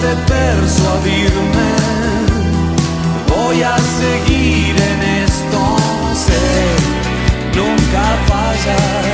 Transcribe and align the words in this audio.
trates 0.00 0.02
de 0.02 0.14
persuadirme, 0.34 1.70
voy 3.28 3.62
a 3.62 3.76
seguir 3.78 4.74
en 4.76 5.02
esto, 5.24 5.76
sé, 6.14 6.46
nunca 7.56 8.02
fallar. 8.26 9.04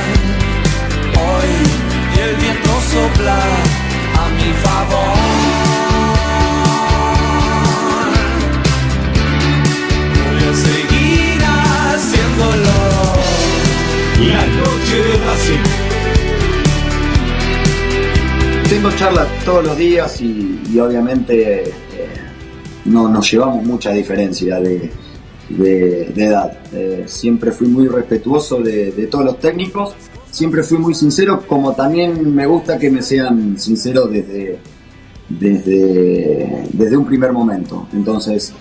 Hoy 1.15 1.53
el 2.21 2.35
viento 2.35 2.71
sopla 2.91 3.39
a 4.15 4.29
mi 4.37 4.51
favor. 4.63 5.17
Voy 10.23 10.39
a 10.43 10.53
seguir 10.55 11.39
haciéndolo. 11.43 12.77
La 14.19 14.45
noche 14.45 14.97
Racing. 15.25 15.86
Tengo 18.69 18.91
charlas 18.91 19.27
todos 19.45 19.63
los 19.65 19.77
días 19.77 20.19
y, 20.21 20.77
obviamente 20.79 21.63
eh, 21.69 21.71
no 22.85 23.07
nos 23.07 23.31
llevamos 23.31 23.65
mucha 23.65 23.91
diferencia 23.91 24.59
de, 24.59 24.91
de- 25.49 26.11
edad. 26.15 26.57
Eh, 26.73 27.03
siempre 27.07 27.51
fui 27.51 27.67
muy 27.67 27.87
respetuoso 27.87 28.57
de, 28.61 28.91
todos 29.09 29.23
los 29.25 29.39
técnicos, 29.39 29.95
siempre 30.29 30.63
fui 30.63 30.77
muy 30.79 30.93
sincero, 30.93 31.43
como 31.47 31.73
también 31.73 32.33
me 32.35 32.45
gusta 32.45 32.77
que 32.77 32.91
me 32.91 33.01
sean 33.01 33.57
sinceros 33.57 34.11
desde, 34.11 34.59
desde, 35.29 36.63
desde 36.73 36.97
un 36.97 37.05
primer 37.05 37.31
momento. 37.31 37.87
Entonces, 37.93 38.51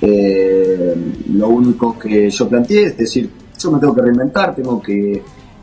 eh, 0.00 0.94
lo 1.32 1.48
único 1.48 1.98
que 1.98 2.30
yo 2.30 2.48
planteé 2.48 2.84
es 2.84 2.96
decir, 2.96 3.28
yo 3.58 3.72
me 3.72 3.80
tengo 3.80 3.94
que 3.96 4.02
reinventar, 4.02 4.54
tengo 4.54 4.80
que, 4.80 5.22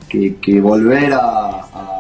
que- 0.10 0.60
volver 0.62 1.14
a- 1.14 1.93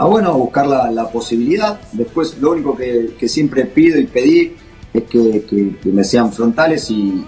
a- 0.00 0.04
bueno, 0.06 0.30
a 0.30 0.32
buscar 0.32 0.66
la, 0.66 0.90
la 0.90 1.08
posibilidad. 1.08 1.80
Después, 1.92 2.38
lo 2.40 2.52
único 2.52 2.76
que, 2.76 3.14
que 3.18 3.28
siempre 3.28 3.64
pido 3.66 3.98
y 3.98 4.06
pedí 4.06 4.56
es 4.92 5.02
que, 5.04 5.44
que- 5.82 5.90
me 5.90 6.04
sean 6.04 6.32
frontales 6.32 6.90
y, 6.90 7.24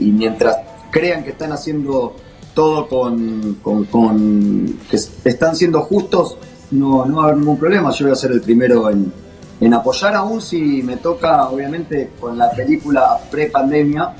mientras 0.00 0.56
crean 0.90 1.24
que 1.24 1.30
están 1.30 1.52
haciendo 1.52 2.14
todo 2.54 2.86
con, 2.88 3.54
con- 3.62 3.84
con- 3.86 4.78
que 4.90 4.96
están 5.28 5.56
siendo 5.56 5.80
justos, 5.82 6.36
no, 6.70 7.04
no 7.04 7.16
va 7.16 7.22
a 7.22 7.24
haber 7.26 7.38
ningún 7.38 7.58
problema. 7.58 7.90
Yo 7.92 8.06
voy 8.06 8.12
a 8.12 8.16
ser 8.16 8.32
el 8.32 8.40
primero 8.40 8.88
en, 8.90 9.12
en 9.60 9.74
apoyar 9.74 10.14
aún 10.14 10.40
si 10.40 10.82
me 10.82 10.96
toca, 10.96 11.48
obviamente, 11.48 12.10
con 12.20 12.38
la 12.38 12.50
película 12.50 13.18
pre-pandemia, 13.30 14.14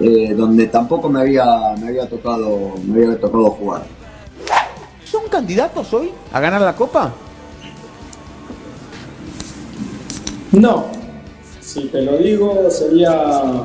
eh, 0.00 0.32
donde 0.34 0.66
tampoco 0.66 1.08
me 1.08 1.20
había, 1.20 1.44
me 1.80 1.88
había 1.88 2.08
tocado, 2.08 2.74
me 2.86 3.04
había 3.04 3.18
tocado 3.20 3.50
jugar. 3.50 3.82
¿Son 5.04 5.22
candidatos 5.30 5.92
hoy 5.94 6.10
a 6.32 6.38
ganar 6.40 6.60
la 6.60 6.76
copa? 6.76 7.12
No, 10.52 10.86
si 11.60 11.88
te 11.88 12.02
lo 12.02 12.16
digo 12.16 12.70
sería, 12.70 13.64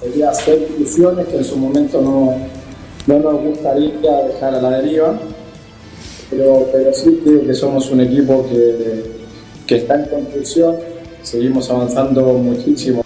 sería 0.00 0.30
hacer 0.30 0.68
ilusiones 0.76 1.28
que 1.28 1.36
en 1.36 1.44
su 1.44 1.56
momento 1.56 2.00
no, 2.00 2.34
no 3.06 3.18
nos 3.18 3.42
gustaría 3.42 4.22
dejar 4.28 4.54
a 4.54 4.60
la 4.60 4.70
deriva, 4.80 5.14
pero, 6.30 6.68
pero 6.72 6.92
sí 6.92 7.20
creo 7.24 7.46
que 7.46 7.54
somos 7.54 7.90
un 7.90 8.00
equipo 8.00 8.44
que, 8.48 9.04
que 9.66 9.76
está 9.76 9.94
en 9.94 10.06
construcción, 10.06 10.76
seguimos 11.22 11.70
avanzando 11.70 12.22
muchísimo 12.22 13.02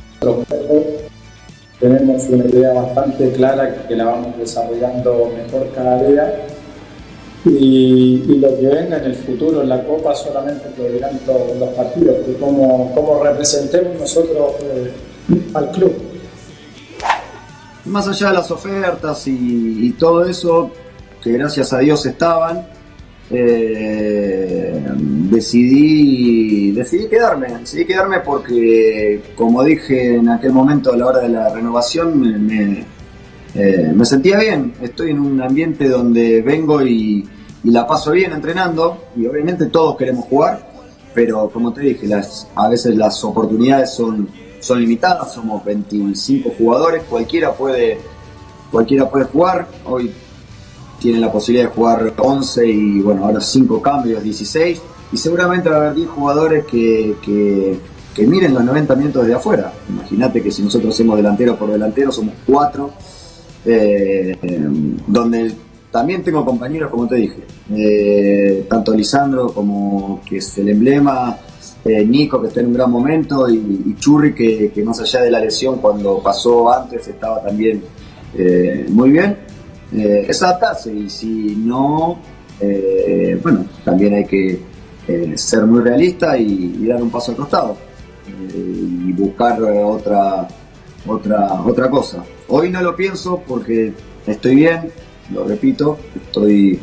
tenemos 1.81 2.25
una 2.29 2.45
idea 2.45 2.75
bastante 2.75 3.33
clara 3.33 3.87
que 3.89 3.97
la 3.97 4.05
vamos 4.05 4.37
desarrollando 4.39 5.33
mejor 5.35 5.71
cada 5.75 6.03
día 6.03 6.47
y, 7.45 8.39
lo 8.39 8.49
que 8.59 8.67
venga 8.67 8.99
en 8.99 9.05
el 9.05 9.15
futuro 9.15 9.63
en 9.63 9.69
la 9.69 9.83
Copa 9.85 10.15
solamente 10.15 10.69
lo 10.77 10.91
dirán 10.91 11.19
los, 11.27 11.57
los 11.59 11.69
partidos, 11.71 12.17
que 12.27 12.35
como, 12.35 12.95
como 12.95 13.23
representemos 13.23 13.99
nosotros 13.99 14.55
eh, 14.63 14.93
al 15.55 15.71
club. 15.71 15.93
Más 17.87 18.07
allá 18.09 18.29
de 18.29 18.35
las 18.35 18.51
ofertas 18.51 19.27
y, 19.27 19.91
todo 19.99 20.25
eso, 20.25 20.71
que 21.23 21.33
gracias 21.33 21.73
a 21.73 21.79
Dios 21.79 22.05
estaban, 22.05 22.67
eh, 23.31 24.85
decidí, 25.31 26.73
decidí 26.73 27.09
quedarme, 27.09 27.49
decidí 27.59 27.87
quedarme 27.87 28.21
porque, 28.21 29.23
como 29.35 29.65
dije 29.65 30.17
en 30.17 30.29
aquel 30.29 30.53
momento 30.53 30.93
a 30.93 30.97
la 30.97 31.07
hora 31.07 31.21
de 31.21 31.31
la 31.31 31.49
renovación, 31.49 32.21
me, 32.21 32.85
eh, 33.55 33.93
me 33.95 34.05
sentía 34.05 34.39
bien. 34.39 34.75
Estoy 34.81 35.11
en 35.11 35.21
un 35.21 35.41
ambiente 35.41 35.89
donde 35.89 36.43
vengo 36.43 36.83
y, 36.83 37.29
y 37.63 37.71
la 37.71 37.87
paso 37.87 38.13
bien 38.13 38.33
entrenando 38.33 39.05
y 39.17 39.27
obviamente 39.27 39.67
todos 39.67 39.97
queremos 39.97 40.25
jugar, 40.27 40.71
pero 41.15 41.51
como 41.51 41.73
te 41.73 41.83
dije, 41.83 42.07
las, 42.07 42.47
a 42.55 42.69
veces 42.69 42.97
las 42.97 43.23
oportunidades 43.25 43.93
son, 43.93 44.29
son 44.61 44.81
limitadas, 44.81 45.33
somos 45.33 45.65
25 45.65 46.51
jugadores, 46.57 47.03
cualquiera 47.05 47.53
puede, 47.53 47.99
cualquiera 48.71 49.11
puede 49.11 49.25
jugar. 49.25 49.69
Hoy 49.85 50.13
tienen 51.01 51.21
la 51.21 51.33
posibilidad 51.33 51.69
de 51.69 51.75
jugar 51.75 52.15
11 52.17 52.67
y 52.67 53.01
bueno, 53.01 53.25
ahora 53.25 53.41
5 53.41 53.83
cambios, 53.83 54.23
16. 54.23 54.81
Y 55.13 55.17
seguramente 55.17 55.69
va 55.69 55.77
a 55.77 55.81
haber 55.81 55.95
10 55.95 56.09
jugadores 56.09 56.65
que, 56.67 57.17
que, 57.23 57.81
que 58.15 58.27
miren 58.27 58.55
los 58.55 58.65
90 58.65 58.95
minutos 58.95 59.23
desde 59.23 59.35
afuera. 59.35 59.73
Imagínate 59.89 60.41
que 60.41 60.53
si 60.53 60.63
nosotros 60.63 60.95
hacemos 60.95 61.17
delantero 61.17 61.57
por 61.57 61.71
delantero, 61.71 62.13
somos 62.13 62.35
4. 62.47 62.91
Donde 63.65 65.53
también 65.91 66.23
tengo 66.23 66.45
compañeros, 66.45 66.91
como 66.91 67.07
te 67.07 67.17
dije, 67.17 67.43
eh, 67.75 68.67
tanto 68.69 68.95
Lisandro 68.95 69.49
como 69.53 70.21
que 70.25 70.39
es 70.39 70.59
el 70.59 70.69
emblema, 70.69 71.37
eh, 71.85 72.05
Nico 72.05 72.41
que 72.41 72.49
está 72.49 72.61
en 72.61 72.67
un 72.67 72.75
gran 72.75 72.91
momento 72.91 73.49
y, 73.49 73.97
Churri 73.99 74.35
que, 74.35 74.73
más 74.85 75.01
allá 75.01 75.23
de 75.23 75.31
la 75.31 75.41
lesión 75.41 75.79
cuando 75.79 76.23
pasó 76.23 76.73
antes 76.73 77.09
estaba 77.09 77.43
también 77.43 77.83
eh, 78.37 78.87
muy 78.89 79.11
bien. 79.11 79.37
Eh, 79.93 80.27
es 80.29 80.41
adaptarse 80.43 80.95
y 80.95 81.11
si 81.11 81.57
no, 81.57 82.19
eh, 82.61 83.39
bueno, 83.43 83.65
también 83.85 84.15
hay 84.15 84.25
que 84.25 84.61
eh, 85.09 85.33
ser 85.37 85.67
muy 85.67 85.81
realista 85.81 86.39
y, 86.39 86.77
y 86.81 86.87
dar 86.87 87.03
un 87.03 87.11
paso 87.11 87.33
al 87.33 87.37
costado 87.39 87.77
eh, 88.29 89.09
y 89.09 89.13
buscar 89.13 89.61
eh, 89.61 89.83
otra, 89.83 90.47
otra, 91.07 91.63
otra 91.65 91.89
cosa. 91.91 92.25
Hoy 92.49 92.71
no 92.71 92.83
lo 92.83 92.97
pienso 92.97 93.43
porque 93.47 93.93
estoy 94.27 94.55
bien, 94.57 94.91
lo 95.33 95.45
repito, 95.45 95.99
estoy 96.15 96.79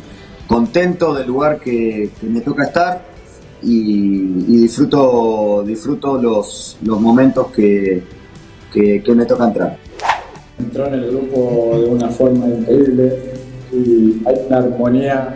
contento 0.47 1.13
del 1.13 1.27
lugar 1.27 1.59
que, 1.59 2.09
me 2.21 2.41
toca 2.41 2.65
estar 2.65 3.01
y, 3.61 4.21
disfruto, 4.61 5.63
disfruto 5.65 6.21
los, 6.21 6.77
los 6.83 6.99
momentos 7.01 7.47
que, 7.47 8.03
que, 8.71 9.03
me 9.13 9.25
toca 9.25 9.45
entrar. 9.45 9.77
Entró 10.59 10.87
en 10.87 10.93
el 10.95 11.11
grupo 11.11 11.71
de 11.73 11.89
una 11.89 12.09
forma 12.09 12.47
increíble 12.47 13.13
y 13.71 14.21
hay 14.25 14.35
una 14.47 14.57
armonía 14.57 15.33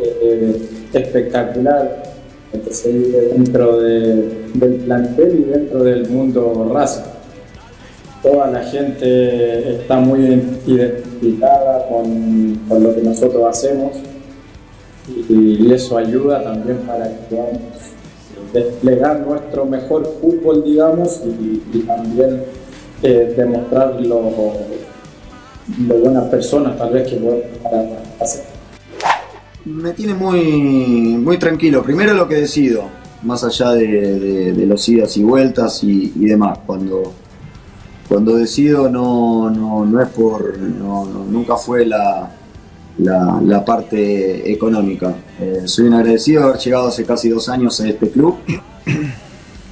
eh, 0.00 0.68
espectacular 0.92 2.02
dentro 3.32 3.80
de- 3.80 4.46
del 4.54 4.74
plantel 4.76 5.40
y 5.40 5.50
dentro 5.50 5.84
del 5.84 6.08
mundo 6.08 6.70
raza. 6.72 7.15
Toda 8.26 8.48
la 8.48 8.64
gente 8.64 9.76
está 9.76 10.00
muy 10.00 10.20
identificada 10.66 11.86
con, 11.88 12.58
lo 12.82 12.94
que 12.94 13.02
nosotros 13.02 13.44
hacemos 13.48 13.92
y, 15.28 15.72
eso 15.72 15.98
ayuda 15.98 16.42
también 16.42 16.78
para 16.78 17.06
que 17.06 17.34
podamos 17.36 17.60
desplegar 18.52 19.20
nuestro 19.20 19.66
mejor 19.66 20.06
fútbol, 20.20 20.64
digamos, 20.64 21.20
y, 21.24 21.78
también 21.80 22.42
eh, 23.02 23.34
demostrar 23.36 24.00
lo, 24.00 24.22
lo 25.86 25.94
buenas 25.98 26.24
personas 26.24 26.76
tal 26.78 26.92
vez 26.92 27.08
que 27.08 27.16
podemos 27.16 27.98
hacer. 28.20 28.44
Me 29.64 29.92
tiene 29.92 30.14
muy, 30.14 31.16
muy 31.18 31.38
tranquilo. 31.38 31.82
Primero 31.82 32.14
lo 32.14 32.28
que 32.28 32.36
decido, 32.36 32.84
más 33.22 33.42
allá 33.44 33.72
de, 33.72 34.64
los 34.66 34.88
idas 34.88 35.16
y 35.16 35.24
vueltas 35.24 35.82
y, 35.82 36.10
demás. 36.24 36.58
Cuando, 36.64 37.12
cuando 38.08 38.36
decido 38.36 38.88
no, 38.88 39.50
no, 39.50 39.84
no 39.84 40.00
es 40.00 40.08
por. 40.08 40.58
No, 40.58 41.04
nunca 41.04 41.56
fue 41.56 41.84
la, 41.84 42.30
la, 42.98 43.64
parte 43.64 44.50
económica. 44.50 45.14
Eh, 45.40 45.62
soy 45.64 45.86
un 45.86 45.94
agradecido 45.94 46.42
de 46.42 46.48
haber 46.48 46.60
llegado 46.60 46.88
hace 46.88 47.04
casi 47.04 47.28
dos 47.28 47.48
años 47.48 47.80
a 47.80 47.88
este 47.88 48.10
club. 48.10 48.36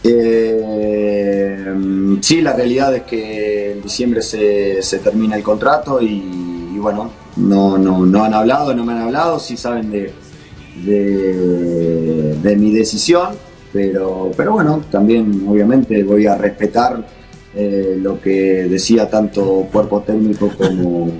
Eh, 0.07 1.75
sí, 2.21 2.43
la 2.43 2.53
realidad 2.53 2.95
es 2.95 3.05
que 3.05 3.73
en 3.73 3.81
diciembre 3.81 4.21
se, 4.21 4.83
se 4.83 4.99
termina 4.99 5.35
el 5.35 5.43
contrato 5.43 5.99
y, 6.03 6.77
bueno, 6.79 7.11
no, 7.37 7.79
no, 7.79 8.23
han 8.23 8.35
hablado, 8.35 8.75
no 8.75 8.85
me 8.85 8.93
han 8.93 9.01
hablado, 9.01 9.39
sí 9.39 9.57
saben 9.57 9.91
de, 9.91 10.13
de, 10.85 12.57
mi 12.57 12.71
decisión, 12.71 13.31
pero, 13.73 14.31
pero 14.37 14.53
bueno, 14.53 14.83
también 14.91 15.47
obviamente 15.49 16.05
voy 16.05 16.27
a 16.27 16.37
respetar 16.37 17.03
eh, 17.57 17.97
lo 18.01 18.21
que 18.21 18.67
decía 18.69 19.09
tanto 19.09 19.69
cuerpo 19.71 20.01
técnico 20.03 20.51
como 20.57 21.11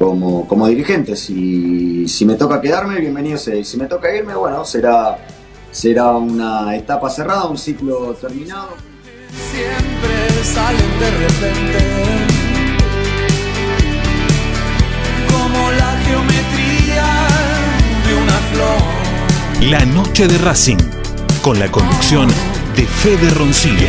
como, 0.00 0.48
como 0.48 0.66
dirigente. 0.66 1.14
Si, 1.14 2.08
si 2.08 2.24
me 2.24 2.34
toca 2.34 2.58
quedarme, 2.58 2.98
bienvenido 2.98 3.36
sea. 3.36 3.54
Y 3.54 3.64
si 3.64 3.76
me 3.76 3.84
toca 3.84 4.16
irme, 4.16 4.34
bueno, 4.34 4.64
será, 4.64 5.18
será 5.70 6.12
una 6.12 6.74
etapa 6.74 7.10
cerrada, 7.10 7.44
un 7.44 7.58
ciclo 7.58 8.14
terminado. 8.14 8.70
Siempre 9.52 10.42
salen 10.42 10.98
de 10.98 11.10
repente, 11.10 11.78
como 15.30 15.70
la 15.70 15.92
geometría 16.06 17.04
de 18.06 18.14
una 18.22 18.38
flor. 18.52 19.70
La 19.70 19.84
noche 19.84 20.26
de 20.26 20.38
Racing, 20.38 20.78
con 21.42 21.60
la 21.60 21.70
conducción 21.70 22.28
de 22.74 22.86
Fede 22.86 23.28
Roncillo. 23.34 23.86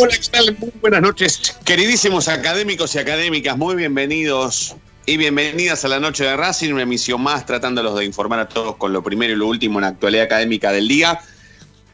Hola, 0.00 0.16
¿qué 0.16 0.28
tal? 0.30 0.56
Muy 0.58 0.72
buenas 0.80 1.02
noches, 1.02 1.56
queridísimos 1.64 2.28
académicos 2.28 2.94
y 2.94 2.98
académicas, 2.98 3.56
muy 3.56 3.74
bienvenidos 3.74 4.76
y 5.06 5.16
bienvenidas 5.16 5.84
a 5.84 5.88
la 5.88 6.00
noche 6.00 6.24
de 6.24 6.36
Racing, 6.36 6.72
una 6.72 6.82
emisión 6.82 7.22
más 7.22 7.44
tratándolos 7.44 7.96
de 7.98 8.04
informar 8.04 8.38
a 8.40 8.48
todos 8.48 8.76
con 8.76 8.92
lo 8.92 9.02
primero 9.02 9.32
y 9.32 9.36
lo 9.36 9.46
último 9.46 9.78
en 9.78 9.82
la 9.82 9.88
actualidad 9.88 10.24
académica 10.24 10.72
del 10.72 10.88
día. 10.88 11.20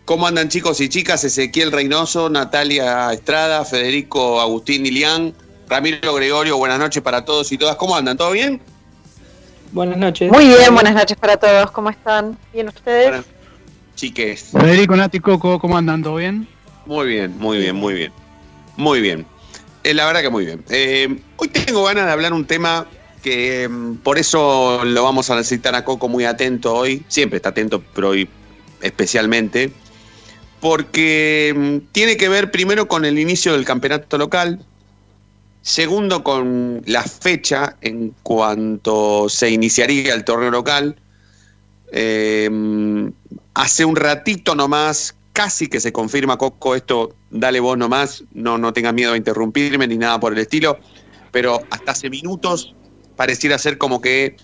¿Cómo 0.05 0.27
andan 0.27 0.49
chicos 0.49 0.81
y 0.81 0.89
chicas? 0.89 1.25
Ezequiel 1.25 1.73
Reynoso, 1.73 2.31
Natalia 2.31 3.13
Estrada, 3.13 3.65
Federico 3.65 4.41
Agustín 4.41 4.87
Ilián, 4.87 5.35
Ramiro 5.69 6.15
Gregorio, 6.15 6.57
buenas 6.57 6.79
noches 6.79 7.03
para 7.03 7.25
todos 7.25 7.51
y 7.53 7.59
todas. 7.59 7.77
¿Cómo 7.77 7.97
andan? 7.97 8.17
¿Todo 8.17 8.31
bien? 8.31 8.61
Buenas 9.73 9.99
noches. 9.99 10.31
Muy 10.31 10.47
bien, 10.47 10.73
buenas 10.73 10.95
noches 10.95 11.17
para 11.17 11.37
todos. 11.37 11.71
¿Cómo 11.73 11.91
están? 11.91 12.39
¿Bien 12.53 12.69
ustedes? 12.69 13.25
chiques. 13.97 14.51
Federico 14.53 14.95
Nati 14.95 15.19
Coco, 15.19 15.59
¿cómo 15.59 15.77
andan? 15.77 16.03
¿Todo 16.03 16.15
bien? 16.15 16.47
Muy 16.89 17.07
bien, 17.07 17.37
muy 17.39 17.59
bien, 17.59 17.77
muy 17.77 17.93
bien. 17.93 18.13
Muy 18.79 19.03
bien. 19.03 19.27
Eh, 19.85 19.93
la 19.93 20.07
verdad 20.07 20.23
que 20.23 20.31
muy 20.31 20.47
bien. 20.47 20.65
Eh, 20.71 21.21
hoy 21.37 21.49
tengo 21.49 21.85
ganas 21.85 22.07
de 22.07 22.13
hablar 22.13 22.33
un 22.33 22.47
tema 22.47 22.87
que 23.23 23.69
mm, 23.69 23.97
por 23.97 24.17
eso 24.19 24.83
lo 24.87 25.03
vamos 25.03 25.29
a 25.29 25.37
necesitar 25.37 25.75
a 25.75 25.85
Coco 25.85 26.09
muy 26.09 26.25
atento 26.25 26.75
hoy. 26.75 27.05
Siempre 27.09 27.37
está 27.37 27.51
atento, 27.51 27.83
pero 27.95 28.09
hoy 28.09 28.27
especialmente. 28.81 29.71
Porque 30.61 31.53
mm, 31.55 31.93
tiene 31.93 32.17
que 32.17 32.31
ver 32.31 32.51
primero 32.51 32.89
con 32.89 33.05
el 33.05 33.19
inicio 33.19 33.53
del 33.53 33.67
campeonato 33.67 34.17
local. 34.17 34.65
Segundo, 35.61 36.25
con 36.25 36.81
la 36.87 37.03
fecha 37.03 37.77
en 37.83 38.15
cuanto 38.23 39.29
se 39.29 39.51
iniciaría 39.51 40.15
el 40.15 40.25
torneo 40.25 40.51
local. 40.51 40.97
Mm, 41.93 43.09
hace 43.53 43.85
un 43.85 43.97
ratito 43.97 44.55
nomás 44.55 45.18
casi 45.39 45.69
que 45.69 45.79
se 45.79 45.93
confirma, 45.93 46.37
Coco, 46.37 46.75
esto 46.75 47.15
dale 47.31 47.61
vos 47.61 47.79
nomás, 47.79 48.25
no, 48.33 48.59
no 48.59 48.73
tengas 48.73 48.93
miedo 48.93 49.13
a 49.13 49.17
interrumpirme 49.17 49.87
ni 49.87 49.97
nada 49.97 50.19
por 50.19 50.33
el 50.33 50.41
estilo, 50.41 50.81
pero 51.31 51.61
hasta 51.71 51.93
hace 51.93 52.11
minutos 52.11 52.75
pareciera 53.15 53.57
ser 53.57 53.79
como 53.79 54.01
que 54.01 54.35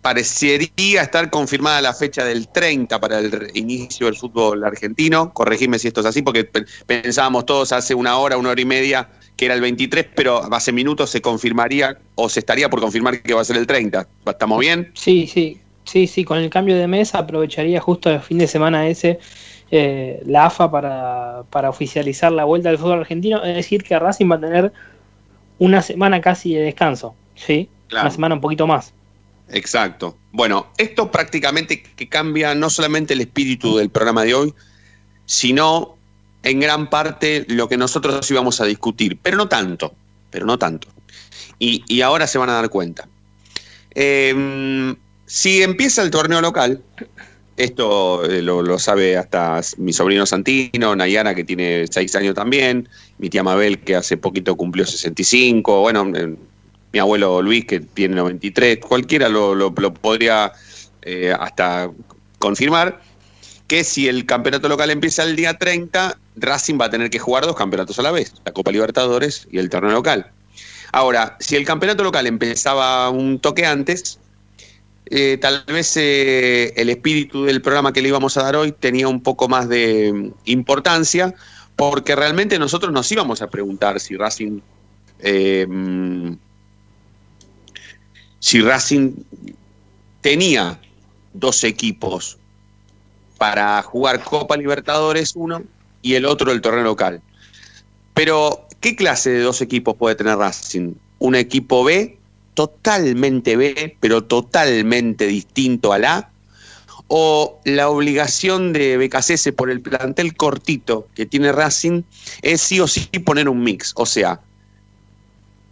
parecería 0.00 1.02
estar 1.02 1.28
confirmada 1.28 1.80
la 1.80 1.92
fecha 1.92 2.24
del 2.24 2.46
30 2.46 3.00
para 3.00 3.18
el 3.18 3.50
inicio 3.54 4.06
del 4.06 4.14
fútbol 4.14 4.62
argentino. 4.62 5.34
Corregime 5.34 5.80
si 5.80 5.88
esto 5.88 6.02
es 6.02 6.06
así, 6.06 6.22
porque 6.22 6.48
pensábamos 6.86 7.44
todos 7.44 7.72
hace 7.72 7.92
una 7.92 8.16
hora, 8.16 8.36
una 8.36 8.50
hora 8.50 8.60
y 8.60 8.64
media 8.64 9.10
que 9.36 9.46
era 9.46 9.54
el 9.54 9.60
23, 9.60 10.06
pero 10.14 10.40
hace 10.54 10.70
minutos 10.70 11.10
se 11.10 11.20
confirmaría 11.20 11.98
o 12.14 12.28
se 12.28 12.38
estaría 12.38 12.70
por 12.70 12.80
confirmar 12.80 13.20
que 13.22 13.34
va 13.34 13.40
a 13.40 13.44
ser 13.44 13.56
el 13.56 13.66
30. 13.66 14.06
¿Estamos 14.24 14.60
bien? 14.60 14.92
Sí, 14.94 15.26
sí, 15.26 15.60
sí, 15.82 16.06
sí, 16.06 16.24
con 16.24 16.38
el 16.38 16.48
cambio 16.48 16.76
de 16.76 16.86
mesa 16.86 17.18
aprovecharía 17.18 17.80
justo 17.80 18.08
el 18.08 18.20
fin 18.20 18.38
de 18.38 18.46
semana 18.46 18.86
ese 18.86 19.18
eh, 19.74 20.22
la 20.26 20.44
AFA 20.44 20.70
para, 20.70 21.70
oficializar 21.70 22.30
la 22.30 22.44
vuelta 22.44 22.68
del 22.68 22.76
fútbol 22.76 23.00
argentino, 23.00 23.42
es 23.42 23.56
decir, 23.56 23.82
que 23.82 23.98
Racing 23.98 24.30
va 24.30 24.34
a 24.34 24.40
tener 24.40 24.72
una 25.58 25.80
semana 25.80 26.20
casi 26.20 26.54
de 26.54 26.60
descanso, 26.60 27.14
¿sí? 27.34 27.70
Una 27.90 28.10
semana 28.10 28.34
un 28.34 28.42
poquito 28.42 28.66
más. 28.66 28.92
Exacto. 29.48 30.18
Bueno, 30.30 30.66
esto 30.76 31.10
prácticamente 31.10 31.82
que 31.82 32.06
cambia 32.06 32.54
no 32.54 32.68
solamente 32.68 33.14
el 33.14 33.22
espíritu 33.22 33.78
del 33.78 33.88
programa 33.88 34.24
de 34.24 34.34
hoy, 34.34 34.54
sino 35.24 35.96
en 36.42 36.60
gran 36.60 36.90
parte 36.90 37.46
lo 37.48 37.66
que 37.66 37.78
nosotros 37.78 38.30
íbamos 38.30 38.60
a 38.60 38.66
discutir, 38.66 39.18
pero 39.22 39.38
no 39.38 39.48
tanto, 39.48 39.94
pero 40.30 40.44
no 40.44 40.58
tanto. 40.58 40.88
Y, 41.58 42.02
ahora 42.02 42.26
se 42.26 42.36
van 42.36 42.50
a 42.50 42.54
dar 42.54 42.68
cuenta. 42.68 43.08
Em, 43.94 44.96
si 45.24 45.62
empieza 45.62 46.02
el 46.02 46.10
torneo 46.10 46.42
local, 46.42 46.82
esto 47.56 48.24
eh, 48.24 48.42
lo, 48.42 48.78
sabe 48.78 49.16
hasta 49.16 49.60
mi 49.76 49.92
sobrino 49.92 50.26
Santino, 50.26 50.96
Nayara, 50.96 51.34
que 51.34 51.44
tiene 51.44 51.86
seis 51.90 52.14
años 52.16 52.34
también, 52.34 52.88
mi 53.18 53.28
tía 53.28 53.42
Mabel, 53.42 53.80
que 53.80 53.96
hace 53.96 54.16
poquito 54.16 54.56
cumplió 54.56 54.86
65, 54.86 55.80
bueno, 55.80 56.10
eh, 56.14 56.34
mi 56.92 56.98
abuelo 56.98 57.42
Luis, 57.42 57.64
que 57.66 57.80
tiene 57.80 58.16
93, 58.16 58.78
cualquiera 58.78 59.28
lo, 59.28 59.74
podría 59.74 60.52
eh, 61.02 61.34
hasta 61.38 61.90
confirmar, 62.38 63.00
que 63.66 63.84
si 63.84 64.08
el 64.08 64.26
campeonato 64.26 64.68
local 64.68 64.90
empieza 64.90 65.22
el 65.22 65.36
día 65.36 65.58
30, 65.58 66.18
Racing 66.36 66.78
va 66.80 66.86
a 66.86 66.90
tener 66.90 67.10
que 67.10 67.18
jugar 67.18 67.44
dos 67.44 67.56
campeonatos 67.56 67.98
a 67.98 68.02
la 68.02 68.10
vez, 68.10 68.34
la 68.44 68.52
Copa 68.52 68.70
Libertadores 68.70 69.46
y 69.50 69.58
el 69.58 69.68
torneo 69.68 69.92
local. 69.92 70.30
Ahora, 70.92 71.36
si 71.40 71.56
el 71.56 71.64
campeonato 71.64 72.02
local 72.04 72.26
empezaba 72.26 73.08
un 73.08 73.38
toque 73.38 73.64
antes, 73.64 74.18
eh, 75.06 75.36
tal 75.40 75.64
vez 75.66 75.96
eh, 75.96 76.72
el 76.76 76.88
espíritu 76.88 77.44
del 77.44 77.60
programa 77.60 77.92
que 77.92 78.00
le 78.00 78.08
íbamos 78.08 78.36
a 78.36 78.44
dar 78.44 78.56
hoy 78.56 78.72
tenía 78.72 79.08
un 79.08 79.22
poco 79.22 79.48
más 79.48 79.68
de 79.68 80.12
mm, 80.12 80.30
importancia, 80.46 81.34
porque 81.76 82.14
realmente 82.14 82.58
nosotros 82.58 82.92
nos 82.92 83.10
íbamos 83.10 83.42
a 83.42 83.50
preguntar 83.50 83.98
si 83.98 84.16
Racing, 84.16 84.60
eh, 85.18 85.66
mm, 85.68 86.34
si 88.38 88.60
Racing 88.60 89.12
tenía 90.20 90.80
dos 91.32 91.64
equipos 91.64 92.38
para 93.38 93.82
jugar 93.82 94.22
Copa 94.22 94.56
Libertadores 94.56 95.34
uno 95.34 95.64
y 96.00 96.14
el 96.14 96.26
otro 96.26 96.52
el 96.52 96.60
torneo 96.60 96.84
local. 96.84 97.20
Pero, 98.14 98.68
¿qué 98.80 98.94
clase 98.94 99.30
de 99.30 99.40
dos 99.40 99.60
equipos 99.62 99.96
puede 99.96 100.14
tener 100.14 100.36
Racing? 100.36 100.94
¿Un 101.18 101.34
equipo 101.34 101.82
B 101.82 102.18
totalmente 102.54 103.56
B, 103.56 103.96
pero 104.00 104.24
totalmente 104.24 105.26
distinto 105.26 105.92
al 105.92 106.04
A, 106.04 106.30
o 107.08 107.60
la 107.64 107.90
obligación 107.90 108.72
de 108.72 108.96
BKCS 108.96 109.52
por 109.52 109.70
el 109.70 109.80
plantel 109.80 110.34
cortito 110.34 111.08
que 111.14 111.26
tiene 111.26 111.52
Racing 111.52 112.02
es 112.40 112.62
sí 112.62 112.80
o 112.80 112.88
sí 112.88 113.06
poner 113.24 113.48
un 113.48 113.62
mix, 113.62 113.92
o 113.96 114.06
sea, 114.06 114.40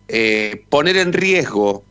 eh, 0.09 0.65
poner 0.69 0.97
en 0.97 1.13
riesgo, 1.13 1.85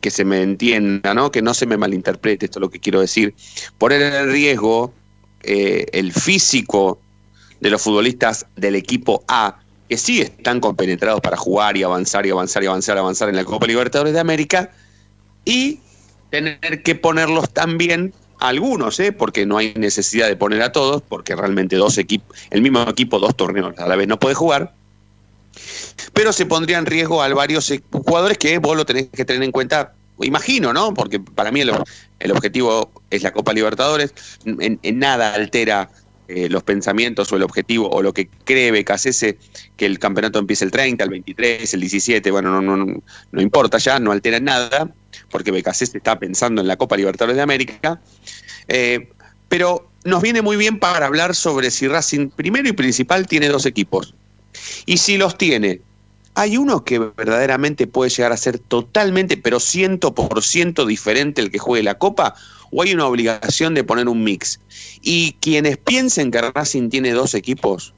que 0.00 0.10
se 0.10 0.24
me 0.24 0.40
entienda, 0.40 1.14
¿no? 1.14 1.30
que 1.30 1.42
no 1.42 1.52
se 1.52 1.66
me 1.66 1.76
malinterprete 1.76 2.46
esto 2.46 2.58
es 2.58 2.60
lo 2.62 2.70
que 2.70 2.80
quiero 2.80 3.00
decir, 3.00 3.34
poner 3.76 4.00
en 4.00 4.30
riesgo 4.30 4.94
eh, 5.42 5.86
el 5.92 6.12
físico 6.12 7.00
de 7.60 7.70
los 7.70 7.82
futbolistas 7.82 8.46
del 8.56 8.76
equipo 8.76 9.24
A 9.28 9.60
que 9.90 9.98
sí 9.98 10.20
están 10.20 10.60
compenetrados 10.60 11.20
para 11.20 11.36
jugar 11.36 11.76
y 11.76 11.82
avanzar 11.82 12.24
y 12.24 12.30
avanzar 12.30 12.62
y 12.62 12.68
avanzar, 12.68 12.96
y 12.96 13.00
avanzar 13.00 13.28
en 13.28 13.34
la 13.34 13.44
Copa 13.44 13.66
Libertadores 13.66 14.14
de 14.14 14.20
América, 14.20 14.70
y 15.44 15.80
tener 16.30 16.84
que 16.84 16.94
ponerlos 16.94 17.50
también 17.50 18.14
algunos, 18.38 19.00
¿eh? 19.00 19.10
porque 19.10 19.46
no 19.46 19.58
hay 19.58 19.74
necesidad 19.74 20.28
de 20.28 20.36
poner 20.36 20.62
a 20.62 20.70
todos, 20.70 21.02
porque 21.02 21.34
realmente 21.34 21.74
dos 21.74 21.98
equipos, 21.98 22.38
el 22.50 22.62
mismo 22.62 22.82
equipo, 22.82 23.18
dos 23.18 23.36
torneos 23.36 23.76
a 23.78 23.88
la 23.88 23.96
vez 23.96 24.06
no 24.06 24.16
puede 24.20 24.36
jugar. 24.36 24.72
Pero 26.12 26.32
se 26.32 26.46
pondría 26.46 26.78
en 26.78 26.86
riesgo 26.86 27.20
a 27.20 27.28
varios 27.34 27.68
eh, 27.72 27.82
jugadores 27.90 28.38
que 28.38 28.58
vos 28.58 28.76
lo 28.76 28.86
tenés 28.86 29.08
que 29.08 29.24
tener 29.24 29.42
en 29.42 29.50
cuenta, 29.50 29.94
imagino, 30.20 30.72
¿no? 30.72 30.94
Porque 30.94 31.18
para 31.18 31.50
mí 31.50 31.62
el, 31.62 32.30
objetivo 32.30 32.92
es 33.10 33.24
la 33.24 33.32
Copa 33.32 33.52
Libertadores, 33.52 34.14
en 34.44 34.98
nada 35.00 35.34
altera 35.34 35.90
eh, 36.30 36.48
los 36.48 36.62
pensamientos 36.62 37.32
o 37.32 37.36
el 37.36 37.42
objetivo 37.42 37.90
o 37.90 38.02
lo 38.02 38.14
que 38.14 38.28
cree 38.44 38.70
Becasese 38.70 39.38
que 39.76 39.86
el 39.86 39.98
campeonato 39.98 40.38
empiece 40.38 40.64
el 40.64 40.70
30, 40.70 41.02
el 41.02 41.10
23, 41.10 41.74
el 41.74 41.80
17, 41.80 42.30
bueno, 42.30 42.60
no, 42.60 42.76
no, 42.76 43.02
no 43.32 43.40
importa 43.40 43.78
ya, 43.78 43.98
no 43.98 44.12
altera 44.12 44.38
nada, 44.38 44.94
porque 45.30 45.50
Becasese 45.50 45.98
está 45.98 46.18
pensando 46.18 46.60
en 46.60 46.68
la 46.68 46.76
Copa 46.76 46.96
Libertadores 46.96 47.36
de 47.36 47.42
América. 47.42 48.00
Eh, 48.68 49.08
pero 49.48 49.90
nos 50.04 50.22
viene 50.22 50.42
muy 50.42 50.56
bien 50.56 50.78
para 50.78 51.06
hablar 51.06 51.34
sobre 51.34 51.70
si 51.70 51.88
Racing 51.88 52.30
primero 52.30 52.68
y 52.68 52.72
principal 52.72 53.26
tiene 53.26 53.48
dos 53.48 53.66
equipos. 53.66 54.14
Y 54.86 54.98
si 54.98 55.16
los 55.16 55.36
tiene, 55.36 55.80
hay 56.34 56.56
uno 56.56 56.84
que 56.84 56.98
verdaderamente 56.98 57.86
puede 57.86 58.10
llegar 58.10 58.32
a 58.32 58.36
ser 58.36 58.58
totalmente, 58.58 59.36
pero 59.36 59.60
ciento 59.60 60.14
por 60.14 60.42
ciento 60.42 60.86
diferente 60.86 61.40
el 61.40 61.50
que 61.50 61.58
juegue 61.58 61.82
la 61.82 61.98
Copa, 61.98 62.34
o 62.70 62.82
hay 62.82 62.94
una 62.94 63.06
obligación 63.06 63.74
de 63.74 63.84
poner 63.84 64.08
un 64.08 64.22
mix. 64.22 64.60
Y 65.02 65.32
quienes 65.40 65.76
piensen 65.78 66.30
que 66.30 66.40
Racing 66.40 66.88
tiene 66.88 67.12
dos 67.12 67.34
equipos, 67.34 67.94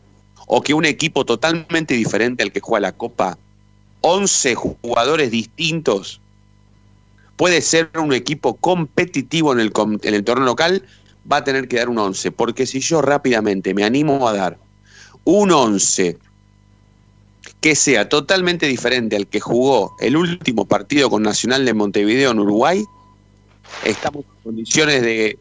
o 0.46 0.62
que 0.62 0.74
un 0.74 0.84
equipo 0.84 1.24
totalmente 1.24 1.94
diferente 1.94 2.42
al 2.42 2.52
que 2.52 2.60
juega 2.60 2.88
la 2.88 2.92
Copa, 2.92 3.38
11 4.00 4.54
jugadores 4.54 5.30
distintos, 5.30 6.20
puede 7.36 7.60
ser 7.60 7.90
un 7.98 8.12
equipo 8.12 8.54
competitivo 8.54 9.52
en 9.52 9.60
el, 9.60 9.72
en 10.02 10.14
el 10.14 10.24
torneo 10.24 10.46
local, 10.46 10.84
va 11.30 11.38
a 11.38 11.44
tener 11.44 11.68
que 11.68 11.76
dar 11.76 11.88
un 11.88 11.98
11. 11.98 12.32
Porque 12.32 12.66
si 12.66 12.80
yo 12.80 13.02
rápidamente 13.02 13.74
me 13.74 13.84
animo 13.84 14.28
a 14.28 14.32
dar 14.32 14.58
un 15.24 15.52
11 15.52 16.18
que 17.60 17.76
sea 17.76 18.08
totalmente 18.08 18.66
diferente 18.66 19.14
al 19.16 19.28
que 19.28 19.38
jugó 19.38 19.94
el 20.00 20.16
último 20.16 20.64
partido 20.64 21.08
con 21.10 21.22
Nacional 21.22 21.64
de 21.64 21.74
Montevideo 21.74 22.32
en 22.32 22.40
Uruguay, 22.40 22.84
estamos 23.84 24.24
en 24.24 24.42
condiciones 24.42 25.02
de 25.02 25.38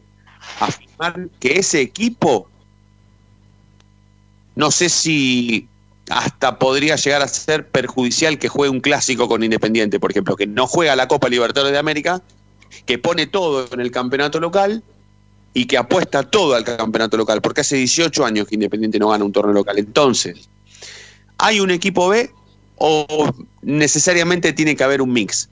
afirmar 0.60 1.28
que 1.40 1.58
ese 1.58 1.80
equipo, 1.80 2.48
no 4.54 4.70
sé 4.70 4.88
si 4.88 5.68
hasta 6.08 6.58
podría 6.58 6.96
llegar 6.96 7.22
a 7.22 7.28
ser 7.28 7.68
perjudicial 7.68 8.38
que 8.38 8.48
juegue 8.48 8.70
un 8.70 8.80
clásico 8.80 9.28
con 9.28 9.42
Independiente, 9.42 10.00
por 10.00 10.10
ejemplo, 10.10 10.36
que 10.36 10.46
no 10.46 10.66
juega 10.66 10.96
la 10.96 11.08
Copa 11.08 11.28
Libertadores 11.28 11.72
de 11.72 11.78
América, 11.78 12.22
que 12.86 12.98
pone 12.98 13.26
todo 13.26 13.68
en 13.72 13.80
el 13.80 13.90
campeonato 13.90 14.40
local 14.40 14.82
y 15.54 15.66
que 15.66 15.76
apuesta 15.76 16.22
todo 16.22 16.54
al 16.54 16.64
campeonato 16.64 17.16
local, 17.16 17.40
porque 17.42 17.60
hace 17.60 17.76
18 17.76 18.24
años 18.24 18.48
que 18.48 18.54
Independiente 18.56 18.98
no 18.98 19.08
gana 19.08 19.24
un 19.24 19.32
torneo 19.32 19.54
local. 19.54 19.78
Entonces, 19.78 20.48
¿hay 21.38 21.60
un 21.60 21.70
equipo 21.70 22.08
B 22.08 22.30
o 22.76 23.32
necesariamente 23.62 24.52
tiene 24.52 24.74
que 24.74 24.84
haber 24.84 25.02
un 25.02 25.12
mix? 25.12 25.48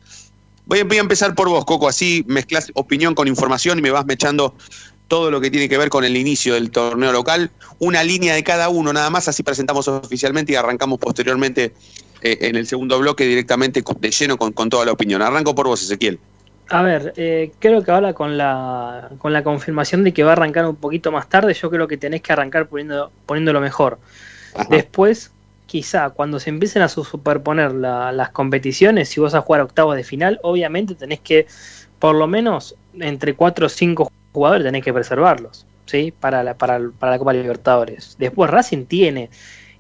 Voy 0.67 0.81
a, 0.81 0.85
voy 0.85 0.99
a 0.99 1.01
empezar 1.01 1.35
por 1.35 1.49
vos, 1.49 1.65
Coco, 1.65 1.89
así 1.89 2.25
mezclas 2.29 2.71
opinión 2.75 3.15
con 3.15 3.29
información 3.29 3.79
y 3.79 3.83
me 3.83 3.91
vas 3.91 4.07
mechando 4.07 4.55
todo 5.09 5.33
lo 5.33 5.41
que 5.41 5.51
tiene 5.51 5.69
que 5.69 5.77
ver 5.77 5.89
con 5.91 6.05
el 6.05 6.17
inicio 6.17 6.55
del 6.55 6.71
torneo 6.71 7.11
local, 7.11 7.51
una 7.81 8.05
línea 8.05 8.35
de 8.35 8.45
cada 8.45 8.69
uno 8.69 8.93
nada 8.93 9.11
más, 9.11 9.27
así 9.27 9.43
presentamos 9.43 9.89
oficialmente 9.89 10.53
y 10.53 10.55
arrancamos 10.55 11.01
posteriormente 11.01 11.75
eh, 12.23 12.39
en 12.43 12.55
el 12.55 12.67
segundo 12.67 12.97
bloque 13.01 13.25
directamente 13.25 13.83
de 13.83 14.11
lleno 14.11 14.37
con, 14.37 14.53
con, 14.53 14.71
toda 14.71 14.85
la 14.85 14.93
opinión. 14.93 15.21
Arranco 15.21 15.55
por 15.55 15.67
vos, 15.67 15.83
Ezequiel. 15.83 16.21
A 16.69 16.83
ver, 16.83 17.13
eh, 17.17 17.51
creo 17.59 17.83
que 17.83 17.91
ahora 17.91 18.15
con 18.15 18.39
la, 18.39 19.11
con 19.19 19.33
la 19.33 19.43
confirmación 19.43 20.05
de 20.05 20.13
que 20.13 20.23
va 20.23 20.31
a 20.31 20.33
arrancar 20.35 20.65
un 20.67 20.77
poquito 20.77 21.11
más 21.11 21.29
tarde, 21.29 21.55
yo 21.55 21.69
creo 21.71 21.89
que 21.89 21.97
tenés 21.97 22.23
que 22.23 22.33
arrancar 22.33 22.69
poniendo, 22.69 23.11
poniéndolo 23.27 23.61
mejor. 23.61 23.99
Ajá. 24.55 24.69
Después, 24.71 25.33
quizá 25.71 26.11
cuando 26.11 26.41
se 26.41 26.51
empiecen 26.51 26.83
a 26.83 26.89
superponer 26.89 27.73
la, 27.73 28.11
las 28.11 28.31
competiciones, 28.31 29.09
si 29.09 29.21
vas 29.21 29.37
a 29.37 29.41
jugar 29.41 29.61
octavos 29.61 29.95
de 29.95 30.03
final, 30.03 30.41
obviamente 30.43 30.97
tenés 30.97 31.21
que, 31.21 31.47
por 32.01 32.17
lo 32.17 32.27
menos, 32.27 32.75
entre 32.99 33.35
4 33.35 33.67
o 33.67 33.69
5 33.69 34.11
jugadores 34.33 34.65
tenés 34.65 34.83
que 34.83 34.93
preservarlos, 34.93 35.69
¿sí? 35.87 36.13
Para 36.19 36.43
la, 36.43 36.55
para, 36.59 36.81
para 36.99 37.13
la 37.13 37.19
Copa 37.21 37.33
Libertadores. 37.35 38.17
Después 38.19 38.51
Racing 38.51 38.87
tiene, 38.87 39.31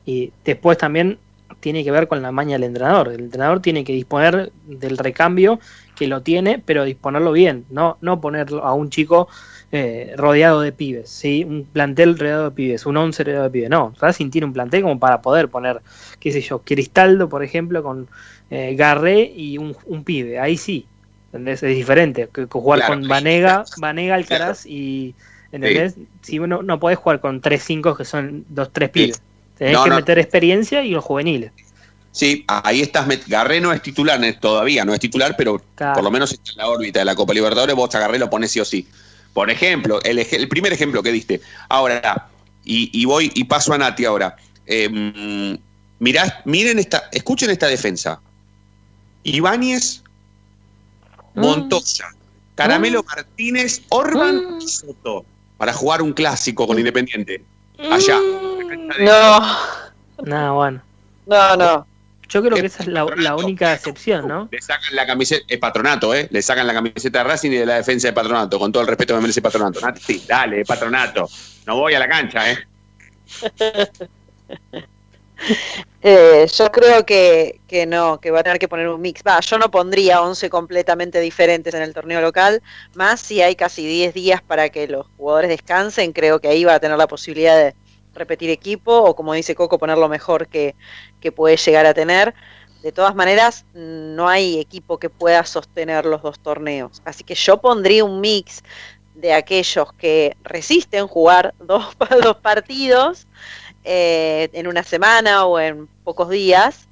y 0.06 0.32
después 0.44 0.78
también 0.78 1.18
tiene 1.58 1.82
que 1.82 1.90
ver 1.90 2.06
con 2.06 2.22
la 2.22 2.30
maña 2.30 2.52
del 2.52 2.64
entrenador. 2.64 3.08
El 3.08 3.22
entrenador 3.22 3.60
tiene 3.60 3.82
que 3.82 3.92
disponer 3.92 4.52
del 4.66 4.96
recambio 4.96 5.58
que 5.96 6.06
lo 6.06 6.22
tiene, 6.22 6.62
pero 6.64 6.84
disponerlo 6.84 7.32
bien, 7.32 7.64
no, 7.68 7.98
no 8.00 8.20
ponerlo 8.20 8.62
a 8.64 8.74
un 8.74 8.90
chico 8.90 9.26
eh, 9.72 10.14
rodeado 10.16 10.60
de 10.60 10.72
pibes, 10.72 11.08
¿sí? 11.10 11.44
un 11.44 11.64
plantel 11.64 12.18
rodeado 12.18 12.44
de 12.44 12.50
pibes, 12.50 12.86
un 12.86 12.96
once 12.96 13.22
rodeado 13.22 13.44
de 13.44 13.50
pibes. 13.50 13.70
No, 13.70 13.94
Racing 14.00 14.30
tiene 14.30 14.46
un 14.46 14.52
plantel 14.52 14.82
como 14.82 14.98
para 14.98 15.22
poder 15.22 15.48
poner, 15.48 15.80
qué 16.18 16.32
sé 16.32 16.40
yo, 16.40 16.60
Cristaldo, 16.60 17.28
por 17.28 17.44
ejemplo, 17.44 17.82
con 17.82 18.08
eh, 18.50 18.74
Garré 18.76 19.22
y 19.22 19.58
un, 19.58 19.76
un 19.86 20.02
pibe. 20.04 20.40
Ahí 20.40 20.56
sí, 20.56 20.86
¿entendés? 21.26 21.62
Es 21.62 21.76
diferente 21.76 22.28
que, 22.32 22.42
que 22.42 22.48
jugar 22.50 22.80
Claro, 22.80 22.94
con 22.94 23.02
sí, 23.04 23.08
Vanega. 23.08 23.64
Vanega, 23.78 24.14
Alcaraz 24.16 24.66
y. 24.66 25.14
¿Entendés? 25.52 25.94
Si 26.22 26.38
uno 26.38 26.62
no 26.62 26.78
podés 26.78 26.98
jugar 26.98 27.20
con 27.20 27.40
3-5 27.40 27.96
que 27.96 28.04
son 28.04 28.44
dos, 28.48 28.70
tres 28.72 28.90
pibes. 28.90 29.20
Tenés 29.58 29.74
No, 29.74 29.84
que 29.84 29.90
no. 29.90 29.96
meter 29.96 30.18
experiencia 30.18 30.82
y 30.84 30.90
los 30.92 31.04
juveniles. 31.04 31.52
Sí, 32.12 32.44
ahí 32.48 32.80
estás. 32.80 33.06
met- 33.06 33.26
Garré 33.26 33.60
no 33.60 33.72
es 33.72 33.82
titular 33.82 34.20
todavía, 34.40 34.84
no 34.84 34.94
es 34.94 35.00
titular, 35.00 35.34
pero 35.36 35.60
Claro. 35.74 35.94
por 35.94 36.04
lo 36.04 36.10
menos 36.10 36.32
está 36.32 36.52
en 36.52 36.58
la 36.58 36.68
órbita 36.68 36.98
de 37.00 37.04
la 37.04 37.14
Copa 37.14 37.32
Libertadores. 37.34 37.74
Vos 37.76 37.94
a 37.94 38.00
Garré 38.00 38.18
lo 38.18 38.30
pones 38.30 38.50
sí 38.50 38.58
o 38.60 38.64
sí. 38.64 38.86
Por 39.32 39.50
ejemplo, 39.50 40.02
el, 40.02 40.18
el 40.18 40.48
primer 40.48 40.72
ejemplo 40.72 41.02
que 41.02 41.12
diste. 41.12 41.40
Ahora, 41.68 42.28
y, 42.64 42.90
y 42.92 43.04
voy 43.04 43.30
y 43.34 43.44
paso 43.44 43.72
a 43.72 43.78
Nati 43.78 44.04
ahora. 44.04 44.36
Eh, 44.66 44.88
mm, 44.88 45.58
mirá, 46.00 46.42
miren 46.44 46.78
esta, 46.78 47.08
escuchen 47.12 47.50
esta 47.50 47.66
defensa. 47.68 48.20
Ibáñez, 49.22 50.02
Montoya, 51.34 52.08
Caramelo 52.54 53.02
Martínez, 53.04 53.82
Orban 53.90 54.58
y 54.60 54.68
Soto 54.68 55.24
para 55.58 55.72
jugar 55.72 56.02
un 56.02 56.12
clásico 56.12 56.66
con 56.66 56.78
Independiente. 56.78 57.44
Allá. 57.90 58.18
No, 58.98 59.40
Nada, 60.24 60.52
bueno. 60.52 60.82
no, 61.26 61.56
no. 61.56 61.86
Yo 62.30 62.42
creo 62.42 62.56
que 62.56 62.66
esa 62.66 62.84
es 62.84 62.88
la, 62.88 63.04
la 63.16 63.34
única 63.34 63.74
excepción, 63.74 64.28
¿no? 64.28 64.48
Le 64.52 64.62
sacan 64.62 64.94
la 64.94 65.04
camiseta, 65.04 65.44
es 65.48 65.58
patronato, 65.58 66.14
¿eh? 66.14 66.28
Le 66.30 66.40
sacan 66.42 66.66
la 66.66 66.74
camiseta 66.74 67.18
de 67.18 67.24
Racing 67.24 67.50
y 67.50 67.56
de 67.56 67.66
la 67.66 67.74
defensa 67.74 68.06
de 68.08 68.12
patronato, 68.12 68.58
con 68.58 68.70
todo 68.70 68.82
el 68.82 68.88
respeto 68.88 69.14
que 69.14 69.16
me 69.16 69.22
merece 69.22 69.42
patronato. 69.42 69.80
Nati, 69.80 70.22
dale, 70.28 70.64
patronato. 70.64 71.28
No 71.66 71.76
voy 71.76 71.94
a 71.94 71.98
la 71.98 72.08
cancha, 72.08 72.52
¿eh? 72.52 72.58
Eh, 76.02 76.46
yo 76.54 76.70
creo 76.70 77.04
que, 77.04 77.60
que 77.66 77.86
no, 77.86 78.20
que 78.20 78.30
va 78.30 78.40
a 78.40 78.42
tener 78.42 78.58
que 78.58 78.68
poner 78.68 78.88
un 78.88 79.00
mix. 79.00 79.22
Va, 79.26 79.40
yo 79.40 79.58
no 79.58 79.70
pondría 79.70 80.22
11 80.22 80.48
completamente 80.50 81.20
diferentes 81.20 81.74
en 81.74 81.82
el 81.82 81.94
torneo 81.94 82.20
local, 82.20 82.62
más 82.94 83.20
si 83.20 83.42
hay 83.42 83.54
casi 83.56 83.86
10 83.86 84.14
días 84.14 84.42
para 84.42 84.70
que 84.70 84.86
los 84.86 85.06
jugadores 85.16 85.50
descansen, 85.50 86.12
creo 86.12 86.40
que 86.40 86.48
ahí 86.48 86.64
va 86.64 86.74
a 86.74 86.80
tener 86.80 86.96
la 86.96 87.06
posibilidad 87.06 87.56
de 87.56 87.74
repetir 88.14 88.50
equipo 88.50 88.96
o 88.96 89.14
como 89.14 89.34
dice 89.34 89.54
Coco, 89.54 89.78
poner 89.78 89.98
lo 89.98 90.08
mejor 90.08 90.48
que, 90.48 90.74
que 91.20 91.32
puede 91.32 91.56
llegar 91.56 91.86
a 91.86 91.94
tener. 91.94 92.34
De 92.82 92.92
todas 92.92 93.14
maneras, 93.14 93.66
no 93.74 94.28
hay 94.28 94.58
equipo 94.58 94.98
que 94.98 95.10
pueda 95.10 95.44
sostener 95.44 96.06
los 96.06 96.22
dos 96.22 96.38
torneos. 96.40 97.02
Así 97.04 97.24
que 97.24 97.34
yo 97.34 97.60
pondría 97.60 98.04
un 98.04 98.20
mix 98.20 98.62
de 99.14 99.34
aquellos 99.34 99.92
que 99.94 100.36
resisten 100.42 101.06
jugar 101.06 101.54
dos, 101.60 101.94
dos 102.22 102.36
partidos 102.36 103.26
eh, 103.84 104.48
en 104.52 104.66
una 104.66 104.82
semana 104.82 105.44
o 105.44 105.58
en 105.58 105.86
pocos 106.04 106.30
días 106.30 106.88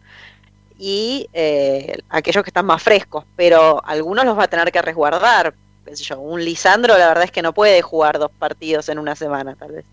y 0.78 1.28
eh, 1.32 1.98
aquellos 2.08 2.44
que 2.44 2.50
están 2.50 2.66
más 2.66 2.82
frescos, 2.82 3.24
pero 3.34 3.82
algunos 3.84 4.24
los 4.24 4.38
va 4.38 4.44
a 4.44 4.48
tener 4.48 4.70
que 4.70 4.80
resguardar. 4.80 5.54
Yo, 5.94 6.20
un 6.20 6.44
Lisandro 6.44 6.96
la 6.98 7.08
verdad 7.08 7.24
es 7.24 7.32
que 7.32 7.42
no 7.42 7.54
puede 7.54 7.80
jugar 7.82 8.18
dos 8.18 8.30
partidos 8.30 8.88
en 8.90 8.98
una 8.98 9.16
semana, 9.16 9.56
tal 9.56 9.72
vez. 9.72 9.84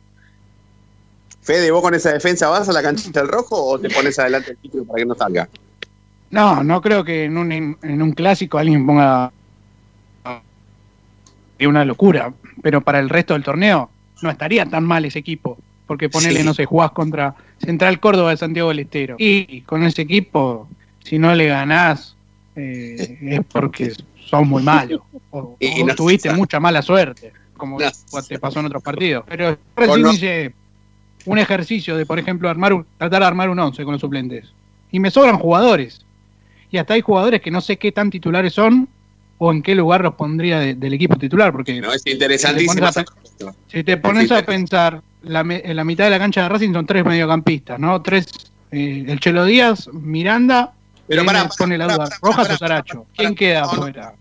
Fede, 1.45 1.69
¿vos 1.69 1.81
con 1.83 1.93
esa 1.93 2.11
defensa 2.11 2.49
vas 2.49 2.67
a 2.67 2.73
la 2.73 2.81
canchita 2.81 3.21
del 3.21 3.29
rojo 3.29 3.55
o 3.63 3.79
te 3.79 3.89
pones 3.89 4.17
adelante 4.17 4.51
el 4.51 4.57
título 4.57 4.83
para 4.85 4.97
que 4.97 5.05
no 5.05 5.13
salga? 5.15 5.47
No, 6.31 6.63
no 6.63 6.81
creo 6.81 7.03
que 7.03 7.25
en 7.25 7.37
un, 7.37 7.51
en 7.51 8.01
un 8.01 8.11
clásico 8.13 8.57
alguien 8.57 8.85
ponga 8.85 9.31
una 11.61 11.85
locura, 11.85 12.33
pero 12.61 12.81
para 12.81 12.99
el 12.99 13.09
resto 13.09 13.33
del 13.33 13.43
torneo 13.43 13.89
no 14.21 14.29
estaría 14.29 14.65
tan 14.65 14.83
mal 14.83 15.05
ese 15.05 15.19
equipo, 15.19 15.57
porque 15.87 16.09
ponele, 16.09 16.39
Sí. 16.39 16.45
no 16.45 16.53
sé, 16.53 16.65
jugás 16.65 16.91
contra 16.91 17.35
Central 17.59 17.99
Córdoba 17.99 18.31
de 18.31 18.37
Santiago 18.37 18.69
del 18.69 18.79
Estero. 18.79 19.15
Y 19.19 19.61
con 19.61 19.83
ese 19.83 20.01
equipo, 20.01 20.67
si 21.03 21.17
no 21.19 21.33
le 21.35 21.45
ganás, 21.47 22.15
eh, 22.55 23.17
es 23.21 23.39
porque 23.51 23.93
sos 24.19 24.45
muy 24.45 24.63
malo, 24.63 25.05
o, 25.31 25.55
Y 25.59 25.81
o 25.81 25.85
no- 25.85 25.95
tuviste 25.95 26.31
mucha 26.33 26.59
mala 26.59 26.81
suerte, 26.81 27.31
como 27.55 27.79
No. 27.79 28.21
te 28.27 28.39
pasó 28.39 28.59
en 28.59 28.65
otros 28.65 28.83
partidos. 28.83 29.23
Pero 29.27 29.57
recién 29.75 30.07
hice 30.07 30.55
un 31.25 31.37
ejercicio 31.39 31.95
de, 31.97 32.05
por 32.05 32.19
ejemplo, 32.19 32.49
armar 32.49 32.73
un, 32.73 32.85
tratar 32.97 33.21
de 33.21 33.25
armar 33.27 33.49
un 33.49 33.59
11 33.59 33.83
con 33.83 33.93
los 33.93 34.01
suplentes. 34.01 34.45
Y 34.91 34.99
me 34.99 35.11
sobran 35.11 35.37
jugadores. 35.37 36.05
Y 36.71 36.77
hasta 36.77 36.93
hay 36.93 37.01
jugadores 37.01 37.41
que 37.41 37.51
no 37.51 37.61
sé 37.61 37.77
qué 37.77 37.91
tan 37.91 38.09
titulares 38.09 38.53
son 38.53 38.87
o 39.37 39.51
en 39.51 39.61
qué 39.61 39.75
lugar 39.75 40.01
los 40.01 40.15
pondría 40.15 40.59
de- 40.59 40.75
del 40.75 40.93
equipo 40.93 41.15
titular. 41.17 41.51
Porque 41.51 41.79
No, 41.81 41.91
es 41.91 42.05
interesantísimo. 42.05 42.73
Si 42.73 42.79
te 42.79 43.03
pones 43.03 43.55
si 43.67 43.83
te 43.83 43.97
pones 43.97 44.31
a 44.31 44.43
pensar, 44.45 45.01
la, 45.23 45.41
en 45.41 45.75
la 45.75 45.83
mitad 45.83 46.05
de 46.05 46.11
la 46.11 46.19
cancha 46.19 46.43
de 46.43 46.49
Racing 46.49 46.73
son 46.73 46.85
tres 46.85 47.03
mediocampistas, 47.05 47.79
¿no? 47.79 48.01
Tres 48.01 48.27
Eh, 48.71 49.05
el 49.07 49.19
Chelo 49.19 49.45
Díaz, 49.45 49.87
Miranda, 49.93 50.73
Pero 51.07 51.23
pará, 51.23 51.47
pone 51.57 51.77
la 51.77 51.85
duda. 51.85 51.97
pará, 51.97 52.15
Rojas 52.21 52.49
o 52.49 52.57
Saracho. 52.57 53.05
¿Quién 53.15 53.35
queda 53.35 53.63
afuera? 53.63 54.13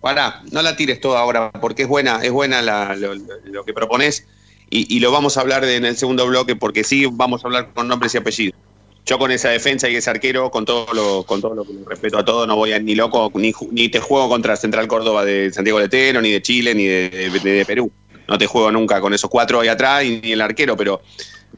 Pará, 0.00 0.40
no 0.50 0.62
la 0.62 0.74
tires 0.74 1.00
toda 1.00 1.20
ahora, 1.20 1.50
porque 1.52 1.82
es 1.82 1.88
buena, 1.88 2.16
es 2.22 2.32
buena 2.32 2.62
la- 2.62 2.96
lo, 2.96 3.14
lo- 3.14 3.24
lo 3.44 3.64
que 3.64 3.72
propones 3.74 4.26
y, 4.70 5.00
lo 5.00 5.10
vamos 5.10 5.36
a 5.36 5.40
hablar 5.40 5.64
en 5.64 5.84
el 5.84 5.96
segundo 5.96 6.26
bloque, 6.26 6.54
porque 6.56 6.84
sí 6.84 7.06
vamos 7.10 7.44
a 7.44 7.48
hablar 7.48 7.72
con 7.74 7.88
nombres 7.88 8.14
y 8.14 8.18
apellidos. 8.18 8.58
Yo 9.06 9.18
con 9.18 9.32
esa 9.32 9.48
defensa 9.48 9.88
y 9.88 9.96
ese 9.96 10.10
arquero, 10.10 10.50
con 10.50 10.64
todo 10.64 10.86
lo, 10.94 11.24
con 11.24 11.40
todo 11.40 11.54
lo 11.54 11.64
que 11.64 11.72
respeto 11.88 12.18
a 12.18 12.24
todo, 12.24 12.46
no 12.46 12.54
voy 12.54 12.72
a 12.72 12.78
ni 12.78 12.94
loco, 12.94 13.32
ni, 13.34 13.52
ni 13.72 13.88
te 13.88 13.98
juego 13.98 14.28
contra 14.28 14.54
Central 14.56 14.86
Córdoba 14.86 15.24
de 15.24 15.52
Santiago 15.52 15.80
Letero, 15.80 16.20
ni 16.22 16.30
de 16.30 16.42
Chile, 16.42 16.74
ni 16.74 16.86
de 16.86 17.64
Perú. 17.66 17.90
No 18.28 18.38
te 18.38 18.46
juego 18.46 18.70
nunca 18.70 19.00
con 19.00 19.12
esos 19.12 19.28
cuatro 19.28 19.58
ahí 19.60 19.66
atrás 19.68 20.04
y 20.04 20.20
ni 20.22 20.32
el 20.32 20.40
arquero, 20.40 20.76
pero, 20.76 21.02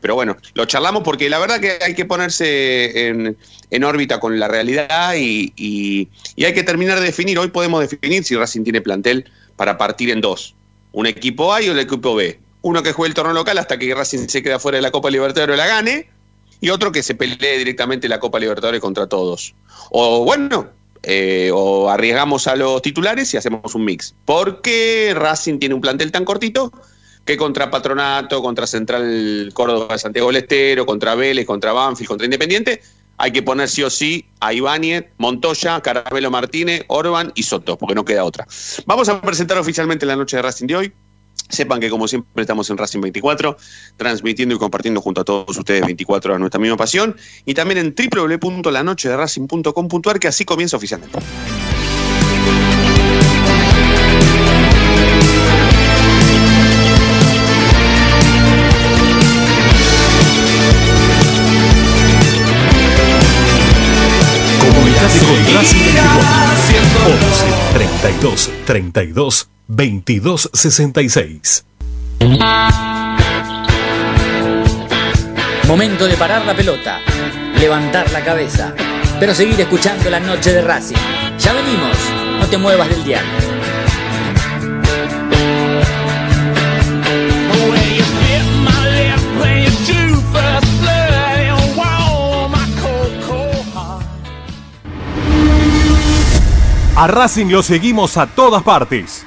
pero 0.01 0.15
bueno, 0.15 0.39
lo 0.55 0.65
charlamos 0.65 1.03
porque 1.03 1.29
la 1.29 1.39
verdad 1.39 1.61
que 1.61 1.79
hay 1.85 1.95
que 1.95 2.07
ponerse 2.07 3.09
en, 3.09 3.37
en 3.71 3.85
órbita 3.85 4.19
con 4.21 4.41
la 4.41 4.49
realidad 4.49 5.15
y, 5.19 5.53
y- 5.55 6.09
y 6.35 6.45
hay 6.45 6.55
que 6.55 6.63
terminar 6.63 6.99
de 7.01 7.07
definir. 7.07 7.39
Hoy 7.39 7.49
podemos 7.49 7.81
definir 7.87 8.25
si 8.25 8.35
Racing 8.37 8.63
tiene 8.65 8.81
plantel 8.81 9.31
para 9.57 9.77
partir 9.77 10.09
en 10.09 10.23
dos. 10.23 10.55
Un 10.93 11.07
equipo 11.07 11.53
A 11.53 11.61
y 11.61 11.69
un 11.69 11.79
equipo 11.79 12.15
B. 12.15 12.39
Uno 12.63 12.83
que 12.83 12.93
juegue 12.93 13.11
el 13.11 13.15
torneo 13.15 13.35
local 13.35 13.59
hasta 13.59 13.79
que 13.79 13.95
Racing 13.95 14.29
se 14.29 14.43
quede 14.43 14.59
fuera 14.59 14.77
de 14.77 14.83
la 14.83 14.91
Copa 14.91 15.11
Libertadores 15.11 15.55
o 15.55 15.57
la 15.57 15.67
gane. 15.67 16.09
Y 16.61 16.71
otro 16.71 16.93
que 16.93 17.03
se 17.03 17.15
pelee 17.15 17.59
directamente 17.59 18.09
la 18.09 18.21
Copa 18.21 18.39
Libertadores 18.39 18.81
contra 18.81 19.09
todos. 19.09 19.55
O 19.91 20.25
bueno, 20.25 20.69
eh, 21.03 21.51
o 21.53 21.91
arriesgamos 21.91 22.47
a 22.47 22.55
los 22.55 22.81
titulares 22.83 23.35
y 23.35 23.37
hacemos 23.37 23.75
un 23.75 23.85
mix. 23.85 24.15
Porque 24.25 25.13
Racing 25.15 25.59
tiene 25.59 25.75
un 25.75 25.81
plantel 25.81 26.13
tan 26.13 26.25
cortito 26.25 26.73
que 27.25 27.37
contra 27.37 27.71
Patronato, 27.71 28.43
contra 28.43 28.67
Central 28.67 29.51
Córdoba, 29.53 29.99
Santiago 29.99 30.29
del 30.29 30.37
Estero, 30.37 30.87
contra 30.87 31.15
Vélez, 31.15 31.47
contra 31.47 31.73
Banfield, 31.73 32.09
contra 32.09 32.25
Independiente, 32.25 32.81
hay 33.19 33.31
que 33.31 33.43
poner 33.43 33.69
sí 33.69 33.83
o 33.83 33.91
sí 33.91 34.27
a 34.41 34.53
Ibáñez, 34.53 35.07
Montoya, 35.19 35.81
Carabelo 35.81 36.31
Martínez, 36.31 36.85
Orban 36.89 37.33
y 37.35 37.45
Soto, 37.45 37.79
porque 37.79 37.95
no 37.95 38.05
queda 38.05 38.25
otra. 38.25 38.47
Vamos 38.87 39.09
a 39.09 39.21
presentar 39.21 39.59
oficialmente 39.59 40.07
la 40.07 40.17
noche 40.17 40.37
de 40.37 40.43
Racing 40.43 40.67
de 40.67 40.77
hoy. 40.77 40.93
Sepan 41.49 41.81
que 41.81 41.91
como 41.91 42.07
siempre 42.09 42.43
estamos 42.43 42.71
en 42.71 42.79
Racing 42.79 43.01
24, 43.01 43.57
transmitiendo 43.97 44.55
y 44.55 44.59
compartiendo 44.59 45.03
junto 45.03 45.21
a 45.21 45.25
todos 45.25 45.55
ustedes 45.57 45.85
24 45.85 46.35
a 46.35 46.39
nuestra 46.39 46.59
misma 46.59 46.79
pasión, 46.79 47.15
y 47.45 47.53
también 47.53 47.77
en 47.79 47.95
www.lanochederacing.com.ar, 47.95 50.19
que 50.19 50.29
así 50.29 50.47
comienza 50.47 50.79
oficialmente. 50.79 51.19
Comunicate 64.59 65.19
con 65.19 65.55
Racing 65.55 65.81
24 65.81 66.43
11 67.05 67.45
32 67.75 68.51
32 68.65 69.52
22 69.69 70.51
66. 70.53 71.65
Momento 75.69 76.07
de 76.07 76.17
parar 76.17 76.45
la 76.45 76.55
pelota, 76.55 77.01
levantar 77.59 78.11
la 78.13 78.23
cabeza, 78.23 78.75
pero 79.19 79.35
seguir 79.35 79.61
escuchando 79.61 80.11
la 80.11 80.21
noche 80.21 80.53
de 80.53 80.63
Racing. 80.63 80.97
Ya 81.39 81.53
venimos, 81.53 81.97
no 82.39 82.47
te 82.47 82.59
muevas 82.59 82.89
del 82.89 83.05
diario. 83.05 83.53
A 96.95 97.07
Racing 97.09 97.47
lo 97.47 97.63
seguimos 97.63 98.17
a 98.17 98.27
todas 98.27 98.63
partes, 98.63 99.27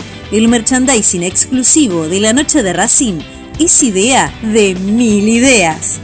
El 0.31 0.47
merchandising 0.47 1.23
exclusivo 1.23 2.07
de 2.07 2.21
la 2.21 2.31
noche 2.31 2.63
de 2.63 2.71
Racing 2.71 3.19
es 3.59 3.83
idea 3.83 4.31
de 4.41 4.75
mil 4.75 5.27
ideas. 5.27 5.99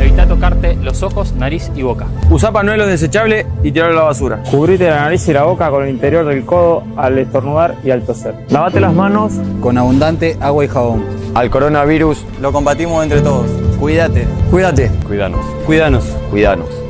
Evita 0.00 0.26
tocarte 0.26 0.76
los 0.76 1.02
ojos, 1.02 1.34
nariz 1.34 1.70
y 1.76 1.82
boca. 1.82 2.06
Usa 2.30 2.50
panuelos 2.50 2.88
desechables 2.88 3.44
y 3.62 3.72
tirarlo 3.72 3.98
a 3.98 4.00
la 4.00 4.08
basura. 4.08 4.42
Cubrite 4.50 4.88
la 4.88 5.02
nariz 5.02 5.28
y 5.28 5.34
la 5.34 5.44
boca 5.44 5.68
con 5.68 5.84
el 5.84 5.90
interior 5.90 6.24
del 6.24 6.46
codo 6.46 6.82
al 6.96 7.18
estornudar 7.18 7.76
y 7.84 7.90
al 7.90 8.02
toser. 8.06 8.34
Lavate 8.48 8.80
las 8.80 8.94
manos 8.94 9.34
con 9.60 9.76
abundante 9.76 10.38
agua 10.40 10.64
y 10.64 10.68
jabón. 10.68 11.04
Al 11.34 11.50
coronavirus 11.50 12.24
Lo 12.40 12.52
combatimos 12.52 13.02
entre 13.02 13.20
todos. 13.20 13.46
Cuídate. 13.78 14.26
Cuídate. 14.50 14.90
Cuidanos. 15.06 15.44
Cuídanos. 15.66 16.04
Cuidanos. 16.30 16.89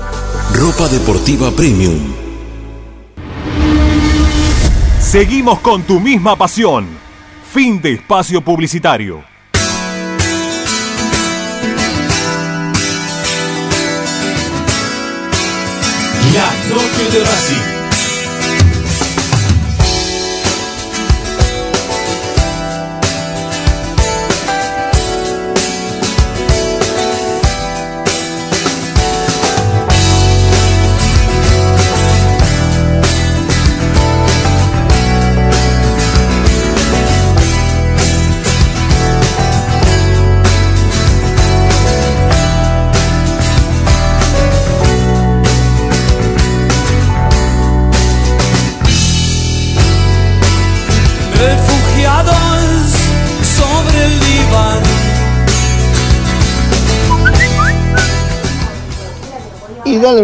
Ropa 0.53 0.87
deportiva 0.89 1.49
premium. 1.51 2.13
Seguimos 4.99 5.59
con 5.61 5.83
tu 5.83 5.99
misma 5.99 6.35
pasión. 6.35 6.87
Fin 7.51 7.81
de 7.81 7.93
espacio 7.93 8.41
publicitario. 8.41 9.23
La 16.33 16.51
noche 16.69 17.11
de 17.11 17.23
Racing 17.25 17.70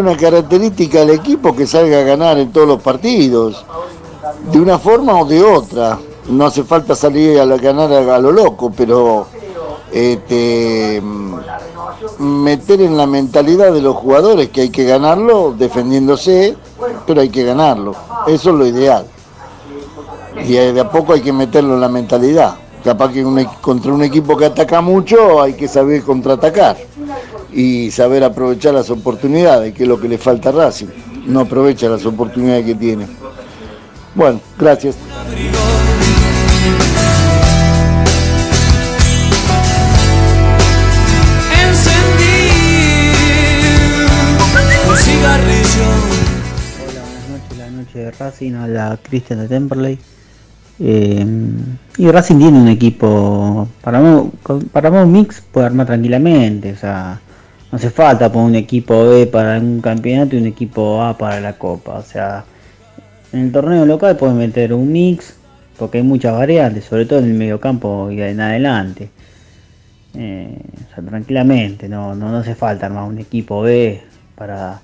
una 0.08 0.16
característica 0.16 1.02
al 1.02 1.10
equipo 1.10 1.54
que 1.54 1.68
salga 1.68 2.00
a 2.00 2.04
ganar 2.04 2.38
en 2.38 2.52
todos 2.54 2.66
los 2.66 2.82
partidos, 2.82 3.66
de 4.52 4.60
una 4.60 4.80
forma 4.80 5.20
o 5.20 5.26
de 5.26 5.44
otra. 5.44 6.00
No 6.30 6.46
hace 6.46 6.64
falta 6.64 6.96
salir 6.96 7.40
a 7.40 7.46
ganar 7.46 7.92
a, 7.92 8.20
lo 8.20 8.32
loco, 8.32 8.72
pero 8.76 9.28
este, 9.92 11.02
meter 12.20 12.82
en 12.82 12.96
la 12.96 13.06
mentalidad 13.06 13.74
de 13.74 13.82
los 13.82 13.98
jugadores 13.98 14.50
que 14.50 14.62
hay 14.62 14.70
que 14.70 14.86
ganarlo 14.86 15.54
defendiéndose, 15.58 16.56
pero 17.06 17.20
hay 17.20 17.30
que 17.30 17.44
ganarlo. 17.44 17.94
Eso 18.28 18.52
es 18.52 18.56
lo 18.56 18.66
ideal. 18.66 19.06
Y 20.46 20.56
eh, 20.56 20.72
de 20.72 20.82
a 20.82 20.90
poco 20.90 21.14
hay 21.14 21.22
que 21.22 21.34
meterlo 21.34 21.74
en 21.74 21.82
la 21.82 21.90
mentalidad. 21.90 22.56
Capaz 22.82 23.12
que 23.12 23.26
contra 23.60 23.92
un 23.92 24.04
equipo 24.04 24.38
que 24.38 24.46
ataca 24.46 24.80
mucho 24.80 25.42
hay 25.42 25.54
que 25.54 25.68
saber 25.68 26.04
contraatacar 26.04 26.78
y 27.54 27.90
saber 27.92 28.24
aprovechar 28.24 28.74
las 28.74 28.90
oportunidades, 28.90 29.74
que 29.74 29.84
es 29.84 29.90
lo 29.90 30.00
que 30.00 30.08
le 30.10 30.18
falta 30.18 30.50
a 30.50 30.52
Racing. 30.54 30.88
No 31.26 31.42
aprovecha 31.42 31.90
las 31.90 32.06
oportunidades 32.06 32.66
que 32.66 32.76
tiene. 32.76 33.08
Bueno, 34.16 34.40
gracias. 34.58 34.96
Encendí 41.88 42.50
un 44.90 44.96
cigarrillo. 44.98 45.90
la 47.58 47.70
noche 47.72 48.00
de 48.00 48.12
Racing 48.12 48.54
a 48.54 48.68
la 48.68 48.98
Christian 49.02 49.40
de 49.40 49.48
Temperley. 49.48 50.00
Eh, 50.80 51.26
y 51.98 52.12
Racing 52.12 52.38
tiene 52.38 52.60
un 52.60 52.68
equipo 52.68 53.68
para 53.82 54.00
mo- 54.00 54.32
para 54.72 54.92
un 54.92 55.12
mix 55.12 55.42
puede 55.52 55.66
armar 55.66 55.88
tranquilamente, 55.88 56.74
o 56.74 56.78
sea, 56.78 57.20
no 57.72 57.78
hace 57.78 57.90
falta 57.90 58.32
poner 58.32 58.48
un 58.48 58.56
equipo 58.56 59.10
B 59.10 59.28
para 59.28 59.60
un 59.60 59.82
campeonato 59.82 60.36
y 60.36 60.40
un 60.40 60.48
equipo 60.48 61.02
A 61.02 61.18
para 61.18 61.40
la 61.40 61.54
copa, 61.54 61.96
o 61.98 62.04
sea, 62.04 62.46
en 63.34 63.42
el 63.42 63.52
torneo 63.52 63.86
local 63.86 64.16
puedes 64.16 64.36
meter 64.36 64.74
un 64.74 64.92
mix 64.92 65.36
porque 65.78 66.00
hay 66.00 66.04
muchas 66.04 66.34
variantes, 66.34 66.86
sobre 66.86 67.06
todo 67.06 67.20
en 67.20 67.26
el 67.26 67.34
mediocampo 67.34 68.10
y 68.12 68.22
en 68.22 68.40
adelante. 68.40 69.10
Eh, 70.16 70.58
o 70.90 70.96
sea, 70.96 71.04
tranquilamente, 71.04 71.88
no, 71.88 72.16
no, 72.16 72.32
no 72.32 72.38
hace 72.38 72.56
falta 72.56 72.88
armar 72.88 73.04
un 73.04 73.20
equipo 73.20 73.62
B 73.62 74.02
para, 74.36 74.82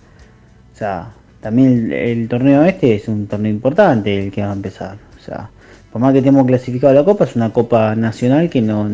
o 0.73 0.77
sea, 0.77 1.11
también 1.41 1.91
el, 1.91 1.93
el 1.93 2.27
torneo 2.27 2.63
este 2.63 2.95
es 2.95 3.07
un 3.07 3.27
torneo 3.27 3.51
importante 3.51 4.25
el 4.25 4.31
que 4.31 4.43
va 4.43 4.51
a 4.51 4.53
empezar. 4.53 4.97
O 5.17 5.23
sea, 5.23 5.49
por 5.91 6.01
más 6.01 6.11
que 6.11 6.19
estemos 6.19 6.45
clasificado 6.45 6.91
a 6.91 6.95
la 6.95 7.03
copa, 7.03 7.23
es 7.25 7.35
una 7.35 7.51
copa 7.51 7.95
nacional 7.95 8.49
que 8.49 8.61
no 8.61 8.87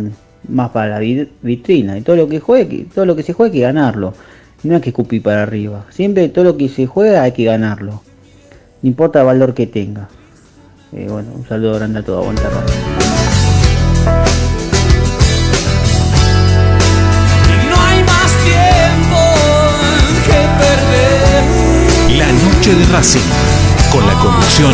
más 0.47 0.69
para 0.71 0.99
la 0.99 1.25
vitrina. 1.41 1.97
Y 1.97 2.02
todo 2.02 2.15
lo 2.15 2.28
que 2.28 2.39
juegue, 2.39 2.88
todo 2.93 3.06
lo 3.06 3.15
que 3.15 3.23
se 3.23 3.34
juegue 3.34 3.52
hay 3.52 3.60
que 3.60 3.65
ganarlo. 3.65 4.13
No 4.63 4.75
hay 4.75 4.82
que 4.82 4.89
escupir 4.89 5.21
para 5.23 5.43
arriba. 5.43 5.86
Siempre 5.89 6.28
todo 6.30 6.45
lo 6.45 6.58
que 6.58 6.69
se 6.69 6.86
juega 6.86 7.23
hay 7.23 7.32
que 7.32 7.45
ganarlo. 7.45 8.02
No 8.82 8.89
importa 8.89 9.19
el 9.19 9.25
valor 9.25 9.54
que 9.54 9.67
tenga. 9.67 10.10
Eh, 10.91 11.08
bueno, 11.10 11.30
un 11.36 11.47
saludo 11.47 11.75
grande 11.75 11.99
a 11.99 12.04
todo. 12.04 12.19
Aguanta 12.19 12.49
Racing. 12.49 12.80
No 17.69 17.82
hay 17.82 18.04
más 18.04 18.32
tiempo 18.43 19.19
que 20.25 20.39
perder. 20.60 22.17
La 22.17 22.32
noche 22.32 22.75
de 22.75 22.86
Racing. 22.91 23.19
Con 23.91 24.06
la 24.06 24.13
conducción 24.13 24.73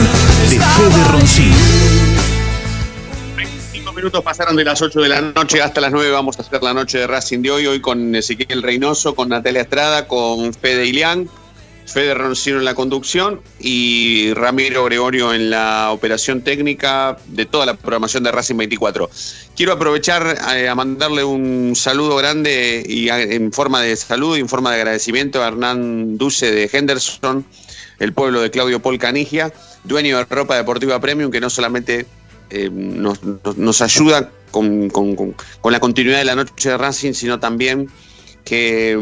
de 0.49 0.59
Fede 0.59 1.03
Roncino. 1.11 1.84
Minutos 4.05 4.23
pasaron 4.23 4.55
de 4.55 4.63
las 4.63 4.79
8 4.83 5.01
de 5.01 5.09
la 5.09 5.19
noche 5.19 5.63
hasta 5.63 5.81
las 5.81 5.91
9. 5.91 6.11
Vamos 6.11 6.37
a 6.37 6.43
hacer 6.43 6.61
la 6.61 6.75
noche 6.75 6.99
de 6.99 7.07
Racing 7.07 7.39
de 7.39 7.49
hoy. 7.49 7.65
Hoy 7.65 7.81
con 7.81 8.13
Ezequiel 8.13 8.61
Reynoso, 8.61 9.15
con 9.15 9.29
Natalia 9.29 9.61
Estrada, 9.61 10.07
con 10.07 10.53
Fede 10.53 10.85
Ilián, 10.85 11.27
Fede 11.87 12.13
Roncino 12.13 12.59
en 12.59 12.65
la 12.65 12.75
conducción 12.75 13.41
y 13.59 14.31
Ramiro 14.35 14.85
Gregorio 14.85 15.33
en 15.33 15.49
la 15.49 15.89
operación 15.91 16.43
técnica 16.43 17.17
de 17.25 17.47
toda 17.47 17.65
la 17.65 17.73
programación 17.73 18.21
de 18.21 18.31
Racing 18.31 18.57
24. 18.57 19.09
Quiero 19.55 19.73
aprovechar 19.73 20.37
eh, 20.53 20.69
a 20.69 20.75
mandarle 20.75 21.23
un 21.23 21.73
saludo 21.75 22.15
grande 22.15 22.85
y 22.87 23.09
en 23.09 23.51
forma 23.51 23.81
de 23.81 23.95
saludo 23.95 24.37
y 24.37 24.41
en 24.41 24.49
forma 24.49 24.69
de 24.69 24.81
agradecimiento 24.81 25.43
a 25.43 25.47
Hernán 25.47 26.19
Duce 26.19 26.51
de 26.51 26.69
Henderson, 26.71 27.43
el 27.97 28.13
pueblo 28.13 28.41
de 28.41 28.51
Claudio 28.51 28.79
Paul 28.79 28.99
Canigia, 28.99 29.51
dueño 29.83 30.19
de 30.19 30.25
ropa 30.25 30.55
deportiva 30.55 30.99
premium, 30.99 31.31
que 31.31 31.41
no 31.41 31.49
solamente 31.49 32.05
eh, 32.49 32.69
nos, 32.69 33.81
ayuda 33.81 34.31
con, 34.51 34.91
la 35.63 35.79
continuidad 35.79 36.19
de 36.19 36.25
la 36.25 36.35
noche 36.35 36.69
de 36.69 36.77
Racing, 36.77 37.13
sino 37.13 37.39
también 37.39 37.89
que 38.43 38.97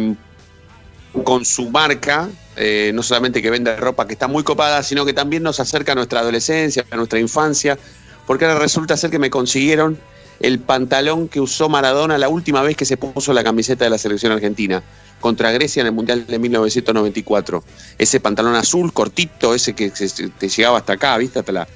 mm, 1.13 1.21
con 1.23 1.45
su 1.45 1.69
marca, 1.69 2.29
eh, 2.55 2.91
no 2.93 3.03
solamente 3.03 3.41
que 3.41 3.49
vende 3.49 3.75
ropa 3.75 4.07
que 4.07 4.13
está 4.13 4.27
muy 4.27 4.43
copada, 4.43 4.81
sino 4.83 5.05
que 5.05 5.13
también 5.13 5.43
nos 5.43 5.59
acerca 5.59 5.91
a 5.91 5.95
nuestra 5.95 6.21
adolescencia, 6.21 6.85
a 6.89 6.95
nuestra 6.95 7.19
infancia, 7.19 7.77
porque 8.25 8.45
ahora 8.45 8.59
resulta 8.59 8.97
ser 8.97 9.11
que 9.11 9.19
me 9.19 9.29
consiguieron 9.29 9.99
el 10.39 10.59
pantalón 10.59 11.27
que 11.27 11.39
usó 11.39 11.69
Maradona 11.69 12.17
la 12.17 12.29
última 12.29 12.61
vez 12.61 12.75
que 12.75 12.85
se 12.85 12.97
puso 12.97 13.33
la 13.33 13.43
camiseta 13.43 13.85
de 13.85 13.91
la 13.91 13.97
selección 13.97 14.31
argentina 14.31 14.81
contra 15.19 15.51
Grecia 15.51 15.81
en 15.81 15.87
el 15.87 15.93
Mundial 15.93 16.25
de 16.27 16.39
1994. 16.39 17.63
Ese 17.97 18.19
pantalón 18.19 18.55
azul 18.55 18.91
cortito, 18.91 19.53
ese 19.53 19.73
que 19.73 19.89
te 19.89 20.49
llegaba 20.49 20.79
hasta 20.79 20.93
acá, 20.93 21.17
¿viste? 21.17 21.39
Hasta 21.39 21.51
la, 21.51 21.67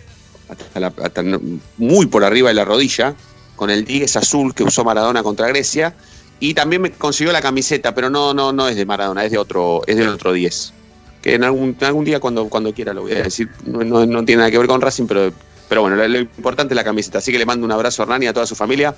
muy 1.78 2.06
por 2.08 2.24
arriba 2.24 2.50
de 2.50 2.56
la 2.56 2.66
rodilla, 2.66 3.16
con 3.56 3.70
el 3.70 3.86
10 3.86 4.16
azul 4.18 4.54
que 4.54 4.64
usó 4.64 4.84
Maradona 4.84 5.24
contra 5.24 5.48
Grecia. 5.48 5.96
Y 6.40 6.54
también 6.54 6.84
me 6.84 6.92
consiguió 6.92 7.34
la 7.34 7.42
camiseta, 7.42 7.96
pero 7.96 8.10
no, 8.10 8.34
no, 8.34 8.54
no 8.54 8.68
es 8.68 8.76
de 8.76 8.86
Maradona, 8.86 9.26
es 9.26 9.32
de 9.32 9.40
otro, 9.40 9.82
es 9.88 9.98
del 9.98 10.10
otro 10.10 10.34
10. 10.34 10.74
Que 11.22 11.34
en 11.34 11.44
algún, 11.44 11.76
algún 11.82 12.06
día 12.06 12.20
cuando, 12.20 12.48
cuando 12.48 12.74
quiera 12.74 12.94
lo 12.94 13.02
voy 13.02 13.14
a 13.14 13.24
decir. 13.24 13.50
No, 13.66 13.84
no- 13.84 14.06
no 14.06 14.24
tiene 14.24 14.40
nada 14.42 14.52
que 14.52 14.58
ver 14.60 14.68
con 14.68 14.80
Racing, 14.80 15.08
pero, 15.08 15.34
pero 15.68 15.82
bueno, 15.82 15.96
lo, 15.96 16.20
importante 16.20 16.74
es 16.74 16.76
la 16.76 16.84
camiseta. 16.84 17.18
Así 17.18 17.32
que 17.32 17.40
le 17.40 17.46
mando 17.46 17.66
un 17.66 17.72
abrazo 17.72 18.02
a 18.02 18.06
Hernán 18.06 18.22
y 18.22 18.28
a 18.28 18.34
toda 18.34 18.46
su 18.46 18.56
familia, 18.56 18.96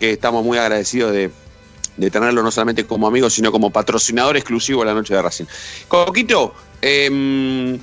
que 0.00 0.10
estamos 0.10 0.44
muy 0.44 0.58
agradecidos 0.58 1.12
de, 1.12 1.30
de 1.96 2.10
tenerlo 2.10 2.42
no 2.42 2.50
solamente 2.50 2.84
como 2.84 3.06
amigo, 3.06 3.30
sino 3.30 3.52
como 3.52 3.70
patrocinador 3.70 4.36
exclusivo 4.36 4.80
de 4.80 4.86
la 4.86 4.94
noche 4.94 5.14
de 5.14 5.22
Racing. 5.22 5.44
Coquito, 5.86 6.54
em, 6.82 7.78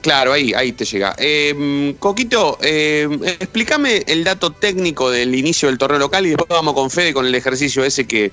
claro, 0.00 0.32
ahí, 0.32 0.52
ahí 0.54 0.72
te 0.72 0.84
llega. 0.84 1.14
Em, 1.18 1.94
Coquito, 1.94 2.58
em, 2.62 3.22
explícame 3.24 4.02
el 4.06 4.24
dato 4.24 4.50
técnico 4.50 5.10
del 5.10 5.34
inicio 5.34 5.68
del 5.68 5.78
torneo 5.78 5.98
local 5.98 6.26
y 6.26 6.30
después 6.30 6.48
vamos 6.48 6.74
con 6.74 6.90
Fede 6.90 7.12
con 7.12 7.26
el 7.26 7.34
ejercicio 7.34 7.84
ese 7.84 8.06
que, 8.06 8.32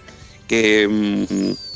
em, 0.50 1.28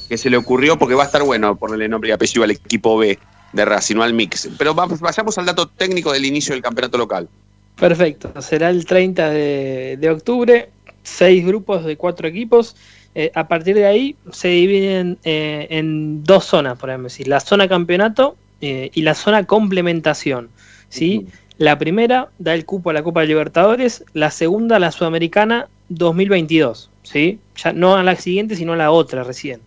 que 0.09 0.17
se 0.17 0.29
le 0.29 0.37
ocurrió, 0.37 0.77
porque 0.77 0.95
va 0.95 1.03
a 1.03 1.05
estar 1.05 1.23
bueno 1.23 1.55
ponerle 1.55 1.87
nombre 1.87 2.09
y 2.09 2.13
apellido 2.13 2.43
al 2.43 2.51
equipo 2.51 2.97
B 2.97 3.17
de 3.53 3.65
Racing, 3.65 3.95
no 3.95 4.03
al 4.03 4.13
mix. 4.13 4.49
Pero 4.57 4.73
vamos, 4.73 4.99
vayamos 4.99 5.37
al 5.37 5.45
dato 5.45 5.67
técnico 5.67 6.11
del 6.11 6.25
inicio 6.25 6.53
del 6.53 6.61
campeonato 6.61 6.97
local. 6.97 7.27
Perfecto, 7.75 8.33
será 8.41 8.69
el 8.69 8.85
30 8.85 9.29
de, 9.29 9.97
de 9.99 10.09
octubre, 10.09 10.69
seis 11.03 11.45
grupos 11.45 11.85
de 11.85 11.97
cuatro 11.97 12.27
equipos. 12.27 12.75
Eh, 13.13 13.31
a 13.35 13.47
partir 13.47 13.75
de 13.75 13.85
ahí 13.85 14.15
se 14.31 14.47
dividen 14.47 15.17
eh, 15.23 15.67
en 15.69 16.23
dos 16.23 16.45
zonas, 16.45 16.77
por 16.77 16.89
ejemplo, 16.89 17.09
decir, 17.09 17.27
la 17.27 17.41
zona 17.41 17.67
campeonato 17.67 18.37
eh, 18.61 18.89
y 18.93 19.01
la 19.01 19.15
zona 19.15 19.45
complementación. 19.45 20.49
¿sí? 20.89 21.27
La 21.57 21.77
primera 21.77 22.29
da 22.39 22.53
el 22.53 22.65
cupo 22.65 22.89
a 22.89 22.93
la 22.93 23.03
Copa 23.03 23.21
de 23.21 23.27
Libertadores, 23.27 24.03
la 24.13 24.31
segunda 24.31 24.77
a 24.77 24.79
la 24.79 24.91
Sudamericana 24.91 25.69
2022. 25.89 26.89
¿sí? 27.03 27.39
Ya 27.55 27.73
no 27.73 27.95
a 27.95 28.03
la 28.03 28.15
siguiente, 28.15 28.55
sino 28.55 28.73
a 28.73 28.77
la 28.77 28.91
otra 28.91 29.23
recién. 29.23 29.61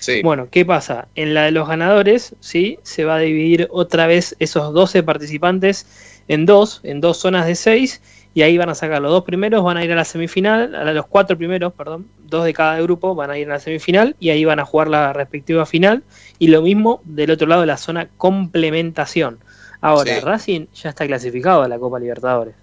Sí. 0.00 0.22
Bueno, 0.22 0.48
¿qué 0.50 0.64
pasa? 0.64 1.08
En 1.14 1.34
la 1.34 1.44
de 1.44 1.50
los 1.50 1.66
ganadores, 1.66 2.36
¿sí? 2.40 2.78
Se 2.82 3.04
va 3.04 3.16
a 3.16 3.18
dividir 3.18 3.66
otra 3.70 4.06
vez 4.06 4.36
esos 4.38 4.72
12 4.72 5.02
participantes 5.02 5.86
en 6.28 6.46
dos, 6.46 6.80
en 6.84 7.00
dos 7.00 7.18
zonas 7.18 7.46
de 7.46 7.54
seis, 7.54 8.02
y 8.36 8.42
ahí 8.42 8.58
van 8.58 8.68
a 8.68 8.74
sacar 8.74 9.00
los 9.00 9.10
dos 9.10 9.24
primeros, 9.24 9.64
van 9.64 9.78
a 9.78 9.84
ir 9.84 9.90
a 9.92 9.94
la 9.96 10.04
semifinal, 10.04 10.74
a 10.74 10.92
los 10.92 11.06
cuatro 11.06 11.38
primeros, 11.38 11.72
perdón, 11.72 12.06
dos 12.26 12.44
de 12.44 12.52
cada 12.52 12.78
grupo 12.82 13.14
van 13.14 13.30
a 13.30 13.38
ir 13.38 13.48
a 13.48 13.54
la 13.54 13.58
semifinal 13.60 14.14
y 14.20 14.28
ahí 14.28 14.44
van 14.44 14.60
a 14.60 14.66
jugar 14.66 14.88
la 14.88 15.14
respectiva 15.14 15.64
final 15.64 16.02
y 16.38 16.48
lo 16.48 16.60
mismo 16.60 17.00
del 17.04 17.30
otro 17.30 17.46
lado 17.46 17.62
de 17.62 17.66
la 17.66 17.78
zona 17.78 18.08
complementación. 18.18 19.38
Ahora, 19.80 20.12
Sí. 20.16 20.20
Racing 20.20 20.66
ya 20.74 20.90
está 20.90 21.06
clasificado 21.06 21.62
a 21.62 21.68
la 21.68 21.78
Copa 21.78 21.98
Libertadores. 21.98 22.54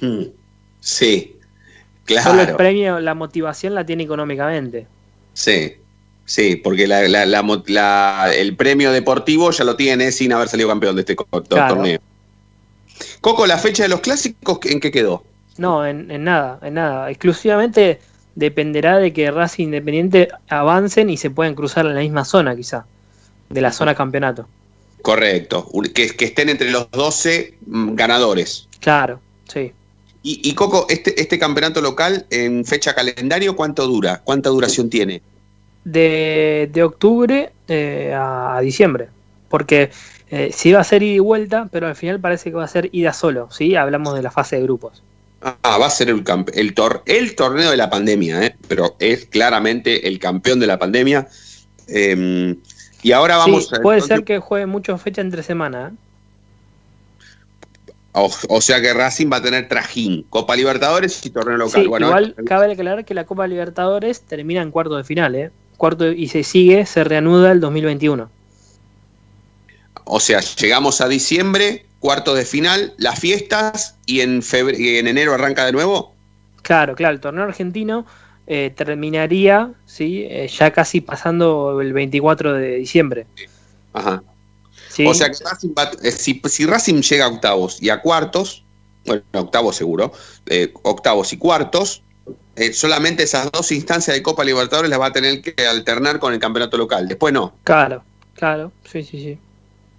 Hmm. 0.00 0.22
Sí, 0.80 1.36
Solo 2.06 2.40
el 2.40 2.46
claro. 2.46 2.56
premio, 2.56 2.98
la 3.00 3.12
motivación 3.12 3.74
la 3.74 3.84
tiene 3.84 4.04
económicamente. 4.04 4.86
Sí, 5.34 5.74
sí, 6.24 6.56
porque 6.56 6.86
la- 6.86 7.06
la- 7.08 7.26
la 7.26 8.32
el 8.34 8.56
premio 8.56 8.90
deportivo 8.90 9.50
ya 9.50 9.64
lo 9.64 9.76
tiene 9.76 10.12
sin 10.12 10.32
haber 10.32 10.48
salido 10.48 10.70
campeón 10.70 10.96
de 10.96 11.02
este 11.02 11.14
Claro. 11.14 11.74
torneo. 11.74 11.98
Coco, 13.20 13.46
la 13.46 13.58
fecha 13.58 13.82
de 13.82 13.88
los 13.88 14.00
clásicos, 14.00 14.58
¿en 14.64 14.80
qué 14.80 14.90
quedó? 14.90 15.24
No, 15.56 15.84
en, 15.86 16.10
en 16.10 16.24
nada, 16.24 16.58
en 16.62 16.74
nada. 16.74 17.10
Exclusivamente 17.10 18.00
dependerá 18.34 18.98
de 18.98 19.12
que 19.12 19.30
Racing 19.30 19.64
Independiente 19.64 20.28
avancen 20.48 21.10
y 21.10 21.16
se 21.16 21.30
puedan 21.30 21.54
cruzar 21.54 21.86
en 21.86 21.94
la 21.94 22.00
misma 22.00 22.24
zona, 22.24 22.54
quizá, 22.54 22.86
de 23.48 23.60
la 23.60 23.72
zona 23.72 23.94
campeonato. 23.94 24.46
Correcto, 25.02 25.68
que, 25.94 26.08
que 26.08 26.24
estén 26.24 26.48
entre 26.48 26.70
los 26.70 26.90
12 26.90 27.54
mm, 27.66 27.94
ganadores. 27.94 28.68
Claro, 28.80 29.20
sí. 29.52 29.72
Y, 30.22 30.40
y, 30.48 30.54
Coco, 30.54 30.86
este, 30.88 31.20
este 31.20 31.38
campeonato 31.38 31.80
local 31.80 32.26
en 32.30 32.64
fecha 32.64 32.94
calendario, 32.94 33.56
¿cuánto 33.56 33.86
dura? 33.86 34.20
¿Cuánta 34.22 34.50
duración 34.50 34.90
tiene? 34.90 35.22
De, 35.84 36.68
de 36.72 36.82
octubre 36.82 37.52
eh, 37.66 38.14
a 38.14 38.60
diciembre. 38.60 39.08
Porque 39.48 39.90
eh, 40.30 40.50
sí 40.52 40.72
va 40.72 40.80
a 40.80 40.84
ser 40.84 41.02
ida 41.02 41.14
y 41.14 41.18
vuelta, 41.20 41.68
pero 41.72 41.86
al 41.86 41.96
final 41.96 42.20
parece 42.20 42.50
que 42.50 42.56
va 42.56 42.64
a 42.64 42.68
ser 42.68 42.88
ida 42.92 43.12
solo, 43.12 43.50
¿sí? 43.50 43.76
Hablamos 43.76 44.14
de 44.14 44.22
la 44.22 44.30
fase 44.30 44.56
de 44.56 44.62
grupos. 44.62 45.02
Ah, 45.40 45.78
va 45.78 45.86
a 45.86 45.90
ser 45.90 46.08
el, 46.10 46.24
el, 46.54 46.74
tor- 46.74 47.02
el 47.06 47.34
torneo 47.36 47.70
de 47.70 47.76
la 47.76 47.88
pandemia, 47.88 48.44
¿eh? 48.44 48.56
pero 48.66 48.96
es 48.98 49.26
claramente 49.26 50.08
el 50.08 50.18
campeón 50.18 50.58
de 50.60 50.66
la 50.66 50.78
pandemia. 50.78 51.28
Eh, 51.86 52.56
y 53.02 53.12
ahora 53.12 53.36
vamos 53.36 53.68
sí, 53.68 53.76
a- 53.76 53.80
puede 53.80 54.00
ser 54.00 54.24
que 54.24 54.38
juegue 54.38 54.66
mucho 54.66 54.98
fecha 54.98 55.20
entre 55.20 55.42
semana. 55.42 55.92
¿eh? 55.92 55.96
O, 58.12 58.30
o 58.48 58.60
sea 58.60 58.80
que 58.80 58.92
Racing 58.92 59.30
va 59.32 59.36
a 59.36 59.42
tener 59.42 59.68
trajín, 59.68 60.24
Copa 60.28 60.56
Libertadores 60.56 61.24
y 61.24 61.30
torneo 61.30 61.56
local. 61.56 61.82
Sí, 61.82 61.86
bueno, 61.88 62.08
igual 62.08 62.34
cabe 62.44 62.72
aclarar 62.72 63.04
que 63.04 63.14
la 63.14 63.24
Copa 63.24 63.46
Libertadores 63.46 64.22
termina 64.22 64.60
en 64.62 64.70
cuarto 64.72 64.96
de 64.96 65.04
final, 65.04 65.34
¿eh? 65.36 65.50
Cuarto 65.76 66.10
y 66.10 66.26
se 66.28 66.42
sigue, 66.42 66.84
se 66.86 67.04
reanuda 67.04 67.52
el 67.52 67.60
2021. 67.60 68.28
O 70.08 70.20
sea, 70.20 70.40
llegamos 70.40 71.00
a 71.00 71.08
diciembre, 71.08 71.86
cuartos 72.00 72.36
de 72.36 72.44
final, 72.44 72.94
las 72.98 73.18
fiestas 73.18 73.96
y 74.06 74.20
en, 74.20 74.42
y 74.76 74.96
en 74.96 75.06
enero 75.06 75.34
arranca 75.34 75.64
de 75.66 75.72
nuevo. 75.72 76.14
Claro, 76.62 76.94
claro, 76.94 77.14
el 77.14 77.20
torneo 77.20 77.44
argentino 77.44 78.06
eh, 78.46 78.72
terminaría, 78.74 79.72
sí, 79.86 80.26
Eh, 80.28 80.48
ya 80.48 80.70
casi 80.72 81.00
pasando 81.00 81.80
el 81.80 81.92
24 81.92 82.54
de 82.54 82.76
diciembre. 82.76 83.26
Ajá. 83.92 84.22
Sí. 84.88 85.06
O 85.06 85.14
sea 85.14 85.28
que 85.30 85.44
Racing 85.44 85.74
va- 85.78 85.90
eh, 86.02 86.10
si, 86.10 86.40
si 86.46 86.66
Racing 86.66 87.02
llega 87.02 87.26
a 87.26 87.28
octavos 87.28 87.82
y 87.82 87.90
a 87.90 88.00
cuartos, 88.00 88.64
bueno, 89.06 89.22
octavos 89.32 89.76
seguro, 89.76 90.12
eh, 90.46 90.72
octavos 90.82 91.32
y 91.32 91.36
cuartos, 91.38 92.02
eh, 92.56 92.72
solamente 92.72 93.22
esas 93.22 93.50
dos 93.52 93.70
instancias 93.72 94.16
de 94.16 94.22
Copa 94.22 94.44
Libertadores 94.44 94.90
las 94.90 95.00
va 95.00 95.06
a 95.06 95.12
tener 95.12 95.40
que 95.42 95.54
alternar 95.66 96.18
con 96.18 96.32
el 96.32 96.38
campeonato 96.40 96.76
local. 96.76 97.06
Después 97.06 97.32
no. 97.32 97.54
Claro, 97.64 98.02
claro, 98.34 98.72
sí, 98.90 99.02
sí, 99.02 99.18
sí. 99.22 99.38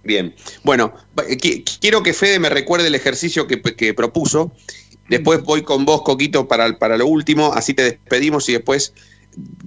Bien. 0.02 0.34
Bueno, 0.64 0.94
quiero 1.80 2.02
que 2.02 2.14
Fede 2.14 2.38
me 2.38 2.48
recuerde 2.48 2.86
el 2.88 2.94
ejercicio 2.94 3.46
que, 3.46 3.60
que 3.60 3.94
propuso. 3.94 4.52
Después 5.08 5.42
voy 5.42 5.62
con 5.62 5.84
vos, 5.84 6.02
Coquito, 6.02 6.46
para, 6.48 6.78
para 6.78 6.96
lo 6.96 7.06
último. 7.06 7.52
Así 7.52 7.74
te 7.74 7.82
despedimos 7.82 8.48
y 8.48 8.52
después, 8.52 8.94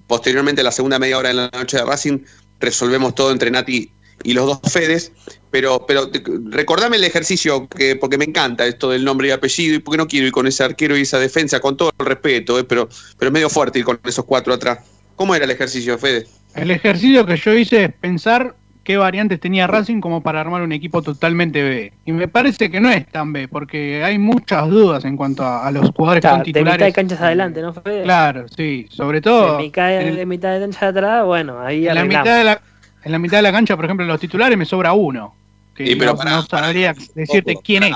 posteriormente, 0.08 0.64
la 0.64 0.72
segunda 0.72 1.00
media 1.00 1.18
hora 1.18 1.30
de 1.30 1.36
la 1.36 1.50
noche 1.54 1.78
de 1.78 1.86
Racing, 1.86 2.20
resolvemos 2.60 3.14
todo 3.14 3.32
entre 3.32 3.52
Nati 3.52 3.92
y 4.24 4.34
los 4.34 4.46
dos 4.46 4.72
Fedes. 4.72 5.12
Pero, 5.52 5.86
pero 5.86 6.10
recordame 6.46 6.96
el 6.96 7.04
ejercicio, 7.04 7.68
que, 7.68 7.96
porque 7.96 8.18
me 8.18 8.26
encanta 8.26 8.66
esto 8.66 8.90
del 8.90 9.04
nombre 9.04 9.28
y 9.28 9.32
apellido, 9.32 9.76
y 9.76 9.80
porque 9.80 9.98
no 9.98 10.08
quiero 10.08 10.26
ir 10.26 10.32
con 10.32 10.48
ese 10.48 10.64
arquero 10.64 10.98
y 10.98 11.02
esa 11.02 11.20
defensa, 11.20 11.60
con 11.60 11.78
todo 11.78 11.92
el 12.00 12.06
respeto, 12.08 12.58
eh, 12.58 12.64
pero, 12.64 12.90
pero 13.20 13.30
es 13.30 13.34
medio 13.34 13.50
fuerte 13.50 13.78
ir 13.78 13.86
con 13.86 14.00
esos 14.04 14.26
cuatro 14.26 14.54
atrás. 14.54 14.80
¿Cómo 15.16 15.36
era 15.36 15.46
el 15.46 15.52
ejercicio, 15.52 15.96
Fede? 16.00 16.26
El 16.56 16.72
ejercicio 16.72 17.26
que 17.26 17.38
yo 17.38 17.54
hice 17.54 17.84
es 17.84 17.94
pensar 17.94 18.56
qué 18.84 18.98
variantes 18.98 19.40
tenía 19.40 19.66
Racing 19.68 20.02
como 20.02 20.22
para 20.22 20.42
armar 20.42 20.62
un 20.62 20.72
equipo 20.74 21.02
totalmente 21.02 21.64
B. 21.64 21.94
Y 22.06 22.12
me 22.12 22.28
parece 22.28 22.70
que 22.70 22.80
no 22.82 22.90
es 22.90 23.08
tan 23.08 23.32
B, 23.34 23.48
porque 23.48 24.04
hay 24.04 24.18
muchas 24.18 24.68
dudas 24.70 25.06
en 25.06 25.16
cuanto 25.18 25.44
a, 25.44 25.66
a 25.66 25.72
los 25.72 25.90
jugadores 25.92 26.22
Claro, 26.22 26.38
con 26.38 26.44
de 26.44 26.50
mitad 26.50 26.60
titulares. 26.60 26.86
de 26.88 26.94
canchas 26.94 27.22
adelante, 27.22 27.62
¿no, 27.62 27.74
Fede? 27.74 28.04
Claro, 28.04 28.46
sí, 28.56 28.88
sobre 28.90 29.22
todo 29.22 29.58
De 29.58 29.64
mitad 29.64 29.88
de, 29.88 30.02
en 30.02 30.08
el- 30.10 30.16
de 30.18 30.26
mitad 30.26 30.54
de 30.54 30.60
cancha 30.60 30.88
atrás, 30.90 31.26
bueno, 31.26 31.60
ahí 31.62 31.88
en 31.88 31.96
la, 31.96 32.04
mitad 32.04 32.38
de 32.38 32.44
la, 32.44 32.62
en 33.04 33.12
la 33.12 33.20
mitad 33.20 33.38
de 33.38 33.44
la 33.44 33.52
cancha, 33.52 33.76
por 33.76 33.86
ejemplo, 33.86 34.04
en 34.04 34.10
los 34.10 34.20
titulares 34.20 34.58
me 34.58 34.66
sobra 34.66 34.94
uno. 34.94 35.34
Que 35.76 35.88
Sí, 35.88 35.96
pero 35.96 36.12
no, 36.12 36.18
pará, 36.18 36.32
no 36.32 36.42
sabría 36.44 36.94
decirte 37.16 37.56
quién 37.64 37.84
es. 37.84 37.96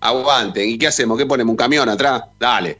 Aguante. 0.00 0.64
¿Y 0.64 0.78
qué 0.78 0.86
hacemos? 0.88 1.18
¿Qué 1.18 1.26
ponemos? 1.26 1.50
¿Un 1.52 1.56
camión 1.56 1.88
atrás? 1.88 2.22
Dale. 2.40 2.78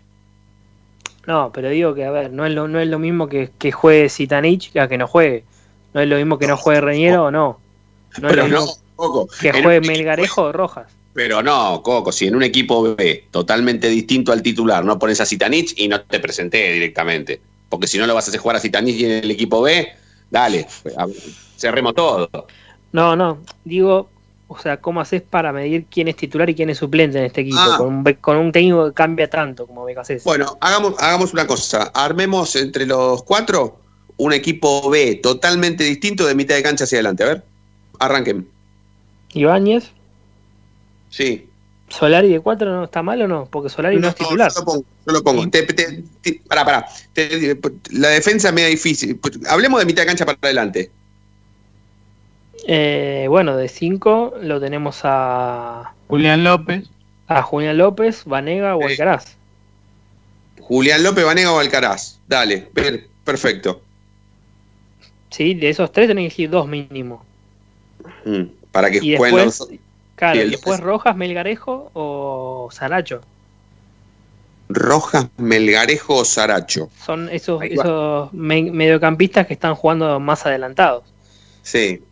No, 1.27 1.51
pero 1.53 1.69
digo 1.69 1.95
que, 1.95 2.05
a 2.05 2.11
ver, 2.11 2.33
no 2.33 2.47
es 2.47 2.53
lo, 2.53 2.69
no 2.69 2.81
es 2.81 2.89
lo 2.89 2.99
mismo 2.99 3.29
que, 3.29 3.51
que 3.59 3.71
juegue 3.71 4.09
Sitanich 4.09 4.75
a 4.79 4.89
que 4.89 4.97
no 4.97 5.07
juegue. 5.07 5.45
No 5.99 6.03
es 6.05 6.09
lo 6.09 6.17
mismo 6.17 6.39
que 6.39 6.47
no 6.47 6.57
juegue 6.57 6.81
Reñero 6.81 7.25
o 7.25 7.31
no. 7.33 7.59
No 8.21 8.29
es 8.29 8.35
Pero 8.37 8.47
lo 8.47 8.61
no, 8.61 8.67
Coco. 8.95 9.29
que 9.41 9.51
juegue 9.53 9.81
Melgarejo 9.81 10.43
o 10.43 10.53
Rojas. 10.53 10.87
Pero 11.13 11.43
no, 11.43 11.83
Coco, 11.83 12.13
si 12.13 12.29
en 12.29 12.37
un 12.37 12.45
equipo 12.45 12.95
B 12.95 13.25
totalmente 13.33 13.89
distinto 13.89 14.31
al 14.31 14.41
titular 14.41 14.85
no 14.85 14.97
pones 14.97 15.21
a 15.21 15.27
Zitanich 15.27 15.75
y 15.77 15.89
no 15.89 16.01
te 16.03 16.21
presenté 16.21 16.73
directamente. 16.73 17.41
Porque 17.69 17.89
si 17.89 17.99
no 17.99 18.07
lo 18.07 18.15
vas 18.15 18.27
a 18.27 18.31
hacer 18.31 18.41
jugar 18.41 18.55
a 18.57 18.61
Zitanich 18.61 19.03
en 19.03 19.11
el 19.25 19.31
equipo 19.33 19.61
B, 19.61 19.89
dale, 20.31 20.69
cerremos 21.57 21.97
todo. 21.97 22.31
No, 22.93 23.17
no, 23.17 23.39
digo, 23.65 24.09
o 24.47 24.57
sea, 24.57 24.77
¿cómo 24.77 25.01
haces 25.01 25.21
para 25.23 25.53
medir 25.53 25.87
quién 25.91 26.07
es 26.07 26.15
titular 26.15 26.49
y 26.49 26.55
quién 26.55 26.71
es 26.71 26.79
suplente 26.79 27.19
en 27.19 27.25
este 27.25 27.41
equipo? 27.41 27.59
Ah. 27.61 27.75
Con, 27.79 27.89
un, 27.89 28.05
be- 28.05 28.17
con 28.19 28.37
un 28.37 28.53
técnico 28.53 28.87
que 28.87 28.93
cambia 28.95 29.29
tanto 29.29 29.67
como 29.67 29.85
Becasés. 29.85 30.23
Bueno, 30.23 30.57
hagamos, 30.61 30.95
hagamos 30.99 31.33
una 31.33 31.47
cosa. 31.49 31.91
Armemos 31.93 32.55
entre 32.55 32.87
los 32.87 33.25
cuatro 33.25 33.81
un 34.19 34.33
equipo 34.33 34.91
B 34.91 35.15
totalmente 35.23 35.83
distinto 35.85 36.27
de 36.27 36.35
mitad 36.35 36.55
de 36.55 36.63
cancha 36.63 36.85
hacia 36.85 36.97
adelante. 36.99 37.23
A 37.25 37.27
ver, 37.27 37.43
arranquen. 37.99 38.47
Ibáñez, 39.33 39.91
Sí. 41.11 41.47
Solari 41.89 42.29
de 42.29 42.41
4 42.41 42.71
no 42.71 42.85
está 42.85 43.03
mal 43.03 43.23
o 43.23 43.27
no? 43.29 43.47
Porque 43.47 43.71
Solari 43.71 43.97
no, 43.99 44.09
es 44.09 44.15
titular. 44.15 44.53
Yo 44.53 44.61
lo 44.61 44.65
pongo. 44.67 44.85
Yo 45.07 45.13
lo 45.13 45.23
pongo. 45.25 45.49
Te- 45.49 45.63
te- 45.63 46.03
te- 46.21 46.41
pará, 46.47 46.63
pará. 46.67 46.87
Te- 47.15 47.59
la 47.93 48.09
defensa 48.11 48.49
es 48.49 48.55
media 48.55 48.69
difícil. 48.69 49.19
Hablemos 49.49 49.81
de 49.81 49.87
mitad 49.87 50.03
de 50.03 50.07
cancha 50.09 50.27
para 50.27 50.37
adelante. 50.43 50.91
Eh, 52.67 53.27
bueno, 53.31 53.57
de 53.57 53.69
5 53.69 54.35
lo 54.43 54.61
tenemos 54.61 55.01
a, 55.05 55.95
Julián 56.09 56.45
López. 56.45 56.91
a 57.27 57.43
Julián 57.43 57.79
López, 57.79 58.25
Vanega 58.27 58.77
o 58.77 58.87
Alcaraz. 58.87 59.37
Julián 60.61 61.03
López, 61.03 61.25
Vanega 61.25 61.53
o 61.53 61.59
Alcaraz. 61.59 62.19
Dale, 62.29 62.59
per- 62.75 63.07
perfecto. 63.25 63.81
Sí, 65.31 65.55
de 65.55 65.69
esos 65.69 65.93
tres 65.93 66.09
tenés 66.09 66.23
que 66.23 66.27
elegir 66.27 66.51
dos 66.51 66.67
mínimo. 66.69 67.25
Mm, 68.25 68.43
Para 68.73 68.91
que 68.91 68.99
Y 68.99 69.17
jueguen 69.17 69.47
después, 69.47 69.71
los- 69.71 69.79
claro, 70.15 70.41
y 70.43 70.51
después 70.51 70.81
Rojas, 70.81 71.17
Melgarejo 71.17 71.91
o 71.95 72.69
Saracho. 72.73 73.21
Rojas, 74.69 75.29
Melgarejo 75.39 76.17
o 76.17 76.25
Saracho. 76.25 76.91
Son 77.05 77.29
esos, 77.31 77.63
esos 77.63 78.33
me- 78.35 78.71
mediocampistas 78.71 79.47
que 79.47 79.55
están 79.55 79.75
jugando 79.75 80.21
más 80.21 80.45
adelantados. 80.45 81.05
Sí. 81.63 82.03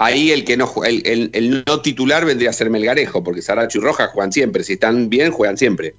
Ahí 0.00 0.30
el 0.30 0.44
que 0.44 0.56
no 0.56 0.72
el, 0.84 1.04
el- 1.04 1.30
el 1.32 1.64
no 1.66 1.80
titular 1.80 2.24
vendría 2.24 2.50
a 2.50 2.52
ser 2.52 2.70
Melgarejo, 2.70 3.24
porque 3.24 3.42
Saracho 3.42 3.78
y 3.78 3.80
Rojas 3.80 4.10
juegan 4.12 4.32
siempre. 4.32 4.62
Si 4.62 4.74
están 4.74 5.08
bien, 5.10 5.32
juegan 5.32 5.56
siempre. 5.56 5.94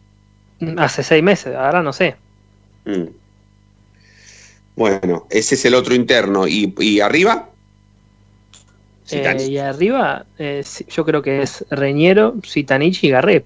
Hace 0.78 1.04
seis 1.04 1.22
meses, 1.24 1.54
ahora 1.56 1.84
no 1.84 1.92
sé. 1.92 2.16
Mm. 2.86 3.04
Bueno, 4.80 5.28
ese 5.30 5.56
es 5.56 5.66
el 5.66 5.76
otro 5.76 5.94
interno. 5.94 6.48
¿Y, 6.48 6.74
y 6.80 7.02
arriba? 7.02 7.50
Eh, 9.12 9.48
y 9.50 9.58
arriba, 9.58 10.26
eh, 10.38 10.62
sí, 10.64 10.86
yo 10.90 11.04
creo 11.04 11.22
que 11.22 11.42
es 11.42 11.66
Reñero, 11.70 12.36
Sitanich 12.48 13.04
y 13.04 13.10
Garré, 13.10 13.44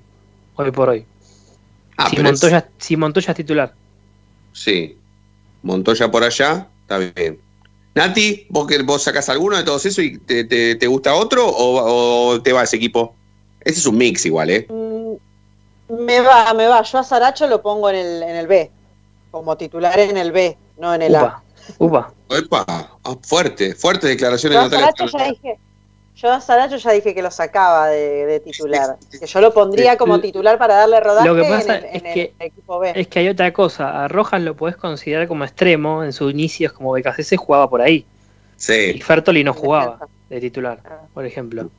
hoy 0.58 0.69
por 0.69 0.89
hoy. 0.89 1.06
Ah, 1.98 2.08
si, 2.08 2.17
pero 2.17 2.30
es- 2.30 2.34
Montoya, 2.34 2.69
si 2.78 2.96
Montoya 2.98 3.32
es 3.32 3.38
titular. 3.38 3.74
Sí. 4.52 4.96
Montoya 5.63 6.12
por 6.12 6.24
allá, 6.24 6.67
está 6.82 7.00
bien. 7.00 7.39
Nati, 7.96 8.46
¿vos, 8.50 8.67
que, 8.67 8.84
vos 8.84 9.02
sacás 9.02 9.28
alguno 9.30 9.58
de 9.58 9.63
todos 9.63 9.84
esos 9.88 10.04
y 10.04 10.19
te, 10.19 10.43
te- 10.43 10.76
te 10.76 10.86
gusta 10.88 11.15
otro 11.15 11.48
o, 11.48 12.30
o 12.34 12.41
te 12.43 12.54
va 12.54 12.62
ese 12.63 12.76
equipo? 12.76 13.15
Ese 13.62 13.80
es 13.80 13.86
un 13.88 13.98
mix 13.98 14.24
igual, 14.28 14.52
¿eh? 14.52 14.67
Me 15.89 16.22
va, 16.22 16.54
me 16.54 16.67
va. 16.67 16.84
Yo 16.84 17.00
a 17.00 17.04
Saracho 17.04 17.48
lo 17.48 17.60
pongo 17.63 17.89
en 17.89 17.96
el, 17.96 18.22
en 18.22 18.36
el 18.36 18.46
B, 18.46 18.69
como 19.34 19.58
titular 19.58 19.98
en 20.00 20.15
el 20.15 20.32
B, 20.32 20.56
no 20.78 20.93
en 20.93 21.02
el 21.02 21.15
A. 21.15 21.41
Upa, 21.80 22.13
upa. 22.30 22.38
Epa, 22.38 22.63
ah, 22.67 23.15
fuerte, 23.24 23.74
fuerte 23.74 24.06
declaraciones 24.08 24.56
Yo 24.60 24.69
de 24.69 24.78
Natalia. 24.78 24.93
Saracho 24.96 25.17
ya 25.17 25.28
dije, 25.32 25.60
Yo 26.15 26.32
a 26.32 26.39
Saracho 26.39 26.78
ya 26.78 26.91
dije 26.91 27.15
que 27.15 27.24
lo 27.24 27.32
sacaba 27.32 27.88
de, 27.88 28.28
de 28.28 28.39
titular. 28.41 28.96
Que 29.19 29.26
yo 29.26 29.41
lo 29.41 29.52
pondría 29.52 29.98
como 29.98 30.19
titular 30.22 30.60
para 30.60 30.76
darle 30.76 31.00
rodaje 31.00 31.28
Lo 31.28 31.36
que 31.36 31.41
pasa 31.50 31.78
en, 31.80 31.84
el, 31.84 31.89
es 31.89 31.96
en 32.02 32.06
el 32.06 32.13
que- 32.13 32.34
equipo 32.38 32.78
B. 32.78 32.93
Es 32.96 33.08
que 33.08 33.19
hay 33.19 33.30
otra 33.30 33.52
cosa. 33.52 34.04
A 34.04 34.08
Rojas 34.08 34.39
lo 34.43 34.56
podés 34.56 34.76
considerar 34.76 35.28
como 35.28 35.46
extremo. 35.46 36.04
En 36.04 36.13
sus 36.13 36.32
inicios 36.32 36.72
como 36.74 36.91
BKC 36.93 37.36
jugaba 37.38 37.67
por 37.67 37.82
ahí. 37.82 37.96
Y 37.96 38.06
Sí, 38.56 39.02
Fertoli 39.02 39.43
no 39.43 39.54
jugaba 39.56 39.98
de 40.30 40.39
titular, 40.39 40.80
por 41.12 41.26
ejemplo. 41.26 41.72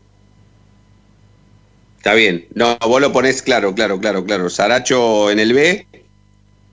está 1.99 2.15
bien. 2.15 2.47
No, 2.55 2.77
vos 2.79 3.01
lo 3.01 3.13
ponés 3.13 3.43
claro, 3.43 3.73
claro, 3.75 3.99
claro, 4.01 4.25
claro. 4.25 4.51
Saracho 4.51 5.31
en 5.31 5.39
el 5.39 5.53
B 5.55 5.87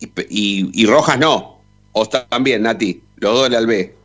y, 0.02 0.08
y- 0.30 0.70
y 0.74 0.86
Rojas 0.86 1.18
no. 1.18 1.60
O 1.94 2.06
también, 2.06 2.64
Nati. 2.64 3.02
Los 3.18 3.34
dos 3.34 3.54
al 3.58 3.68
B. 3.68 3.96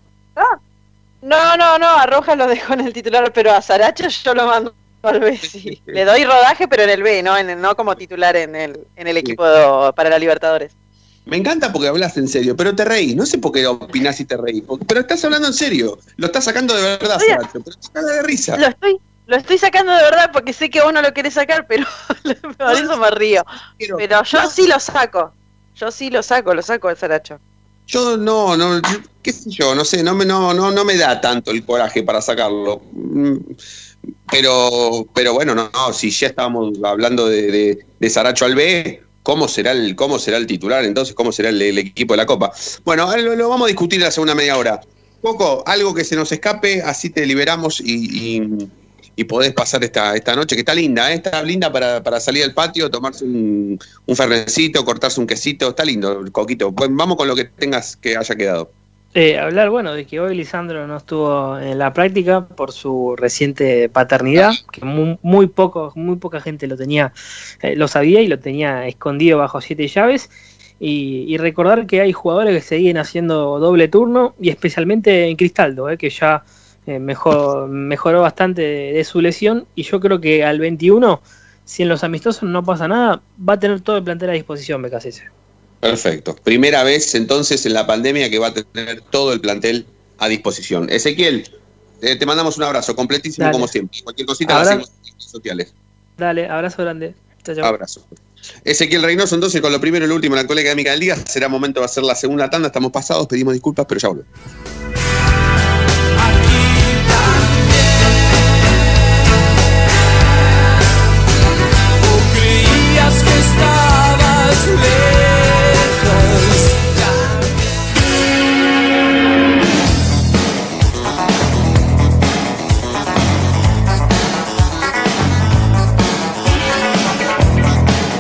No, 1.23 1.57
no, 1.57 1.79
no, 1.79 1.89
a 1.89 2.07
Rojas 2.07 2.37
lo 2.37 2.47
dejo 2.47 2.75
en 2.75 2.81
el 2.81 2.93
titular, 2.93 3.33
pero 3.33 3.53
a 3.53 3.61
Saracho 3.63 4.07
yo 4.09 4.35
lo 4.35 4.47
mando 4.47 4.75
al 5.03 5.19
B, 5.21 5.37
sí. 5.37 5.81
Le 5.87 6.05
doy 6.05 6.25
rodaje, 6.25 6.69
pero 6.69 6.83
en 6.85 6.91
el 6.91 7.03
B, 7.03 7.23
no, 7.23 7.37
en 7.37 7.51
el- 7.51 7.61
no 7.61 7.75
como 7.75 7.97
titular 7.97 8.37
en 8.37 8.55
el, 8.55 8.79
en 8.97 9.07
el 9.09 9.17
equipo 9.17 9.45
de- 9.45 9.93
para 9.95 10.11
la 10.11 10.19
Libertadores. 10.19 10.73
Me 11.25 11.37
encanta 11.37 11.73
porque 11.73 11.89
hablas 11.89 12.17
en 12.19 12.29
serio, 12.29 12.55
pero 12.57 12.77
te 12.77 12.85
reís. 12.85 13.17
No 13.17 13.27
sé 13.27 13.39
por 13.39 13.51
qué 13.51 13.67
opinás 13.67 14.21
y 14.21 14.25
te 14.25 14.37
reís. 14.37 14.63
Pero 14.87 15.01
estás 15.01 15.25
hablando 15.25 15.49
en 15.49 15.55
serio. 15.55 15.99
Lo 16.17 16.27
estás 16.27 16.45
sacando 16.45 16.75
de 16.77 16.83
verdad, 16.83 17.19
Saracho. 17.19 17.61
Pero 17.65 17.77
te 18.07 18.13
de 18.13 18.23
risa. 18.23 18.57
Lo 18.57 18.67
estoy, 18.69 18.99
lo 19.27 19.37
estoy 19.37 19.59
sacando 19.59 19.91
de 19.93 20.03
verdad 20.03 20.31
porque 20.33 20.53
sé 20.53 20.71
que 20.71 20.81
vos 20.83 20.93
no 20.93 21.03
lo 21.03 21.13
querés 21.13 21.35
sacar, 21.35 21.67
pero 21.67 21.85
por 22.59 22.73
eso 22.73 22.97
me 22.99 23.11
río. 23.11 23.45
Pero 23.97 24.23
yo 24.23 24.49
sí 24.49 24.69
lo 24.69 24.79
saco. 24.79 25.33
Yo 25.77 25.91
sí 25.91 26.11
lo 26.11 26.23
saco, 26.23 26.55
lo 26.55 26.63
saco 26.63 26.89
de 26.89 26.97
Saracho. 26.97 27.39
Yo 27.87 28.17
no, 28.17 28.57
no, 28.57 28.81
qué 29.23 29.33
sé 29.33 29.51
yo, 29.51 29.75
no 29.75 29.85
sé, 29.85 30.03
no 30.03 30.15
me, 30.15 30.25
no, 30.25 30.53
no, 30.53 30.73
no 30.73 30.85
me 30.85 30.97
da 30.97 31.21
tanto 31.21 31.53
el 31.53 31.65
coraje 31.65 32.03
para 32.03 32.21
sacarlo. 32.21 32.83
Pero, 34.31 35.07
pero 35.15 35.35
bueno, 35.35 35.55
no, 35.55 35.71
si 35.93 36.11
ya 36.11 36.29
estábamos 36.29 36.79
hablando 36.83 37.29
de, 37.29 37.79
de, 37.99 38.11
Saracho 38.11 38.45
al 38.45 38.57
B, 38.57 39.03
¿cómo 39.23 39.47
será 39.47 39.73
el, 39.73 39.95
cómo 39.95 40.19
será 40.19 40.37
el 40.39 40.47
titular 40.47 40.85
entonces? 40.85 41.15
¿Cómo 41.15 41.31
será 41.31 41.51
el, 41.51 41.79
equipo 41.79 42.15
de 42.15 42.19
la 42.19 42.27
Copa? 42.27 42.53
Bueno, 42.85 43.15
lo, 43.17 43.49
vamos 43.49 43.67
a 43.67 43.69
discutir 43.69 44.01
la 44.01 44.11
segunda 44.11 44.35
media 44.35 44.57
hora. 44.57 44.81
Poco, 45.23 45.63
algo 45.67 45.95
que 45.95 46.05
se 46.05 46.17
nos 46.17 46.33
escape, 46.33 46.83
así 46.83 47.11
te 47.11 47.25
liberamos 47.25 47.81
y, 47.81 48.37
y, 48.37 48.69
y 49.17 49.25
podés 49.25 49.53
pasar 49.55 49.83
esta, 49.83 50.15
esta 50.15 50.37
noche, 50.37 50.55
que 50.55 50.61
está 50.61 50.75
linda, 50.75 51.11
¿eh? 51.11 51.15
está 51.15 51.43
linda 51.43 51.73
para, 51.73 52.03
para 52.03 52.21
salir 52.21 52.45
al 52.45 52.53
patio, 52.53 52.91
tomarse 52.91 53.25
un, 53.25 53.79
un 54.05 54.17
fernencito, 54.17 54.85
cortarse 54.85 55.19
un 55.19 55.27
quesito, 55.27 55.71
está 55.71 55.85
lindo, 55.85 56.23
Coquito. 56.31 56.71
Vamos 56.71 57.17
con 57.17 57.27
lo 57.27 57.35
que 57.35 57.47
tengas 57.47 57.97
que 57.97 58.17
haya 58.17 58.35
quedado. 58.37 58.71
Eh, 59.15 59.39
hablar, 59.39 59.71
bueno, 59.71 59.95
de 59.95 60.05
que 60.05 60.21
hoy 60.21 60.37
Lisandro 60.37 60.87
no 60.87 60.99
estuvo 60.99 61.59
en 61.59 61.79
la 61.79 61.95
práctica 61.95 62.47
por 62.47 62.71
su 62.71 63.17
reciente 63.17 63.89
paternidad, 63.89 64.53
que 64.71 64.85
muy, 64.85 65.19
muy 65.23 65.47
poco, 65.47 65.91
muy 65.95 66.17
poca 66.17 66.43
gente 66.43 66.67
lo 66.67 66.77
tenía, 66.77 67.15
eh, 67.63 67.77
lo 67.77 67.89
sabía 67.89 68.21
y 68.21 68.27
lo 68.27 68.39
tenía 68.39 68.87
escondido 68.87 69.39
bajo 69.39 69.63
siete 69.63 69.89
llaves. 69.89 70.29
Y, 70.79 71.25
y 71.27 71.39
recordar 71.39 71.87
que 71.87 72.03
hay 72.03 72.13
jugadores 72.13 72.55
que 72.55 72.77
siguen 72.77 72.99
haciendo 72.99 73.59
doble 73.59 73.89
turno, 73.89 74.35
y 74.39 74.51
especialmente 74.51 75.27
en 75.27 75.37
Cristaldo, 75.37 75.89
eh, 75.89 75.97
que 75.97 76.11
ya 76.11 76.45
eh, 76.87 76.99
mejor, 76.99 77.69
mejoró 77.69 78.23
bastante 78.23 78.63
de, 78.63 78.93
de 78.93 79.05
su 79.05 79.21
lesión. 79.21 79.67
Y 79.75 79.83
yo 79.83 80.01
creo 80.01 80.21
que 80.21 80.45
al 80.45 80.59
21, 80.61 81.21
si 81.65 81.83
en 81.83 81.89
los 81.89 82.05
amistosos 82.05 82.43
no 82.45 82.65
pasa 82.65 82.89
nada, 82.89 83.21
va 83.49 83.55
a 83.55 83.59
tener 83.61 83.81
todo 83.81 83.97
el 83.99 84.05
plantel 84.05 84.31
a 84.31 84.33
disposición, 84.35 84.83
BKC. 84.83 85.31
Perfecto. 85.81 86.35
Primera 86.43 86.83
vez 86.85 87.15
entonces 87.15 87.67
en 87.67 87.75
la 87.75 87.87
pandemia 87.87 88.31
que 88.31 88.39
va 88.39 88.49
a 88.49 88.55
tener 88.55 89.03
todo 89.11 89.33
el 89.33 89.41
plantel 89.41 89.87
a 90.19 90.29
disposición. 90.29 90.89
Ezequiel, 90.91 91.49
eh, 92.01 92.17
te 92.17 92.25
mandamos 92.27 92.57
un 92.57 92.63
abrazo, 92.65 92.97
completísimo 92.97 93.45
Dale. 93.45 93.53
como 93.53 93.69
siempre. 93.69 94.01
Cualquier 94.03 94.27
cosita 94.27 94.55
la 94.55 94.59
Ahora- 94.61 94.71
hacemos 94.71 94.89
en 94.89 95.13
redes 95.13 95.25
sociales. 95.25 95.75
Dale, 96.17 96.49
abrazo 96.49 96.83
grande. 96.83 97.15
Chao, 97.45 97.55
chao. 97.55 97.65
Abrazo. 97.67 98.07
Ezequiel 98.65 99.03
Reynoso, 99.03 99.35
entonces 99.35 99.61
con 99.61 99.71
lo 99.73 99.81
primero 99.81 100.05
y 100.07 100.09
lo 100.09 100.15
último 100.15 100.35
en 100.37 100.43
la 100.43 100.47
colega 100.47 100.71
académica 100.71 100.93
del 100.93 101.01
día, 101.01 101.17
será 101.27 101.49
momento 101.49 101.81
de 101.81 101.87
hacer 101.87 102.05
la 102.05 102.15
segunda 102.15 102.49
tanda. 102.49 102.69
Estamos 102.69 102.93
pasados, 102.93 103.27
pedimos 103.27 103.53
disculpas, 103.55 103.87
pero 103.89 104.01
ya 104.01 104.09
volvemos. 104.09 104.31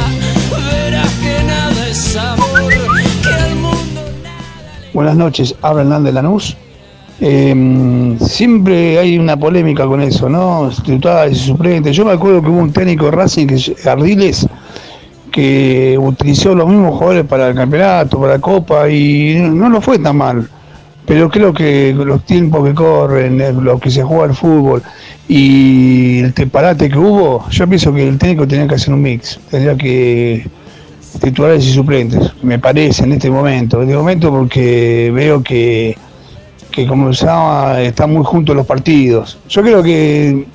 verás 0.50 1.12
que 1.22 1.44
nada 1.44 1.88
es 1.88 2.16
amor, 2.16 2.72
que 3.22 3.28
al 3.28 3.54
mundo 3.56 4.00
Buenas 4.92 5.16
noches, 5.16 5.54
habla 5.62 5.82
Hernández 5.82 6.14
Lanús. 6.14 6.56
Eh, 7.24 8.16
siempre 8.20 8.98
hay 8.98 9.16
una 9.16 9.36
polémica 9.36 9.86
con 9.86 10.00
eso, 10.00 10.28
¿no? 10.28 10.68
Titulares 10.84 11.36
y 11.36 11.46
suplentes. 11.46 11.94
Yo 11.94 12.04
me 12.04 12.10
acuerdo 12.10 12.42
que 12.42 12.48
hubo 12.48 12.58
un 12.58 12.72
técnico 12.72 13.04
de 13.04 13.12
Racing, 13.12 13.46
Ardiles, 13.86 14.44
que 15.30 15.96
utilizó 16.00 16.52
los 16.52 16.68
mismos 16.68 16.94
jugadores 16.94 17.24
para 17.24 17.50
el 17.50 17.54
campeonato, 17.54 18.18
para 18.18 18.32
la 18.32 18.40
Copa, 18.40 18.90
y 18.90 19.36
no 19.38 19.68
lo 19.68 19.80
fue 19.80 20.00
tan 20.00 20.16
mal. 20.16 20.48
Pero 21.06 21.30
creo 21.30 21.54
que 21.54 21.94
los 21.94 22.24
tiempos 22.24 22.66
que 22.66 22.74
corren, 22.74 23.40
eh, 23.40 23.52
lo 23.52 23.78
que 23.78 23.92
se 23.92 24.02
juega 24.02 24.24
al 24.24 24.34
fútbol 24.34 24.82
y 25.28 26.18
el 26.18 26.34
teparate 26.34 26.88
que 26.88 26.98
hubo, 26.98 27.48
yo 27.50 27.68
pienso 27.68 27.94
que 27.94 28.08
el 28.08 28.18
técnico 28.18 28.48
tenía 28.48 28.66
que 28.66 28.74
hacer 28.74 28.92
un 28.92 29.02
mix. 29.02 29.38
Tendría 29.48 29.76
que 29.76 30.44
titulares 31.20 31.64
y 31.66 31.72
suplentes, 31.72 32.32
me 32.42 32.58
parece 32.58 33.04
en 33.04 33.12
este 33.12 33.30
momento. 33.30 33.76
En 33.76 33.84
este 33.84 33.96
momento 33.96 34.30
porque 34.32 35.12
veo 35.14 35.40
que, 35.40 35.96
que 36.72 36.86
como 36.86 37.12
se 37.12 37.26
llama, 37.26 37.80
están 37.80 38.12
muy 38.12 38.24
juntos 38.24 38.56
los 38.56 38.66
partidos. 38.66 39.38
Yo 39.48 39.62
creo 39.62 39.82
que 39.82 40.46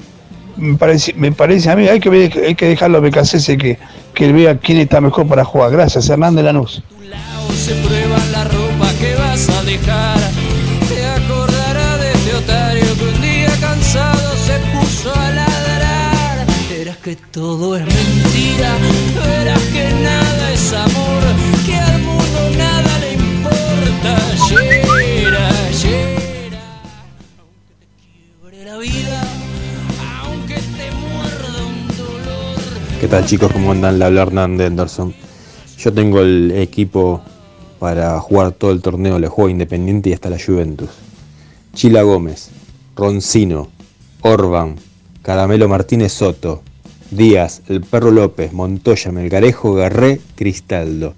me 0.57 0.75
parece, 0.75 1.13
me 1.13 1.31
parece 1.31 1.69
a 1.69 1.75
mí, 1.75 1.87
hay 1.87 1.99
que, 1.99 2.09
hay 2.45 2.55
que 2.55 2.65
dejarlo 2.65 2.97
a 2.97 3.01
BKC 3.01 3.57
que, 3.57 3.77
que 4.13 4.25
él 4.25 4.33
vea 4.33 4.57
quién 4.57 4.79
está 4.79 4.99
mejor 4.99 5.27
para 5.27 5.45
jugar. 5.45 5.71
Gracias, 5.71 6.09
Hernández 6.09 6.43
se 7.57 7.73
prueba 7.75 8.17
la 8.31 8.43
ropa 8.43 8.89
que 8.99 9.15
vas 9.15 9.49
a 9.49 9.63
dejar. 9.63 10.19
Te 10.87 11.05
acordará 11.05 11.97
de 11.97 12.11
este 12.13 12.35
otario 12.35 12.97
que 12.97 13.03
un 13.03 13.21
día 13.21 13.51
cansado 13.59 14.29
se 14.45 14.59
puso 14.71 15.11
a 15.13 15.31
ladrar. 15.31 16.45
Verás 16.69 16.97
que 16.97 17.15
todo 17.15 17.75
es 17.77 17.85
mentira, 17.85 18.71
verás 19.25 19.61
que 19.73 19.89
nada 20.01 20.51
es 20.53 20.73
amor, 20.73 21.23
que 21.65 21.75
al 21.75 22.01
mundo 22.01 22.39
nada 22.57 22.99
le 22.99 23.13
importa. 23.13 24.11
Llera, 24.49 24.86
¿Qué 32.99 33.07
tal 33.07 33.25
chicos? 33.25 33.51
¿Cómo 33.51 33.71
andan? 33.71 33.99
Le 33.99 34.05
habla 34.05 34.23
Hernán 34.23 34.57
de 34.57 34.65
Anderson. 34.65 35.13
Yo 35.77 35.93
tengo 35.93 36.21
el 36.21 36.51
equipo 36.51 37.21
para 37.79 38.19
jugar 38.19 38.51
todo 38.53 38.71
el 38.71 38.81
torneo, 38.81 39.19
le 39.19 39.27
juego 39.27 39.49
Independiente 39.49 40.09
y 40.09 40.13
hasta 40.13 40.29
la 40.29 40.37
Juventus. 40.43 40.89
Chila 41.73 42.01
Gómez, 42.01 42.49
Roncino, 42.95 43.69
Orban, 44.21 44.75
Caramelo 45.21 45.69
Martínez 45.69 46.13
Soto, 46.13 46.63
Díaz, 47.11 47.61
El 47.67 47.81
Perro 47.81 48.11
López, 48.11 48.51
Montoya, 48.51 49.11
Melgarejo, 49.11 49.75
Garré, 49.75 50.19
Cristaldo. 50.35 51.13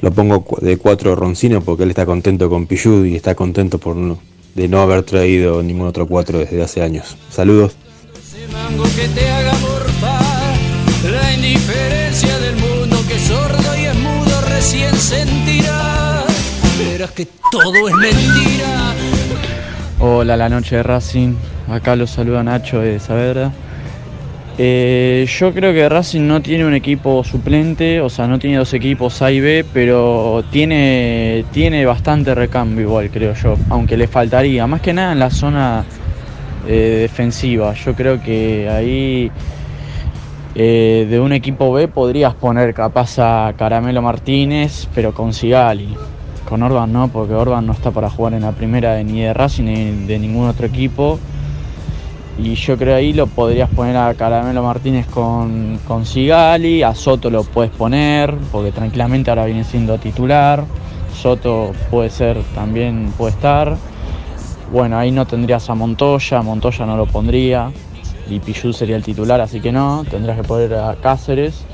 Lo 0.00 0.10
pongo 0.10 0.44
de 0.60 0.76
cuatro 0.76 1.14
Roncino 1.14 1.60
porque 1.62 1.84
él 1.84 1.90
está 1.90 2.04
contento 2.04 2.50
con 2.50 2.66
Pichud 2.66 3.04
y 3.06 3.14
está 3.14 3.34
contento 3.36 3.78
por 3.78 3.94
no- 3.96 4.18
de 4.56 4.68
no 4.68 4.82
haber 4.82 5.04
traído 5.04 5.62
ningún 5.62 5.86
otro 5.86 6.06
cuatro 6.08 6.40
desde 6.40 6.62
hace 6.62 6.82
años. 6.82 7.16
Saludos. 7.30 7.76
Indiferencia 11.44 12.38
del 12.38 12.56
mundo 12.56 12.96
que 13.06 13.18
sordo 13.18 13.78
y 13.78 13.84
es 13.84 13.94
mudo 13.96 14.40
recién 14.48 14.94
sentirá 14.94 16.24
verás 16.78 17.10
que 17.10 17.28
todo 17.50 17.88
es 17.88 17.94
mentira 17.94 18.94
Hola, 20.00 20.36
la 20.36 20.50
noche 20.50 20.76
de 20.76 20.82
Racing. 20.82 21.34
Acá 21.66 21.96
los 21.96 22.10
saluda 22.10 22.42
Nacho 22.42 22.80
de 22.80 22.98
Saavedra. 22.98 23.52
Eh, 24.58 25.26
yo 25.38 25.54
creo 25.54 25.72
que 25.72 25.88
Racing 25.88 26.26
no 26.26 26.42
tiene 26.42 26.66
un 26.66 26.74
equipo 26.74 27.24
suplente, 27.24 28.02
o 28.02 28.10
sea, 28.10 28.26
no 28.26 28.38
tiene 28.38 28.58
dos 28.58 28.74
equipos 28.74 29.22
A 29.22 29.30
y 29.30 29.40
B, 29.40 29.64
pero 29.72 30.44
tiene, 30.50 31.46
tiene 31.52 31.86
bastante 31.86 32.34
recambio 32.34 32.82
igual, 32.82 33.08
creo 33.08 33.34
yo, 33.34 33.56
aunque 33.70 33.96
le 33.96 34.06
faltaría, 34.06 34.66
más 34.66 34.82
que 34.82 34.92
nada 34.92 35.12
en 35.12 35.20
la 35.20 35.30
zona 35.30 35.84
eh, 36.68 36.98
defensiva. 37.00 37.72
Yo 37.72 37.94
creo 37.94 38.20
que 38.20 38.68
ahí 38.68 39.30
eh, 40.56 41.06
de 41.10 41.18
un 41.18 41.32
equipo 41.32 41.72
B 41.72 41.88
podrías 41.88 42.34
poner 42.34 42.74
capaz 42.74 43.18
a 43.18 43.52
Caramelo 43.56 44.02
Martínez, 44.02 44.88
pero 44.94 45.12
con 45.12 45.32
Sigali. 45.32 45.96
Con 46.48 46.62
Orban 46.62 46.92
no, 46.92 47.08
porque 47.08 47.34
Orban 47.34 47.66
no 47.66 47.72
está 47.72 47.90
para 47.90 48.08
jugar 48.08 48.34
en 48.34 48.42
la 48.42 48.52
primera 48.52 49.02
ni 49.02 49.22
de 49.22 49.34
Racing 49.34 49.64
ni 49.64 50.06
de 50.06 50.18
ningún 50.18 50.46
otro 50.46 50.66
equipo. 50.66 51.18
Y 52.38 52.54
yo 52.54 52.76
creo 52.76 52.96
ahí 52.96 53.12
lo 53.12 53.26
podrías 53.26 53.70
poner 53.70 53.96
a 53.96 54.12
Caramelo 54.14 54.62
Martínez 54.62 55.06
con, 55.06 55.78
con 55.86 56.04
Sigali, 56.04 56.82
a 56.82 56.94
Soto 56.94 57.30
lo 57.30 57.44
puedes 57.44 57.72
poner, 57.72 58.34
porque 58.52 58.72
tranquilamente 58.72 59.30
ahora 59.30 59.46
viene 59.46 59.64
siendo 59.64 59.98
titular. 59.98 60.64
Soto 61.14 61.72
puede 61.90 62.10
ser, 62.10 62.42
también 62.54 63.12
puede 63.16 63.32
estar. 63.32 63.76
Bueno, 64.72 64.98
ahí 64.98 65.10
no 65.10 65.26
tendrías 65.26 65.70
a 65.70 65.74
Montoya, 65.74 66.42
Montoya 66.42 66.86
no 66.86 66.96
lo 66.96 67.06
pondría. 67.06 67.70
Y 68.28 68.40
Pichu 68.40 68.72
sería 68.72 68.96
el 68.96 69.02
titular, 69.02 69.40
así 69.40 69.60
que 69.60 69.72
no. 69.72 70.04
Tendrías 70.10 70.36
que 70.36 70.44
poner 70.44 70.74
a 70.74 70.94
Cáceres. 70.96 71.64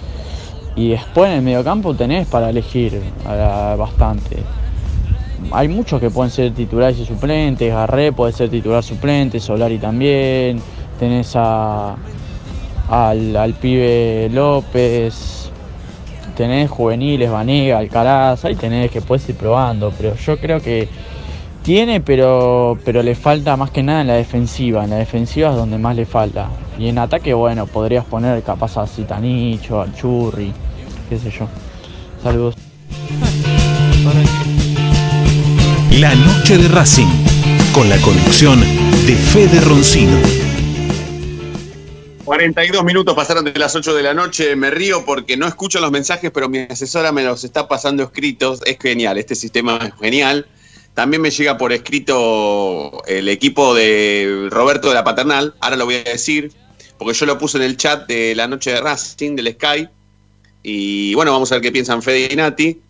Y 0.77 0.91
después 0.91 1.31
en 1.31 1.39
el 1.39 1.43
mediocampo 1.43 1.95
tenés 1.95 2.27
para 2.29 2.51
elegir 2.51 3.01
bastante. 3.77 4.39
hay 5.53 5.69
muchos 5.69 6.01
que 6.01 6.11
pueden 6.11 6.31
ser 6.31 6.53
titulares 6.53 6.99
y 6.99 7.05
suplentes, 7.05 7.73
Garré 7.73 8.13
puede 8.13 8.33
ser 8.33 8.51
titular 8.51 8.83
suplente, 8.83 9.41
Solari 9.41 9.79
también, 9.79 10.61
tenés 10.99 11.35
a, 11.35 11.97
al, 12.89 13.37
al 13.37 13.55
pibe 13.55 14.29
López, 14.33 15.51
tenés 16.37 16.71
juveniles, 16.71 17.31
Vanega, 17.31 17.79
Alcaraz, 17.79 18.45
ahí 18.45 18.55
tenés 18.55 18.91
que 18.91 19.01
puedes 19.01 19.29
ir 19.29 19.37
probando, 19.37 19.93
pero 19.97 20.15
yo 20.15 20.39
creo 20.39 20.61
que 20.61 20.89
tiene, 21.63 22.01
pero, 22.01 22.79
pero 22.85 23.03
le 23.03 23.15
falta 23.15 23.57
más 23.57 23.71
que 23.71 23.83
nada 23.83 24.01
en 24.01 24.07
la 24.07 24.15
defensiva, 24.15 24.85
en 24.85 24.91
la 24.91 24.97
defensiva 24.97 25.51
es 25.51 25.57
donde 25.57 25.79
más 25.79 25.97
le 25.97 26.07
falta. 26.07 26.49
Y 26.79 26.89
en 26.89 26.99
ataque, 26.99 27.35
bueno, 27.35 27.67
podrías 27.67 28.05
poner 28.05 28.43
capaz 28.43 28.77
a 28.77 28.87
Citanicho, 28.87 29.81
al 29.81 29.95
Churri, 29.95 30.53
qué 31.09 31.19
sé 31.19 31.31
yo. 31.31 31.47
Saludos. 32.23 32.55
La 35.93 36.15
noche 36.15 36.57
de 36.57 36.69
Racing, 36.69 37.09
con 37.75 37.89
la 37.89 37.97
conducción 37.99 38.61
de 38.61 39.15
Fede 39.15 39.61
Roncino. 39.61 40.17
42 42.25 42.85
minutos 42.85 43.15
pasaron 43.17 43.45
de 43.45 43.53
las 43.59 43.75
8 43.75 43.93
de 43.93 44.03
la 44.05 44.15
noche. 44.15 44.55
Me 44.55 44.71
río 44.71 45.05
porque 45.05 45.37
no 45.37 45.49
escucho 45.49 45.81
los 45.81 45.91
mensajes, 45.91 46.31
pero 46.31 46.49
mi 46.49 46.61
asesora 46.61 47.11
me 47.11 47.25
los 47.25 47.43
está 47.43 47.67
pasando 47.67 48.05
escritos. 48.05 48.61
Es 48.65 48.79
genial, 48.79 49.19
este 49.19 49.35
sistema 49.35 49.79
es 49.83 49.93
genial. 50.01 50.47
También 50.95 51.23
me 51.23 51.31
llega 51.31 51.57
por 51.57 51.73
escrito 51.73 53.03
el 53.07 53.29
equipo 53.29 53.75
de 53.75 54.49
Roberto 54.51 54.89
de 54.89 54.95
la 54.95 55.05
Paternal. 55.05 55.55
Ahora 55.61 55.77
lo 55.77 55.85
voy 55.87 55.97
a 55.97 56.05
decir, 56.05 56.53
porque 56.99 57.15
yo 57.15 57.27
lo 57.27 57.39
puse 57.39 57.59
en 57.59 57.65
el 57.65 57.77
chat 57.77 58.07
de 58.07 58.35
la 58.35 58.47
noche 58.47 58.73
de 58.73 58.81
Racing, 58.81 59.37
del 59.37 59.55
Sky. 59.55 59.89
Y 60.63 61.15
bueno, 61.15 61.33
vamos 61.33 61.51
a 61.53 61.57
ver 61.57 61.63
qué 61.63 61.73
piensan 61.73 62.03
Fede 62.03 62.29
y 62.33 62.37
Nati. 62.37 62.81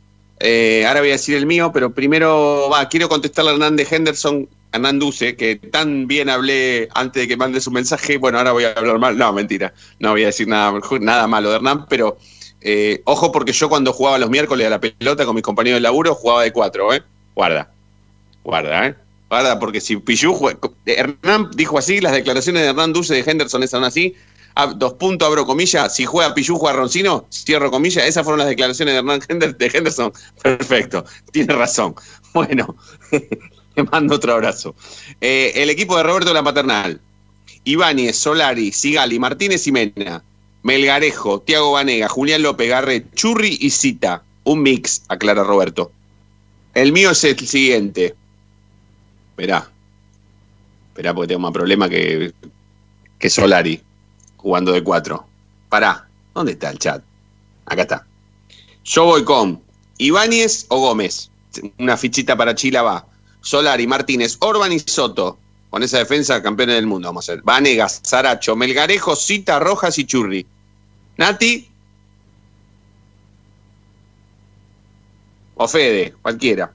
Eh, 0.40 0.84
ahora 0.86 1.00
voy 1.00 1.10
a 1.10 1.12
decir 1.12 1.36
el 1.36 1.46
mío, 1.46 1.70
pero 1.72 1.92
primero 1.92 2.68
va, 2.72 2.88
quiero 2.88 3.08
contestarle 3.08 3.50
a 3.50 3.54
Hernández 3.54 3.92
Henderson, 3.92 4.48
Hernán 4.72 4.98
Duce, 4.98 5.36
que 5.36 5.56
tan 5.56 6.06
bien 6.06 6.30
hablé 6.30 6.88
antes 6.94 7.22
de 7.22 7.28
que 7.28 7.36
mande 7.36 7.60
su 7.60 7.70
mensaje. 7.70 8.16
Bueno, 8.16 8.38
ahora 8.38 8.52
voy 8.52 8.64
a 8.64 8.72
hablar 8.72 8.98
mal. 8.98 9.18
No, 9.18 9.32
mentira. 9.32 9.74
No 9.98 10.12
voy 10.12 10.22
a 10.22 10.26
decir 10.26 10.48
nada, 10.48 10.72
nada 11.00 11.26
malo 11.26 11.50
de 11.50 11.56
Hernán, 11.56 11.86
pero 11.86 12.16
eh, 12.62 13.02
ojo 13.04 13.30
porque 13.32 13.52
yo 13.52 13.68
cuando 13.68 13.92
jugaba 13.92 14.18
los 14.18 14.30
miércoles 14.30 14.66
a 14.66 14.70
la 14.70 14.80
pelota 14.80 15.24
con 15.24 15.34
mis 15.34 15.44
compañeros 15.44 15.76
de 15.76 15.82
laburo 15.82 16.14
jugaba 16.14 16.42
de 16.42 16.52
cuatro, 16.52 16.92
¿eh? 16.92 17.02
Guarda. 17.34 17.70
Guarda, 18.44 18.86
¿eh? 18.86 18.94
Guarda, 19.28 19.58
porque 19.58 19.80
si 19.80 19.94
juega- 20.34 20.58
Hernán 20.86 21.50
dijo 21.54 21.78
así, 21.78 22.00
las 22.00 22.12
declaraciones 22.12 22.62
de 22.62 22.68
Hernán 22.68 22.92
Duce 22.92 23.14
de 23.14 23.30
Henderson 23.30 23.66
son 23.68 23.84
así. 23.84 24.14
Dos 24.76 24.94
puntos, 24.94 25.26
abro 25.26 25.46
comillas. 25.46 25.94
Si 25.94 26.04
juega 26.04 26.34
Pichu, 26.34 26.56
juega 26.56 26.76
Roncino, 26.76 27.24
cierro 27.32 27.70
comillas. 27.70 28.04
Esas 28.04 28.24
fueron 28.24 28.40
las 28.40 28.48
declaraciones 28.48 28.92
de 28.94 28.98
Hernán 28.98 29.20
de 29.58 29.70
Henderson. 29.72 30.12
Perfecto, 30.42 31.04
tiene 31.32 31.54
razón. 31.54 31.94
Bueno, 32.32 32.76
le 33.10 33.82
mando 33.90 34.14
otro 34.14 34.34
abrazo. 34.34 34.76
Eh, 35.20 35.50
el 35.56 35.68
equipo 35.68 35.96
de 35.96 36.04
Roberto 36.04 36.32
la 36.32 36.44
Paternal. 36.44 37.00
Ibáñez, 37.64 38.16
Solari, 38.16 38.70
Sigali, 38.70 39.18
Martínez 39.18 39.66
y 39.66 39.72
Mena. 39.72 40.22
Melgarejo, 40.62 41.40
Tiago 41.40 41.72
Vanega, 41.72 42.08
Julián 42.08 42.42
López, 42.42 42.68
Garre, 42.68 43.04
Churri 43.14 43.58
y 43.60 43.70
Cita. 43.70 44.22
Un 44.44 44.62
mix, 44.62 45.02
aclara 45.08 45.42
Roberto. 45.42 45.90
El 46.74 46.92
mío 46.92 47.10
es 47.10 47.24
el 47.24 47.38
siguiente. 47.48 48.14
Esperá. 49.40 49.70
Esperá 50.88 51.14
porque 51.14 51.28
tengo 51.28 51.40
más 51.40 51.52
problema 51.52 51.88
que, 51.88 52.34
que 53.18 53.30
Solari 53.30 53.80
jugando 54.36 54.70
de 54.70 54.84
cuatro. 54.84 55.26
Pará. 55.70 56.06
¿Dónde 56.34 56.52
está 56.52 56.68
el 56.68 56.78
chat? 56.78 57.02
Acá 57.64 57.82
está. 57.82 58.06
Yo 58.84 59.06
voy 59.06 59.24
con 59.24 59.62
Ibáñez 59.96 60.66
o 60.68 60.80
Gómez. 60.80 61.30
Una 61.78 61.96
fichita 61.96 62.36
para 62.36 62.54
Chila 62.54 62.82
va. 62.82 63.06
Solari, 63.40 63.86
Martínez, 63.86 64.36
Orban 64.40 64.72
y 64.72 64.78
Soto. 64.78 65.38
Con 65.70 65.82
esa 65.82 65.96
defensa, 65.96 66.42
campeones 66.42 66.74
del 66.74 66.86
mundo 66.86 67.08
vamos 67.08 67.26
a 67.26 67.32
ser. 67.32 67.42
Vanegas, 67.42 68.00
Saracho, 68.04 68.56
Melgarejo, 68.56 69.16
Cita, 69.16 69.58
Rojas 69.58 69.98
y 69.98 70.04
Churri. 70.04 70.46
Nati. 71.16 71.66
O 75.54 75.66
Fede, 75.66 76.12
cualquiera. 76.20 76.74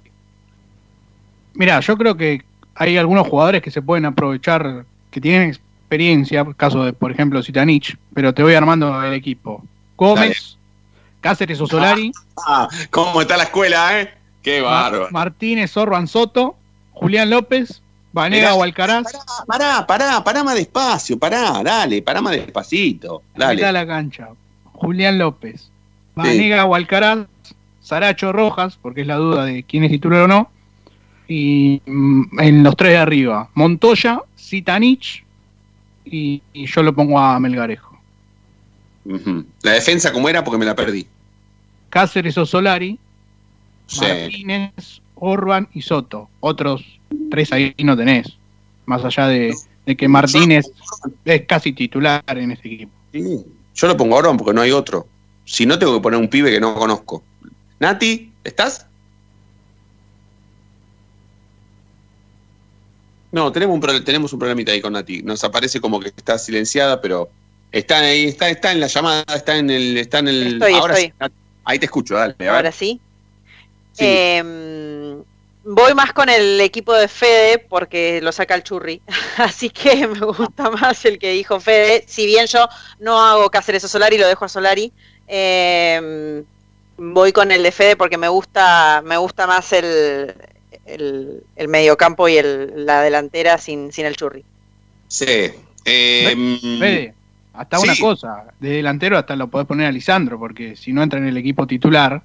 Mira, 1.55 1.79
yo 1.79 1.95
creo 1.95 2.17
que 2.17 2.43
hay 2.75 2.97
algunos 2.97 3.27
jugadores 3.27 3.61
que 3.61 3.71
se 3.71 3.81
pueden 3.81 4.05
aprovechar, 4.05 4.85
que 5.11 5.21
tienen 5.21 5.49
experiencia, 5.49 6.45
caso 6.57 6.83
de, 6.83 6.93
por 6.93 7.11
ejemplo, 7.11 7.41
Zitanich, 7.41 7.97
pero 8.13 8.33
te 8.33 8.43
voy 8.43 8.53
armando 8.53 9.01
el 9.03 9.13
equipo. 9.13 9.63
Gómez, 9.97 10.57
Cáceres 11.21 11.59
o 11.61 11.67
Solari, 11.67 12.11
Ah, 12.45 12.67
¿cómo 12.91 13.21
está 13.21 13.37
la 13.37 13.43
escuela, 13.43 13.99
eh? 13.99 14.13
Qué 14.43 14.61
bárbaro. 14.61 15.07
Martínez, 15.11 15.75
Orban, 15.77 16.07
Soto, 16.07 16.55
Julián 16.91 17.29
López, 17.29 17.81
Vanega 18.13 18.53
o 18.53 18.63
Alcaraz, 18.63 19.05
Pará, 19.47 19.85
pará, 19.87 20.23
pará 20.23 20.43
más 20.43 20.55
despacio, 20.55 21.17
pará, 21.17 21.61
dale, 21.63 22.01
pará 22.01 22.21
más 22.21 22.33
despacito. 22.33 23.21
mitad 23.33 23.49
de 23.49 23.55
Dale. 23.61 23.71
la 23.73 23.87
cancha. 23.87 24.29
Julián 24.73 25.17
López, 25.17 25.69
Vanega 26.13 26.65
o 26.65 26.75
Alcaraz, 26.75 27.19
Saracho 27.81 28.31
Rojas, 28.31 28.77
porque 28.81 29.01
es 29.01 29.07
la 29.07 29.15
duda 29.15 29.45
de 29.45 29.63
quién 29.63 29.83
es 29.83 29.91
titular 29.91 30.21
o 30.23 30.27
no. 30.27 30.49
Y 31.27 31.81
mm, 31.85 32.39
en 32.39 32.63
los 32.63 32.75
tres 32.75 32.91
de 32.93 32.97
arriba, 32.97 33.49
Montoya, 33.53 34.21
Zitanich 34.37 35.23
y, 36.05 36.41
y 36.53 36.65
yo 36.67 36.83
lo 36.83 36.93
pongo 36.93 37.19
a 37.19 37.39
Melgarejo. 37.39 37.97
La 39.61 39.71
defensa, 39.73 40.11
¿cómo 40.11 40.29
era? 40.29 40.43
Porque 40.43 40.57
me 40.57 40.65
la 40.65 40.75
perdí. 40.75 41.07
Cáceres 41.89 42.37
o 42.37 42.45
Solari, 42.45 42.99
Sí. 43.87 44.01
Martínez, 44.01 45.01
Orban 45.15 45.67
y 45.73 45.81
Soto. 45.81 46.27
Otros 46.39 46.83
tres 47.29 47.51
ahí 47.53 47.73
no 47.83 47.95
tenés. 47.95 48.35
Más 48.87 49.03
allá 49.05 49.27
de, 49.27 49.53
de 49.85 49.95
que 49.95 50.07
Martínez 50.07 50.65
es 51.23 51.45
casi 51.45 51.71
titular 51.73 52.23
en 52.27 52.51
este 52.51 52.73
equipo. 52.73 52.91
Sí. 53.13 53.45
Yo 53.75 53.87
lo 53.87 53.97
pongo 53.97 54.15
a 54.15 54.19
Orban 54.19 54.37
porque 54.37 54.53
no 54.53 54.61
hay 54.61 54.71
otro. 54.71 55.07
Si 55.45 55.65
no, 55.65 55.77
tengo 55.77 55.93
que 55.95 56.01
poner 56.01 56.19
un 56.19 56.27
pibe 56.27 56.49
que 56.49 56.59
no 56.59 56.73
conozco. 56.75 57.23
Nati, 57.79 58.31
¿estás? 58.43 58.87
No, 63.35 63.51
tenemos 63.51 63.75
un, 63.75 64.05
tenemos 64.05 64.31
un 64.31 64.39
problemita 64.39 64.71
ahí 64.71 64.79
con 64.79 64.93
Nati. 64.93 65.21
Nos 65.21 65.43
aparece 65.43 65.81
como 65.81 65.99
que 65.99 66.07
está 66.07 66.39
silenciada, 66.39 67.01
pero 67.01 67.29
está 67.69 67.99
ahí, 67.99 68.27
está, 68.27 68.47
está 68.49 68.71
en 68.71 68.79
la 68.79 68.87
llamada, 68.87 69.25
está 69.35 69.57
en 69.57 69.69
el, 69.69 69.97
está 69.97 70.19
en 70.19 70.29
el. 70.29 70.53
Estoy, 70.53 70.73
ahora 70.75 70.97
estoy. 70.97 71.13
sí, 71.19 71.33
ahí 71.65 71.77
te 71.77 71.85
escucho, 71.85 72.15
dale. 72.15 72.33
a. 72.47 72.55
Ahora 72.55 72.71
sí. 72.71 73.01
Sí. 73.91 74.05
Em, 74.07 75.21
voy 75.65 75.93
más 75.93 76.13
con 76.13 76.29
el 76.29 76.61
equipo 76.61 76.93
de 76.93 77.09
Fede 77.09 77.59
porque 77.59 78.21
lo 78.21 78.31
saca 78.31 78.55
el 78.55 78.63
churri. 78.63 79.01
Así 79.37 79.69
que 79.69 80.07
me 80.07 80.21
gusta 80.21 80.69
más 80.69 81.03
el 81.03 81.19
que 81.19 81.31
dijo 81.31 81.59
Fede. 81.59 82.05
Si 82.07 82.25
bien 82.25 82.47
yo 82.47 82.69
no 83.01 83.21
hago 83.21 83.49
Cáceres 83.49 83.83
o 83.83 83.89
Solari, 83.89 84.17
lo 84.17 84.29
dejo 84.29 84.45
a 84.45 84.47
Solari. 84.47 84.93
em, 85.27 86.45
voy 86.95 87.33
con 87.33 87.51
el 87.51 87.63
de 87.63 87.73
Fede 87.73 87.97
porque 87.97 88.17
me 88.17 88.29
gusta, 88.29 89.01
me 89.03 89.17
gusta 89.17 89.45
más 89.45 89.73
el, 89.73 90.33
el, 90.85 91.43
el 91.55 91.67
mediocampo 91.67 92.27
y 92.27 92.37
el, 92.37 92.85
la 92.85 93.01
delantera 93.01 93.57
sin, 93.57 93.91
sin 93.91 94.05
el 94.05 94.15
churri. 94.15 94.43
Sí. 95.07 95.51
Eh, 95.85 96.59
Fede, 96.79 97.13
hasta 97.53 97.77
sí. 97.77 97.83
una 97.83 97.95
cosa, 97.97 98.45
de 98.59 98.69
delantero 98.69 99.17
hasta 99.17 99.35
lo 99.35 99.47
podés 99.49 99.67
poner 99.67 99.87
a 99.87 99.91
Lisandro, 99.91 100.39
porque 100.39 100.75
si 100.75 100.93
no 100.93 101.03
entra 101.03 101.19
en 101.19 101.27
el 101.27 101.37
equipo 101.37 101.67
titular, 101.67 102.21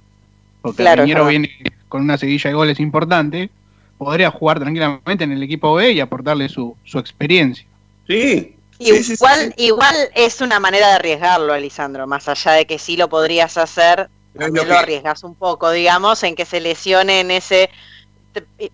porque 0.61 0.83
Claro, 0.83 1.05
verdad. 1.05 1.27
viene 1.27 1.49
con 1.87 2.01
una 2.01 2.17
seguilla 2.17 2.49
de 2.49 2.55
goles 2.55 2.79
importante, 2.79 3.49
podría 3.97 4.31
jugar 4.31 4.59
tranquilamente 4.59 5.23
en 5.23 5.31
el 5.31 5.43
equipo 5.43 5.75
B 5.75 5.91
y 5.91 5.99
aportarle 5.99 6.49
su, 6.49 6.75
su 6.83 6.97
experiencia. 6.97 7.65
Sí. 8.07 8.55
Igual, 8.79 9.53
igual 9.57 9.95
es 10.15 10.41
una 10.41 10.59
manera 10.59 10.87
de 10.87 10.93
arriesgarlo, 10.93 11.55
Lisandro, 11.55 12.07
más 12.07 12.27
allá 12.27 12.53
de 12.53 12.65
que 12.65 12.79
sí 12.79 12.97
lo 12.97 13.09
podrías 13.09 13.55
hacer, 13.57 14.09
también 14.35 14.67
lo 14.67 14.75
arriesgas 14.75 15.23
un 15.23 15.35
poco, 15.35 15.69
digamos, 15.69 16.23
en 16.23 16.35
que 16.35 16.45
se 16.45 16.59
lesione 16.59 17.19
en 17.19 17.29
ese 17.29 17.69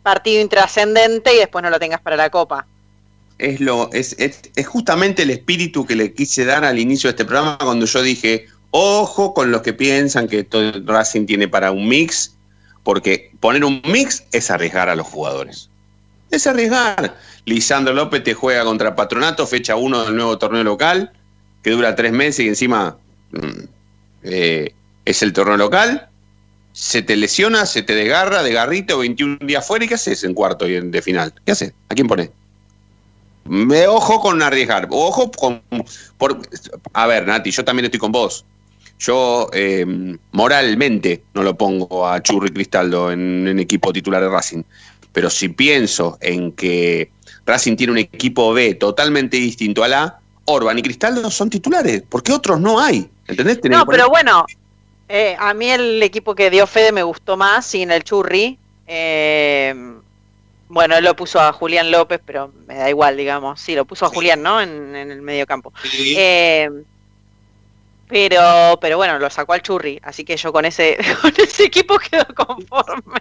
partido 0.03 0.41
intrascendente 0.41 1.35
y 1.35 1.39
después 1.39 1.63
no 1.63 1.69
lo 1.69 1.79
tengas 1.79 2.01
para 2.01 2.15
la 2.15 2.29
copa. 2.29 2.65
es 3.37 3.59
lo 3.59 3.89
es, 3.93 4.15
es, 4.19 4.41
es 4.55 4.67
justamente 4.67 5.23
el 5.23 5.29
espíritu 5.29 5.85
que 5.85 5.95
le 5.95 6.13
quise 6.13 6.45
dar 6.45 6.65
al 6.65 6.79
inicio 6.79 7.07
de 7.07 7.11
este 7.11 7.25
programa 7.25 7.57
cuando 7.59 7.85
yo 7.85 8.01
dije 8.01 8.47
ojo 8.71 9.33
con 9.33 9.51
los 9.51 9.61
que 9.61 9.73
piensan 9.73 10.27
que 10.27 10.43
todo 10.43 10.71
Racing 10.85 11.25
tiene 11.25 11.47
para 11.47 11.71
un 11.71 11.87
mix 11.87 12.35
porque 12.83 13.31
poner 13.39 13.63
un 13.65 13.81
mix 13.85 14.23
es 14.31 14.49
arriesgar 14.49 14.87
a 14.87 14.95
los 14.95 15.07
jugadores. 15.07 15.69
Es 16.31 16.47
arriesgar. 16.47 17.17
Lisandro 17.45 17.93
López 17.93 18.23
te 18.23 18.33
juega 18.33 18.63
contra 18.63 18.95
Patronato 18.95 19.45
fecha 19.45 19.75
1 19.75 20.05
del 20.05 20.15
nuevo 20.15 20.37
torneo 20.37 20.63
local 20.63 21.11
que 21.63 21.71
dura 21.71 21.95
tres 21.95 22.11
meses 22.11 22.45
y 22.45 22.47
encima 22.47 22.97
mm, 23.31 23.63
eh, 24.23 24.73
es 25.03 25.21
el 25.21 25.33
torneo 25.33 25.57
local 25.57 26.09
se 26.77 27.01
te 27.01 27.15
lesiona, 27.15 27.65
se 27.65 27.81
te 27.81 27.95
desgarra, 27.95 28.43
de 28.43 28.53
garrito, 28.53 28.99
21 28.99 29.39
días 29.41 29.65
fuera, 29.65 29.83
¿y 29.83 29.87
qué 29.87 29.95
haces 29.95 30.23
en 30.23 30.35
cuarto 30.35 30.69
y 30.69 30.75
en 30.75 30.91
de 30.91 31.01
final? 31.01 31.33
¿Qué 31.43 31.53
haces? 31.53 31.73
¿A 31.89 31.95
quién 31.95 32.07
pones? 32.07 32.29
Me 33.45 33.87
ojo 33.87 34.19
con 34.19 34.43
arriesgar, 34.43 34.87
ojo 34.91 35.31
con 35.31 35.63
por 36.19 36.39
a 36.93 37.07
ver, 37.07 37.25
Nati, 37.25 37.49
yo 37.49 37.65
también 37.65 37.85
estoy 37.85 37.99
con 37.99 38.11
vos. 38.11 38.45
Yo 38.99 39.49
eh, 39.53 39.87
moralmente 40.33 41.23
no 41.33 41.41
lo 41.41 41.57
pongo 41.57 42.07
a 42.07 42.21
Churri 42.21 42.49
Cristaldo 42.49 43.11
en, 43.11 43.47
en 43.47 43.57
equipo 43.57 43.91
titular 43.91 44.21
de 44.21 44.29
Racing, 44.29 44.61
pero 45.13 45.31
si 45.31 45.49
pienso 45.49 46.19
en 46.21 46.51
que 46.51 47.09
Racing 47.47 47.75
tiene 47.75 47.93
un 47.93 47.97
equipo 47.97 48.53
B 48.53 48.75
totalmente 48.75 49.37
distinto 49.37 49.83
A, 49.83 50.19
Orban 50.45 50.77
y 50.77 50.83
Cristaldo 50.83 51.31
son 51.31 51.49
titulares, 51.49 52.03
porque 52.07 52.31
otros 52.33 52.59
no 52.59 52.79
hay. 52.79 53.09
¿Entendés? 53.27 53.61
Tenés 53.61 53.79
No, 53.79 53.85
pero 53.87 54.09
bueno, 54.09 54.45
eh, 55.07 55.35
a 55.39 55.53
mí 55.53 55.69
el 55.69 56.01
equipo 56.03 56.35
que 56.35 56.49
dio 56.49 56.67
Fede 56.67 56.91
me 56.91 57.03
gustó 57.03 57.37
más, 57.37 57.65
sin 57.65 57.91
el 57.91 58.03
Churri. 58.03 58.59
Eh, 58.85 59.73
bueno, 60.67 60.97
él 60.97 61.03
lo 61.05 61.15
puso 61.15 61.39
a 61.39 61.53
Julián 61.53 61.91
López, 61.91 62.21
pero 62.25 62.51
me 62.67 62.75
da 62.75 62.89
igual, 62.89 63.17
digamos. 63.17 63.61
Sí, 63.61 63.75
lo 63.75 63.85
puso 63.85 64.05
a 64.05 64.09
Julián, 64.09 64.41
¿no? 64.43 64.61
En, 64.61 64.95
en 64.95 65.11
el 65.11 65.21
medio 65.21 65.45
campo. 65.45 65.73
Eh, 65.83 66.69
pero, 68.07 68.77
pero 68.79 68.97
bueno, 68.97 69.19
lo 69.19 69.29
sacó 69.29 69.53
al 69.53 69.61
Churri, 69.61 69.99
así 70.01 70.23
que 70.23 70.37
yo 70.37 70.53
con 70.53 70.65
ese, 70.65 70.97
con 71.21 71.33
ese 71.37 71.65
equipo 71.65 71.97
quedo 71.99 72.25
conforme. 72.35 73.19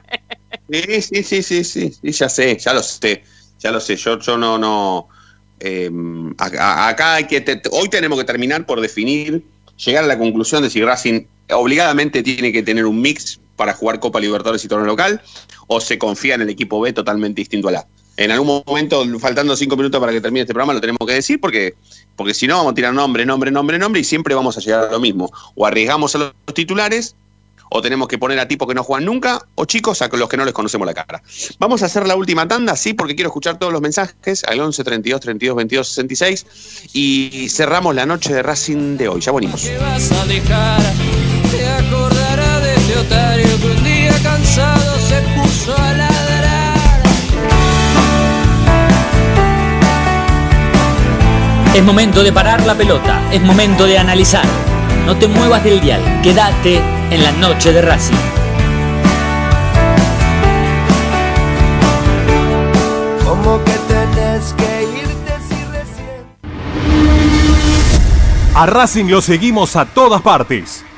Sí, 0.68 1.02
sí, 1.02 1.22
sí, 1.22 1.42
sí, 1.42 1.64
sí, 1.64 1.92
sí, 1.92 2.12
ya 2.12 2.28
sé, 2.28 2.58
ya 2.58 2.72
lo 2.74 2.82
sé, 2.82 3.22
ya 3.58 3.70
lo 3.70 3.80
sé. 3.80 3.96
Yo, 3.96 4.18
yo 4.18 4.36
no, 4.36 4.58
no. 4.58 5.08
eh, 5.60 5.90
acá 6.38 6.88
acá 6.88 7.14
hay 7.14 7.26
que 7.26 7.40
te- 7.40 7.62
hoy 7.72 7.88
tenemos 7.88 8.18
que 8.18 8.24
terminar 8.24 8.66
por 8.66 8.80
definir, 8.80 9.44
llegar 9.76 10.04
a 10.04 10.06
la 10.08 10.18
conclusión 10.18 10.62
de 10.62 10.70
si 10.70 10.82
Racing 10.82 11.26
obligadamente 11.52 12.22
tiene 12.22 12.52
que 12.52 12.62
tener 12.62 12.86
un 12.86 13.00
mix 13.00 13.40
para 13.56 13.72
jugar 13.72 14.00
Copa 14.00 14.20
Libertadores 14.20 14.64
y 14.64 14.68
torneo 14.68 14.86
local, 14.86 15.20
o 15.66 15.80
se 15.80 15.98
confía 15.98 16.34
en 16.34 16.42
el 16.42 16.50
equipo 16.50 16.80
B 16.80 16.92
totalmente 16.92 17.40
distinto 17.40 17.68
al 17.68 17.76
A. 17.76 17.86
En 18.18 18.30
algún 18.30 18.62
momento, 18.66 19.04
faltando 19.18 19.56
cinco 19.56 19.76
minutos 19.76 20.00
para 20.00 20.12
que 20.12 20.20
termine 20.20 20.42
este 20.42 20.54
programa, 20.54 20.72
lo 20.72 20.80
tenemos 20.80 21.06
que 21.06 21.12
decir 21.12 21.38
porque, 21.38 21.74
porque 22.16 22.32
si 22.32 22.46
no 22.46 22.56
vamos 22.56 22.72
a 22.72 22.74
tirar 22.74 22.94
nombre, 22.94 23.26
nombre, 23.26 23.50
nombre, 23.50 23.78
nombre 23.78 24.00
y 24.00 24.04
siempre 24.04 24.34
vamos 24.34 24.56
a 24.56 24.60
llegar 24.60 24.84
a 24.84 24.90
lo 24.90 25.00
mismo. 25.00 25.30
O 25.54 25.66
arriesgamos 25.66 26.14
a 26.14 26.18
los 26.18 26.32
titulares 26.54 27.14
o 27.68 27.82
tenemos 27.82 28.08
que 28.08 28.16
poner 28.16 28.38
a 28.38 28.48
tipos 28.48 28.68
que 28.68 28.74
no 28.74 28.84
juegan 28.84 29.04
nunca, 29.04 29.42
o 29.56 29.64
chicos 29.64 30.00
a 30.00 30.08
los 30.08 30.28
que 30.28 30.36
no 30.36 30.44
les 30.44 30.54
conocemos 30.54 30.86
la 30.86 30.94
cara. 30.94 31.22
Vamos 31.58 31.82
a 31.82 31.86
hacer 31.86 32.06
la 32.06 32.16
última 32.16 32.46
tanda, 32.46 32.76
sí, 32.76 32.94
porque 32.94 33.14
quiero 33.14 33.28
escuchar 33.28 33.58
todos 33.58 33.72
los 33.72 33.82
mensajes 33.82 34.44
al 34.44 34.60
11 34.60 34.84
32 34.84 35.20
32 35.20 35.56
22 35.56 35.88
66 35.88 36.46
y 36.92 37.48
cerramos 37.50 37.94
la 37.94 38.06
noche 38.06 38.32
de 38.32 38.42
Racing 38.42 38.96
de 38.96 39.08
hoy. 39.08 39.20
Ya 39.20 39.32
venimos. 39.32 39.62
que 39.62 39.76
vas 39.78 40.12
a 40.12 40.24
dejar 40.26 41.15
te 41.56 41.68
acordará 41.68 42.60
de 42.60 42.74
este 42.74 42.98
otario 42.98 43.60
que 43.60 43.66
un 43.66 43.84
día 43.84 44.12
cansado 44.22 45.00
se 45.00 45.20
puso 45.36 45.76
a 45.76 45.92
ladrar 45.92 47.02
Es 51.74 51.84
momento 51.84 52.22
de 52.22 52.32
parar 52.32 52.64
la 52.64 52.74
pelota, 52.74 53.20
es 53.30 53.42
momento 53.42 53.84
de 53.84 53.98
analizar. 53.98 54.46
No 55.04 55.14
te 55.16 55.28
muevas 55.28 55.62
del 55.62 55.78
dial, 55.82 56.00
quédate 56.22 56.80
en 57.10 57.22
la 57.22 57.32
noche 57.32 57.70
de 57.70 57.82
Racing. 57.82 58.16
como 63.46 63.62
que 63.64 63.72
tenés 63.72 64.54
que 64.56 64.82
irte 65.02 65.32
si 65.48 65.64
recién 65.70 66.24
A 68.54 68.66
Racing 68.66 69.06
lo 69.06 69.20
seguimos 69.20 69.76
a 69.76 69.84
todas 69.84 70.22
partes, 70.22 70.85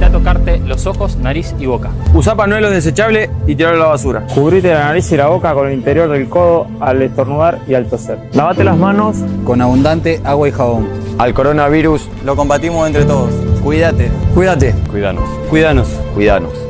Evita 0.00 0.16
tocarte 0.16 0.58
los 0.60 0.86
ojos, 0.86 1.16
nariz 1.16 1.54
y 1.58 1.66
boca. 1.66 1.90
Usa 2.14 2.34
panuelo 2.34 2.70
desechable 2.70 3.28
y 3.46 3.54
tirarlo 3.54 3.82
a 3.82 3.84
la 3.84 3.90
basura. 3.90 4.26
Cubrite 4.34 4.72
la 4.72 4.86
nariz 4.86 5.12
y 5.12 5.16
la 5.18 5.26
boca 5.26 5.52
con 5.52 5.68
el 5.68 5.74
interior 5.74 6.08
del 6.08 6.26
codo 6.26 6.66
al 6.80 7.02
estornudar 7.02 7.58
y 7.68 7.74
al 7.74 7.86
toser. 7.86 8.18
Lavate 8.32 8.64
las 8.64 8.78
manos 8.78 9.18
con 9.44 9.60
abundante 9.60 10.22
agua 10.24 10.48
y 10.48 10.52
jabón. 10.52 10.88
Al 11.18 11.34
coronavirus 11.34 12.08
Lo 12.24 12.34
combatimos 12.34 12.86
entre 12.86 13.04
todos. 13.04 13.30
Cuídate. 13.62 14.10
Cuídate. 14.34 14.74
Cuidanos. 14.90 15.28
Cuidanos. 15.50 15.88
Cuidanos. 16.14 16.69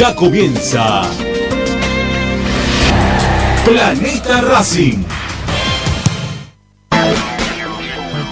Ya 0.00 0.14
comienza 0.14 1.02
Planeta 3.66 4.40
Racing. 4.40 5.04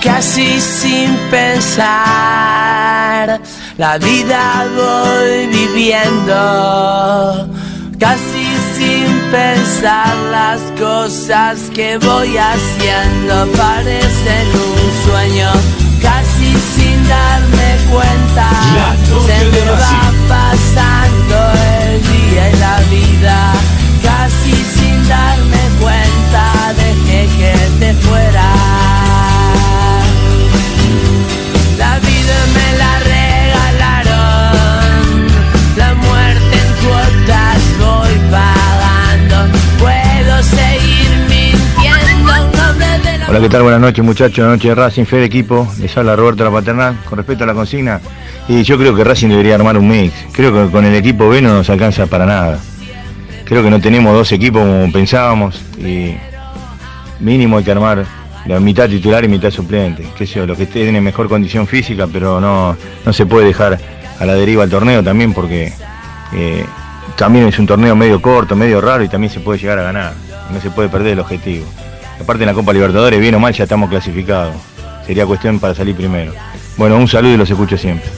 Casi 0.03 0.63
sin 0.63 1.15
pensar, 1.31 1.83
la 3.77 3.99
vida 3.99 4.67
voy 4.75 5.47
viviendo. 5.49 7.47
Casi 8.01 8.47
sin 8.75 9.21
pensar 9.31 10.17
las 10.31 10.63
cosas 10.81 11.69
que 11.75 11.99
voy 11.99 12.39
haciendo 12.39 13.47
parecen 13.59 14.47
un 14.55 14.91
sueño. 15.05 15.51
Casi 16.01 16.51
sin 16.75 17.07
darme 17.07 17.77
cuenta, 17.93 18.49
se 19.27 19.45
me 19.51 19.71
va 19.71 20.08
pasando 20.29 21.37
el 21.83 22.03
día 22.03 22.51
y 22.51 22.57
la 22.57 22.79
vida. 22.91 23.53
Casi 24.03 24.53
sin 24.53 25.09
darme 25.09 25.48
Hola, 43.29 43.41
¿qué 43.41 43.51
tal? 43.51 43.63
Buenas 43.63 43.83
noches, 43.83 44.03
muchachos. 44.03 44.39
Buenas 44.39 44.57
noches, 44.57 44.75
Racing, 44.75 45.05
Fede 45.05 45.25
Equipo. 45.25 45.69
Les 45.81 45.95
habla 45.99 46.17
Roberto 46.17 46.45
La 46.45 46.51
Paternal. 46.51 46.97
Con 47.05 47.19
respecto 47.19 47.45
a 47.45 47.47
la 47.47 47.53
consigna, 47.53 48.01
y 48.49 48.63
yo 48.63 48.79
creo 48.79 48.95
que 48.95 49.05
Racing 49.05 49.29
debería 49.29 49.57
armar 49.57 49.77
un 49.77 49.87
mix. 49.87 50.15
Creo 50.33 50.51
que 50.51 50.73
con 50.73 50.87
el 50.87 50.95
equipo 50.95 51.29
B 51.29 51.43
no 51.43 51.53
nos 51.53 51.69
alcanza 51.69 52.07
para 52.07 52.25
nada. 52.25 52.59
Creo 53.45 53.63
que 53.63 53.69
no 53.69 53.83
tenemos 53.83 54.15
dos 54.15 54.33
equipos 54.33 54.63
como 54.63 54.91
pensábamos 54.91 55.61
y 55.79 56.15
mínimo 57.21 57.59
hay 57.59 57.65
que 57.65 57.71
armar 57.71 58.07
la 58.47 58.61
mitad 58.61 58.89
titular 58.89 59.23
y 59.27 59.29
mitad 59.29 59.51
suplente. 59.51 60.09
Que 60.17 60.27
sé 60.27 60.37
yo, 60.37 60.47
los 60.47 60.57
que 60.57 60.65
tienen 60.65 61.05
mejor 61.05 61.29
condición 61.29 61.67
física, 61.67 62.09
pero 62.11 62.41
no, 62.41 62.79
no 63.05 63.13
se 63.13 63.27
puede 63.27 63.49
dejar 63.49 63.79
a 64.19 64.25
la 64.25 64.33
deriva 64.37 64.65
el 64.65 64.71
torneo 64.71 65.05
también 65.05 65.35
porque 65.35 65.71
eh, 66.33 66.65
también 67.15 67.47
es 67.47 67.59
un 67.59 67.67
torneo 67.67 67.95
medio 67.95 68.23
corto, 68.23 68.57
medio 68.57 68.81
raro 68.81 69.05
y 69.05 69.09
también 69.09 69.31
se 69.31 69.41
puede 69.41 69.59
llegar 69.59 69.79
a 69.81 69.83
ganar. 69.83 70.15
No 70.51 70.63
se 70.63 70.71
puede 70.71 70.89
perder 70.89 71.13
el 71.13 71.21
objetivo. 71.21 71.67
Aparte 72.21 72.43
en 72.43 72.49
la 72.49 72.55
Copa 72.55 72.73
Libertadores, 72.73 73.21
bien 73.21 73.35
o 73.35 73.41
mal, 73.41 73.53
ya 73.53 73.65
estamos 73.65 73.89
clasificados. 73.89 74.55
Sería 75.07 75.27
cuestión 75.27 75.59
para 75.59 75.75
salir 75.75 75.97
primero. 75.97 76.33
Bueno, 76.77 76.97
un 76.97 77.09
saludo 77.09 77.35
y 77.35 77.37
los 77.37 77.51
escucho 77.51 77.77
siempre. 77.79 78.11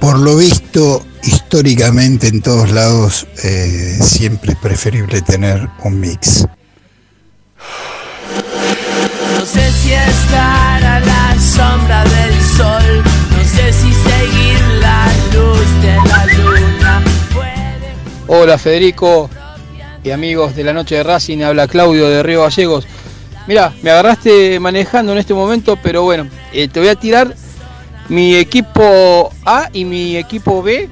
Por 0.00 0.18
lo 0.20 0.36
visto, 0.36 1.04
históricamente 1.22 2.28
en 2.28 2.40
todos 2.40 2.70
lados 2.70 3.26
eh, 3.42 3.98
siempre 4.00 4.52
es 4.52 4.58
preferible 4.58 5.20
tener 5.22 5.68
un 5.82 6.00
mix. 6.00 6.46
No 9.34 9.44
sé 9.44 9.72
si 9.72 9.92
estar 9.92 10.84
a 10.84 11.00
la 11.00 11.36
sombra 11.38 12.04
del 12.04 12.37
Hola 18.30 18.58
Federico 18.58 19.30
y 20.04 20.10
amigos 20.10 20.54
de 20.54 20.62
la 20.62 20.74
noche 20.74 20.96
de 20.96 21.02
Racing, 21.02 21.40
habla 21.40 21.66
Claudio 21.66 22.10
de 22.10 22.22
Río 22.22 22.42
Gallegos. 22.42 22.86
Mira, 23.46 23.72
me 23.80 23.90
agarraste 23.90 24.60
manejando 24.60 25.12
en 25.12 25.18
este 25.18 25.32
momento, 25.32 25.78
pero 25.82 26.02
bueno, 26.02 26.28
eh, 26.52 26.68
te 26.68 26.78
voy 26.78 26.90
a 26.90 26.94
tirar 26.94 27.34
mi 28.10 28.34
equipo 28.36 29.30
A 29.46 29.70
y 29.72 29.86
mi 29.86 30.18
equipo 30.18 30.62
B 30.62 30.90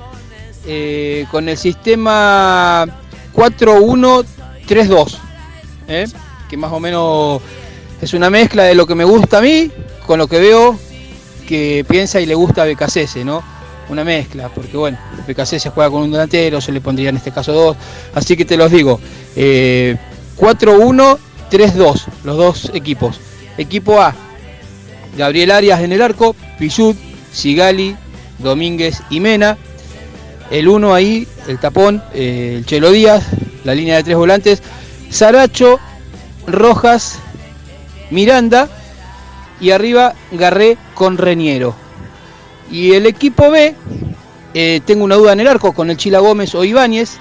eh, 0.66 1.26
con 1.30 1.46
el 1.50 1.58
sistema 1.58 2.86
4-1-3-2, 3.34 5.18
¿eh? 5.88 6.06
que 6.48 6.56
más 6.56 6.72
o 6.72 6.80
menos 6.80 7.42
es 8.00 8.14
una 8.14 8.30
mezcla 8.30 8.62
de 8.62 8.74
lo 8.74 8.86
que 8.86 8.94
me 8.94 9.04
gusta 9.04 9.38
a 9.38 9.42
mí 9.42 9.70
con 10.06 10.18
lo 10.18 10.26
que 10.26 10.40
veo 10.40 10.78
que 11.46 11.84
piensa 11.86 12.18
y 12.18 12.24
le 12.24 12.34
gusta 12.34 12.62
a 12.62 12.64
Becasese, 12.64 13.26
¿no? 13.26 13.42
Una 13.88 14.02
mezcla, 14.02 14.48
porque 14.48 14.76
bueno, 14.76 14.98
Becasese 15.26 15.70
juega 15.70 15.90
con 15.90 16.02
un 16.02 16.10
delantero, 16.10 16.60
se 16.60 16.72
le 16.72 16.80
pondría 16.80 17.10
en 17.10 17.16
este 17.16 17.30
caso 17.30 17.52
dos, 17.52 17.76
así 18.14 18.36
que 18.36 18.44
te 18.44 18.56
los 18.56 18.70
digo, 18.70 19.00
eh, 19.36 19.96
4-1-3-2, 20.36 22.04
los 22.24 22.36
dos 22.36 22.70
equipos. 22.74 23.20
Equipo 23.56 24.00
A, 24.00 24.14
Gabriel 25.16 25.50
Arias 25.50 25.80
en 25.80 25.92
el 25.92 26.02
arco, 26.02 26.34
Pichut, 26.58 26.96
Sigali, 27.32 27.96
Domínguez 28.38 29.02
y 29.10 29.20
Mena. 29.20 29.56
El 30.50 30.68
1 30.68 30.94
ahí, 30.94 31.26
el 31.48 31.58
tapón, 31.58 32.02
eh, 32.14 32.54
el 32.58 32.66
Chelo 32.66 32.90
Díaz, 32.90 33.24
la 33.64 33.74
línea 33.74 33.96
de 33.96 34.04
tres 34.04 34.16
volantes, 34.16 34.62
Saracho, 35.10 35.80
Rojas, 36.46 37.18
Miranda 38.10 38.68
y 39.60 39.70
arriba 39.70 40.14
Garré 40.32 40.76
con 40.94 41.18
Reñero. 41.18 41.74
Y 42.70 42.92
el 42.92 43.06
equipo 43.06 43.50
B, 43.50 43.74
eh, 44.54 44.80
tengo 44.84 45.04
una 45.04 45.16
duda 45.16 45.32
en 45.32 45.40
el 45.40 45.48
arco 45.48 45.72
con 45.72 45.90
el 45.90 45.96
Chila 45.96 46.18
Gómez 46.18 46.54
o 46.54 46.64
Ibáñez. 46.64 47.18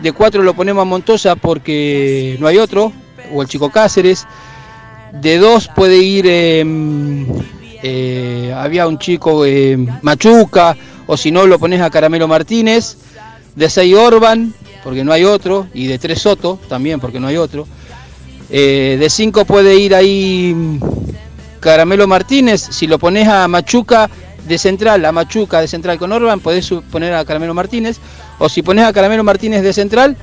De 0.00 0.12
4 0.12 0.42
lo 0.42 0.54
ponemos 0.54 0.82
a 0.82 0.84
Montoya 0.84 1.36
porque 1.36 2.36
no 2.38 2.46
hay 2.46 2.58
otro, 2.58 2.92
o 3.32 3.42
el 3.42 3.48
Chico 3.48 3.70
Cáceres. 3.70 4.26
De 5.12 5.38
2 5.38 5.70
puede 5.74 5.96
ir, 5.98 6.26
eh, 6.28 6.64
eh, 7.82 8.52
había 8.54 8.86
un 8.86 8.98
chico 8.98 9.44
eh, 9.44 9.76
Machuca, 10.02 10.76
o 11.06 11.16
si 11.16 11.30
no 11.30 11.46
lo 11.46 11.58
pones 11.58 11.80
a 11.80 11.90
Caramelo 11.90 12.28
Martínez. 12.28 12.96
De 13.54 13.70
6 13.70 13.94
Orban, 13.96 14.52
porque 14.84 15.02
no 15.02 15.12
hay 15.12 15.24
otro. 15.24 15.66
Y 15.72 15.86
de 15.86 15.98
3 15.98 16.20
Soto, 16.20 16.58
también 16.68 17.00
porque 17.00 17.20
no 17.20 17.26
hay 17.26 17.36
otro. 17.36 17.66
Eh, 18.50 18.96
de 19.00 19.10
5 19.10 19.44
puede 19.44 19.76
ir 19.76 19.94
ahí 19.94 20.52
mm, 20.54 20.78
Caramelo 21.60 22.06
Martínez. 22.06 22.60
Si 22.70 22.86
lo 22.86 22.98
pones 22.98 23.26
a 23.28 23.48
Machuca 23.48 24.10
de 24.46 24.58
central, 24.58 25.04
a 25.04 25.12
Machuca 25.12 25.60
de 25.60 25.68
central 25.68 25.98
con 25.98 26.12
Orban, 26.12 26.40
podés 26.40 26.70
poner 26.90 27.14
a 27.14 27.24
Caramelo 27.24 27.54
Martínez. 27.54 27.98
O 28.38 28.48
si 28.48 28.62
pones 28.62 28.84
a 28.84 28.92
Caramelo 28.92 29.24
Martínez 29.24 29.62
de 29.62 29.72
central, 29.72 30.16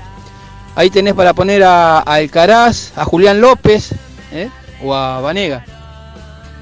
ahí 0.75 0.89
tenés 0.89 1.13
para 1.13 1.33
poner 1.33 1.63
a, 1.63 1.99
a 1.99 2.13
Alcaraz, 2.15 2.93
a 2.95 3.05
Julián 3.05 3.41
López 3.41 3.91
¿eh? 4.31 4.49
o 4.83 4.93
a 4.93 5.19
Vanega. 5.21 5.65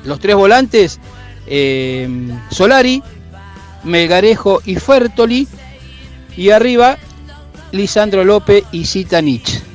Los 0.04 0.20
tres 0.20 0.36
volantes, 0.36 1.00
eh, 1.48 2.08
Solari, 2.50 3.04
Melgarejo 3.84 4.62
y 4.66 4.76
Fertoli. 4.76 5.48
Y 6.36 6.50
arriba, 6.52 6.98
Lisandro 7.72 8.24
López 8.24 8.64
y 8.72 8.86
Zitanich. 8.86 9.71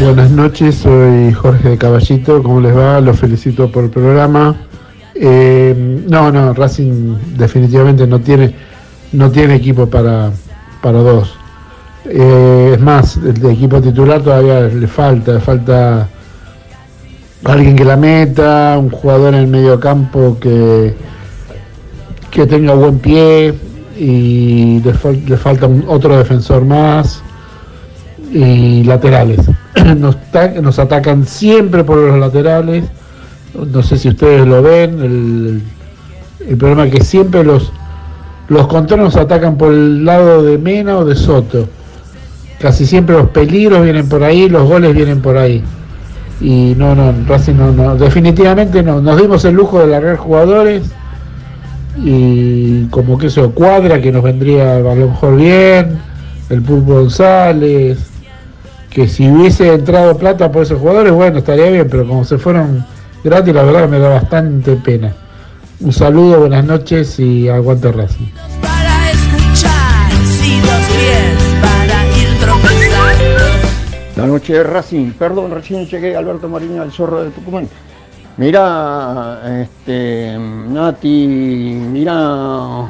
Buenas 0.00 0.30
noches, 0.30 0.76
soy 0.76 1.32
Jorge 1.32 1.70
de 1.70 1.78
Caballito, 1.78 2.42
¿cómo 2.42 2.60
les 2.60 2.76
va? 2.76 3.00
Los 3.00 3.18
felicito 3.18 3.70
por 3.70 3.84
el 3.84 3.90
programa. 3.90 4.56
Eh, 5.14 6.04
no, 6.08 6.30
no, 6.30 6.52
Racing 6.54 7.16
definitivamente 7.36 8.06
no 8.06 8.20
tiene, 8.20 8.54
no 9.12 9.30
tiene 9.30 9.56
equipo 9.56 9.88
para, 9.88 10.30
para 10.82 10.98
dos. 11.00 11.34
Eh, 12.04 12.72
es 12.74 12.80
más, 12.80 13.16
el 13.16 13.44
equipo 13.46 13.80
titular 13.80 14.22
todavía 14.22 14.60
le 14.60 14.86
falta, 14.86 15.32
le 15.34 15.40
falta 15.40 16.08
alguien 17.44 17.74
que 17.74 17.84
la 17.84 17.96
meta, 17.96 18.76
un 18.78 18.90
jugador 18.90 19.34
en 19.34 19.40
el 19.40 19.46
medio 19.48 19.80
campo 19.80 20.36
que, 20.40 20.94
que 22.30 22.46
tenga 22.46 22.74
buen 22.74 22.98
pie 23.00 23.52
y 23.98 24.80
le, 24.80 24.92
le 25.26 25.36
falta 25.36 25.66
un- 25.66 25.84
otro 25.88 26.16
defensor 26.16 26.64
más 26.64 27.20
y 28.32 28.84
laterales. 28.84 29.40
Nos, 29.96 30.16
nos 30.62 30.78
atacan 30.78 31.26
siempre 31.26 31.84
por 31.84 31.98
los 31.98 32.18
laterales. 32.18 32.84
No 33.54 33.82
sé 33.82 33.98
si 33.98 34.08
ustedes 34.08 34.46
lo 34.46 34.62
ven. 34.62 35.00
El, 35.00 35.62
el 36.48 36.56
problema 36.56 36.86
es 36.86 36.94
que 36.94 37.04
siempre 37.04 37.44
los, 37.44 37.72
los 38.48 38.66
contrarios 38.66 39.14
nos 39.14 39.22
atacan 39.22 39.58
por 39.58 39.72
el 39.72 40.04
lado 40.04 40.42
de 40.42 40.58
Mena 40.58 40.98
o 40.98 41.04
de 41.04 41.14
Soto. 41.14 41.68
Casi 42.60 42.86
siempre 42.86 43.16
los 43.16 43.28
peligros 43.28 43.82
vienen 43.82 44.08
por 44.08 44.24
ahí, 44.24 44.48
los 44.48 44.68
goles 44.68 44.94
vienen 44.94 45.20
por 45.20 45.36
ahí. 45.36 45.62
Y 46.40 46.74
no, 46.76 46.94
no, 46.94 47.12
Racing 47.26 47.54
no, 47.54 47.72
no, 47.72 47.96
definitivamente 47.96 48.82
no. 48.82 49.00
Nos 49.00 49.20
dimos 49.20 49.44
el 49.44 49.54
lujo 49.54 49.80
de 49.80 49.88
largar 49.88 50.16
jugadores 50.16 50.84
y 51.96 52.84
como 52.86 53.18
que 53.18 53.26
eso 53.26 53.50
cuadra 53.52 54.00
que 54.00 54.12
nos 54.12 54.22
vendría 54.22 54.76
a 54.76 54.80
lo 54.80 54.94
mejor 54.94 55.36
bien, 55.36 55.98
el 56.48 56.62
Pulpo 56.62 56.94
González, 56.94 57.98
que 58.90 59.08
si 59.08 59.28
hubiese 59.28 59.72
entrado 59.72 60.16
plata 60.16 60.50
por 60.50 60.62
esos 60.62 60.78
jugadores, 60.78 61.12
bueno, 61.12 61.38
estaría 61.38 61.70
bien, 61.70 61.88
pero 61.90 62.06
como 62.06 62.24
se 62.24 62.38
fueron 62.38 62.84
gratis, 63.22 63.54
la 63.54 63.62
verdad 63.62 63.88
me 63.88 63.98
da 63.98 64.08
bastante 64.08 64.76
pena. 64.76 65.14
Un 65.80 65.92
saludo, 65.92 66.40
buenas 66.40 66.64
noches 66.64 67.18
y 67.20 67.48
aguante 67.48 67.92
Racing. 67.92 68.26
Para 68.60 69.10
escuchar, 69.10 70.10
si 70.24 70.60
dos 70.60 70.70
pies 70.70 71.60
para 71.60 72.06
ir 72.16 72.38
tropezando. 72.40 73.44
La 74.16 74.26
noche 74.26 74.54
de 74.54 74.62
Racing, 74.64 75.12
perdón, 75.12 75.52
recién 75.52 75.86
llegué 75.86 76.16
Alberto 76.16 76.48
Mariño 76.48 76.82
al 76.82 76.90
Zorro 76.90 77.22
de 77.22 77.30
Tucumán. 77.30 77.68
Mira, 78.38 79.40
este, 79.62 80.36
Nati, 80.38 81.26
mira, 81.26 82.86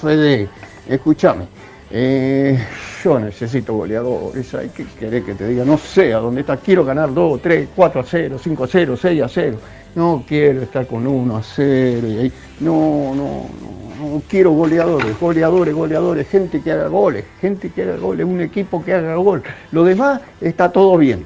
Fede, 0.00 0.48
escúchame. 0.88 1.46
Eh, 1.90 2.58
yo 3.02 3.18
necesito 3.18 3.74
goleadores, 3.74 4.54
hay 4.54 4.68
que 4.68 4.84
querer 4.84 5.22
que 5.22 5.34
te 5.34 5.48
diga, 5.48 5.64
no 5.64 5.78
sé 5.78 6.12
a 6.12 6.18
dónde 6.18 6.42
está, 6.42 6.56
quiero 6.56 6.84
ganar 6.84 7.12
2, 7.12 7.40
3, 7.40 7.68
4 7.74 8.00
a 8.00 8.04
0, 8.04 8.38
5 8.42 8.64
a 8.64 8.66
0, 8.66 8.96
6 8.96 9.22
a 9.22 9.28
0. 9.28 9.58
No 9.94 10.22
quiero 10.28 10.62
estar 10.62 10.86
con 10.86 11.06
1 11.06 11.36
a 11.36 11.42
0 11.42 12.08
y 12.08 12.18
ahí. 12.18 12.32
No, 12.60 13.14
no, 13.14 13.46
no, 13.60 14.12
no 14.12 14.22
quiero 14.28 14.52
goleadores, 14.52 15.18
goleadores, 15.18 15.74
goleadores, 15.74 16.28
gente 16.28 16.60
que 16.60 16.72
haga 16.72 16.88
goles, 16.88 17.24
gente 17.40 17.70
que 17.70 17.82
haga 17.82 17.96
goles, 17.96 18.26
un 18.26 18.40
equipo 18.40 18.84
que 18.84 18.94
haga 18.94 19.16
gol. 19.16 19.42
Lo 19.72 19.84
demás 19.84 20.20
está 20.40 20.70
todo 20.70 20.96
bien 20.98 21.24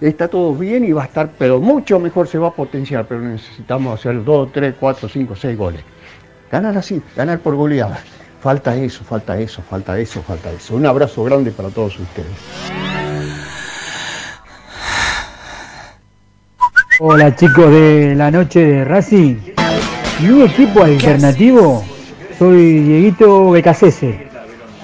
está 0.00 0.28
todo 0.28 0.54
bien 0.54 0.84
y 0.84 0.92
va 0.92 1.02
a 1.02 1.06
estar, 1.06 1.30
pero 1.38 1.60
mucho 1.60 1.98
mejor 1.98 2.28
se 2.28 2.38
va 2.38 2.48
a 2.48 2.52
potenciar, 2.52 3.06
pero 3.06 3.20
necesitamos 3.20 3.98
hacer 3.98 4.22
2, 4.22 4.52
3, 4.52 4.74
4, 4.78 5.08
5, 5.08 5.36
6 5.36 5.58
goles. 5.58 5.80
Ganar 6.50 6.76
así, 6.78 7.02
ganar 7.16 7.40
por 7.40 7.56
goleada. 7.56 7.98
Falta 8.40 8.76
eso, 8.76 9.02
falta 9.02 9.36
eso, 9.38 9.62
falta 9.68 9.98
eso, 9.98 10.22
falta 10.22 10.50
eso. 10.52 10.76
Un 10.76 10.86
abrazo 10.86 11.24
grande 11.24 11.50
para 11.50 11.70
todos 11.70 11.98
ustedes. 11.98 12.28
Hola 17.00 17.34
chicos 17.34 17.70
de 17.72 18.14
la 18.14 18.30
noche 18.30 18.64
de 18.64 18.84
Racing. 18.84 19.36
Mi 20.20 20.42
equipo 20.42 20.84
alternativo, 20.84 21.84
soy 22.38 22.80
Dieguito 22.80 23.50
Becasese 23.50 24.28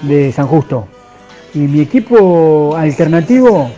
de 0.01 0.31
San 0.33 0.47
Justo. 0.47 0.87
Y 1.53 1.59
mi 1.59 1.79
equipo 1.79 2.75
alternativo, 2.75 3.71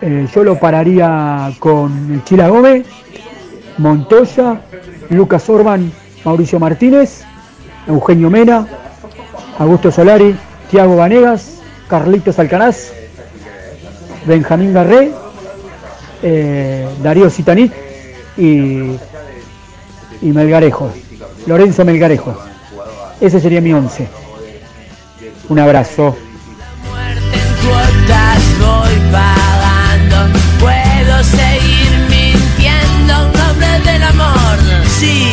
eh, 0.00 0.28
yo 0.32 0.44
lo 0.44 0.60
pararía 0.60 1.52
con 1.58 2.22
Chila 2.24 2.48
Gómez, 2.48 2.86
Montoya, 3.78 4.60
Lucas 5.10 5.48
Orban, 5.48 5.90
Mauricio 6.24 6.60
Martínez, 6.60 7.24
Eugenio 7.86 8.30
Mena, 8.30 8.66
Augusto 9.58 9.90
Solari, 9.90 10.36
Tiago 10.70 10.96
Vanegas, 10.96 11.60
Carlitos 11.88 12.38
Alcaraz, 12.38 12.92
Benjamín 14.26 14.72
Garré, 14.72 15.12
eh, 16.22 16.88
Darío 17.02 17.28
Zitanit 17.28 17.72
y, 18.36 18.96
Melgarejo, 20.22 20.90
Lorenzo 21.46 21.84
Melgarejo. 21.84 22.36
Ese 23.20 23.40
sería 23.40 23.60
mi 23.60 23.72
once. 23.72 24.08
Un 25.48 25.58
abrazo. 25.58 26.16
Puedo 30.60 31.24
seguir 31.24 31.90
mintiendo 32.08 33.14
en 33.60 33.84
del 33.84 34.02
amor. 34.02 34.58
Sí, 34.88 35.32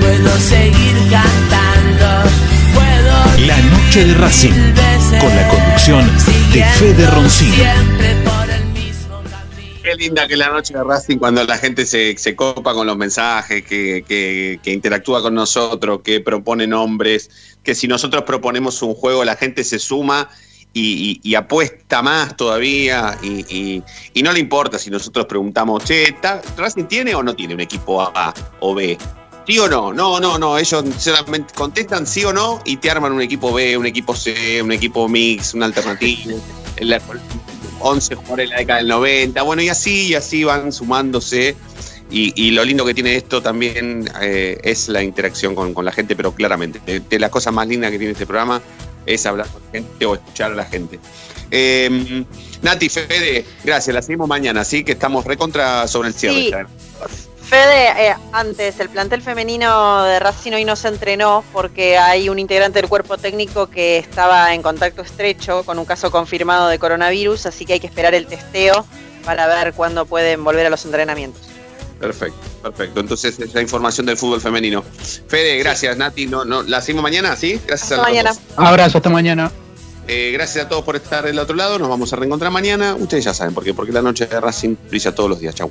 puedo 0.00 0.38
seguir 0.38 0.91
noche 3.94 4.06
de 4.06 4.14
Racing, 4.14 4.52
con 5.20 5.36
la 5.36 5.48
conducción 5.48 6.06
de 6.54 6.64
Fede 6.64 7.06
Qué 9.82 9.94
linda 9.96 10.26
que 10.26 10.34
la 10.34 10.48
noche 10.48 10.72
de 10.72 10.82
Racing 10.82 11.18
cuando 11.18 11.44
la 11.44 11.58
gente 11.58 11.84
se, 11.84 12.16
se 12.16 12.34
copa 12.34 12.72
con 12.72 12.86
los 12.86 12.96
mensajes, 12.96 13.62
que, 13.66 14.02
que- 14.08 14.72
interactúa 14.72 15.20
con 15.20 15.34
nosotros, 15.34 16.00
que 16.02 16.20
propone 16.20 16.66
nombres, 16.66 17.28
que 17.62 17.74
si 17.74 17.86
nosotros 17.86 18.22
proponemos 18.22 18.80
un 18.80 18.94
juego 18.94 19.26
la 19.26 19.36
gente 19.36 19.62
se 19.62 19.78
suma 19.78 20.30
y, 20.72 21.34
apuesta 21.34 22.00
más 22.00 22.34
todavía 22.34 23.18
y, 23.22 23.82
y- 24.14 24.22
no 24.22 24.32
le 24.32 24.38
importa 24.40 24.78
si 24.78 24.88
nosotros 24.88 25.26
preguntamos, 25.26 25.84
che, 25.84 26.04
¿está- 26.04 26.40
¿Racing 26.56 26.84
tiene 26.84 27.14
o 27.14 27.22
no 27.22 27.36
tiene 27.36 27.52
un 27.52 27.60
equipo 27.60 28.00
A 28.00 28.32
o 28.60 28.74
B? 28.74 28.96
¿Sí 29.46 29.58
o 29.58 29.68
no? 29.68 29.92
No, 29.92 30.20
no, 30.20 30.38
no. 30.38 30.56
Ellos 30.58 30.84
solamente 30.98 31.52
contestan 31.54 32.06
sí 32.06 32.24
o 32.24 32.32
no 32.32 32.60
y 32.64 32.76
te 32.76 32.90
arman 32.90 33.12
un 33.12 33.22
equipo 33.22 33.52
B, 33.52 33.76
un 33.76 33.86
equipo 33.86 34.14
C, 34.14 34.62
un 34.62 34.72
equipo 34.72 35.08
mix, 35.08 35.54
una 35.54 35.66
alternativa. 35.66 36.34
El- 36.76 37.00
11 37.84 38.14
jugadores 38.14 38.44
en 38.44 38.50
la 38.50 38.58
década 38.58 38.78
del 38.78 38.88
90. 38.88 39.42
Bueno, 39.42 39.60
y 39.62 39.68
así, 39.68 40.06
y 40.08 40.14
así 40.14 40.44
van 40.44 40.72
sumándose. 40.72 41.56
Y, 42.10 42.32
y 42.40 42.50
lo 42.52 42.64
lindo 42.64 42.84
que 42.84 42.94
tiene 42.94 43.16
esto 43.16 43.42
también 43.42 44.08
eh, 44.20 44.58
es 44.62 44.88
la 44.88 45.02
interacción 45.02 45.54
con, 45.54 45.72
con 45.74 45.84
la 45.84 45.92
gente, 45.92 46.14
pero 46.14 46.32
claramente, 46.34 46.80
de, 46.86 47.00
de 47.00 47.18
las 47.18 47.30
cosas 47.30 47.52
más 47.54 47.66
lindas 47.66 47.90
que 47.90 47.98
tiene 47.98 48.12
este 48.12 48.26
programa 48.26 48.60
es 49.06 49.24
hablar 49.26 49.48
con 49.48 49.62
gente 49.72 50.06
o 50.06 50.14
escuchar 50.14 50.52
a 50.52 50.54
la 50.54 50.64
gente. 50.64 51.00
Eh, 51.50 52.24
Nati, 52.62 52.88
Fede, 52.88 53.44
gracias. 53.64 53.92
La 53.94 54.02
seguimos 54.02 54.28
mañana, 54.28 54.64
¿sí? 54.64 54.84
Que 54.84 54.92
estamos 54.92 55.24
recontra 55.24 55.88
sobre 55.88 56.08
el 56.08 56.14
cierre. 56.14 56.36
Sí. 56.36 56.50
Fede, 57.52 58.08
eh, 58.08 58.14
antes, 58.32 58.80
el 58.80 58.88
plantel 58.88 59.20
femenino 59.20 60.04
de 60.04 60.18
Racing 60.18 60.52
hoy 60.52 60.64
no 60.64 60.74
se 60.74 60.88
entrenó 60.88 61.44
porque 61.52 61.98
hay 61.98 62.30
un 62.30 62.38
integrante 62.38 62.80
del 62.80 62.88
cuerpo 62.88 63.18
técnico 63.18 63.66
que 63.66 63.98
estaba 63.98 64.54
en 64.54 64.62
contacto 64.62 65.02
estrecho 65.02 65.62
con 65.62 65.78
un 65.78 65.84
caso 65.84 66.10
confirmado 66.10 66.68
de 66.68 66.78
coronavirus, 66.78 67.44
así 67.44 67.66
que 67.66 67.74
hay 67.74 67.80
que 67.80 67.88
esperar 67.88 68.14
el 68.14 68.26
testeo 68.26 68.86
para 69.26 69.46
ver 69.48 69.74
cuándo 69.74 70.06
pueden 70.06 70.42
volver 70.42 70.64
a 70.64 70.70
los 70.70 70.82
entrenamientos. 70.86 71.42
Perfecto, 72.00 72.38
perfecto. 72.62 73.00
Entonces, 73.00 73.38
esa 73.38 73.60
información 73.60 74.06
del 74.06 74.16
fútbol 74.16 74.40
femenino. 74.40 74.82
Fede, 75.28 75.58
gracias, 75.58 75.94
Nati. 75.98 76.24
No, 76.24 76.46
no, 76.46 76.62
¿La 76.62 76.80
seguimos 76.80 77.02
mañana? 77.02 77.36
¿Sí? 77.36 77.60
Gracias 77.66 77.82
Hasta 77.82 77.94
a 77.96 77.98
los 77.98 78.06
mañana. 78.06 78.30
dos. 78.30 78.40
Abrazo, 78.56 78.96
hasta 78.96 79.10
mañana. 79.10 79.52
Eh, 80.08 80.30
gracias 80.32 80.64
a 80.64 80.68
todos 80.70 80.84
por 80.84 80.96
estar 80.96 81.22
del 81.22 81.38
otro 81.38 81.54
lado. 81.54 81.78
Nos 81.78 81.90
vamos 81.90 82.10
a 82.14 82.16
reencontrar 82.16 82.50
mañana. 82.50 82.94
Ustedes 82.94 83.24
ya 83.24 83.34
saben 83.34 83.52
por 83.52 83.62
qué. 83.62 83.74
Porque 83.74 83.92
la 83.92 84.00
noche 84.00 84.26
de 84.26 84.40
Racing 84.40 84.74
brilla 84.88 85.14
todos 85.14 85.28
los 85.28 85.38
días. 85.38 85.54
Chau. 85.54 85.70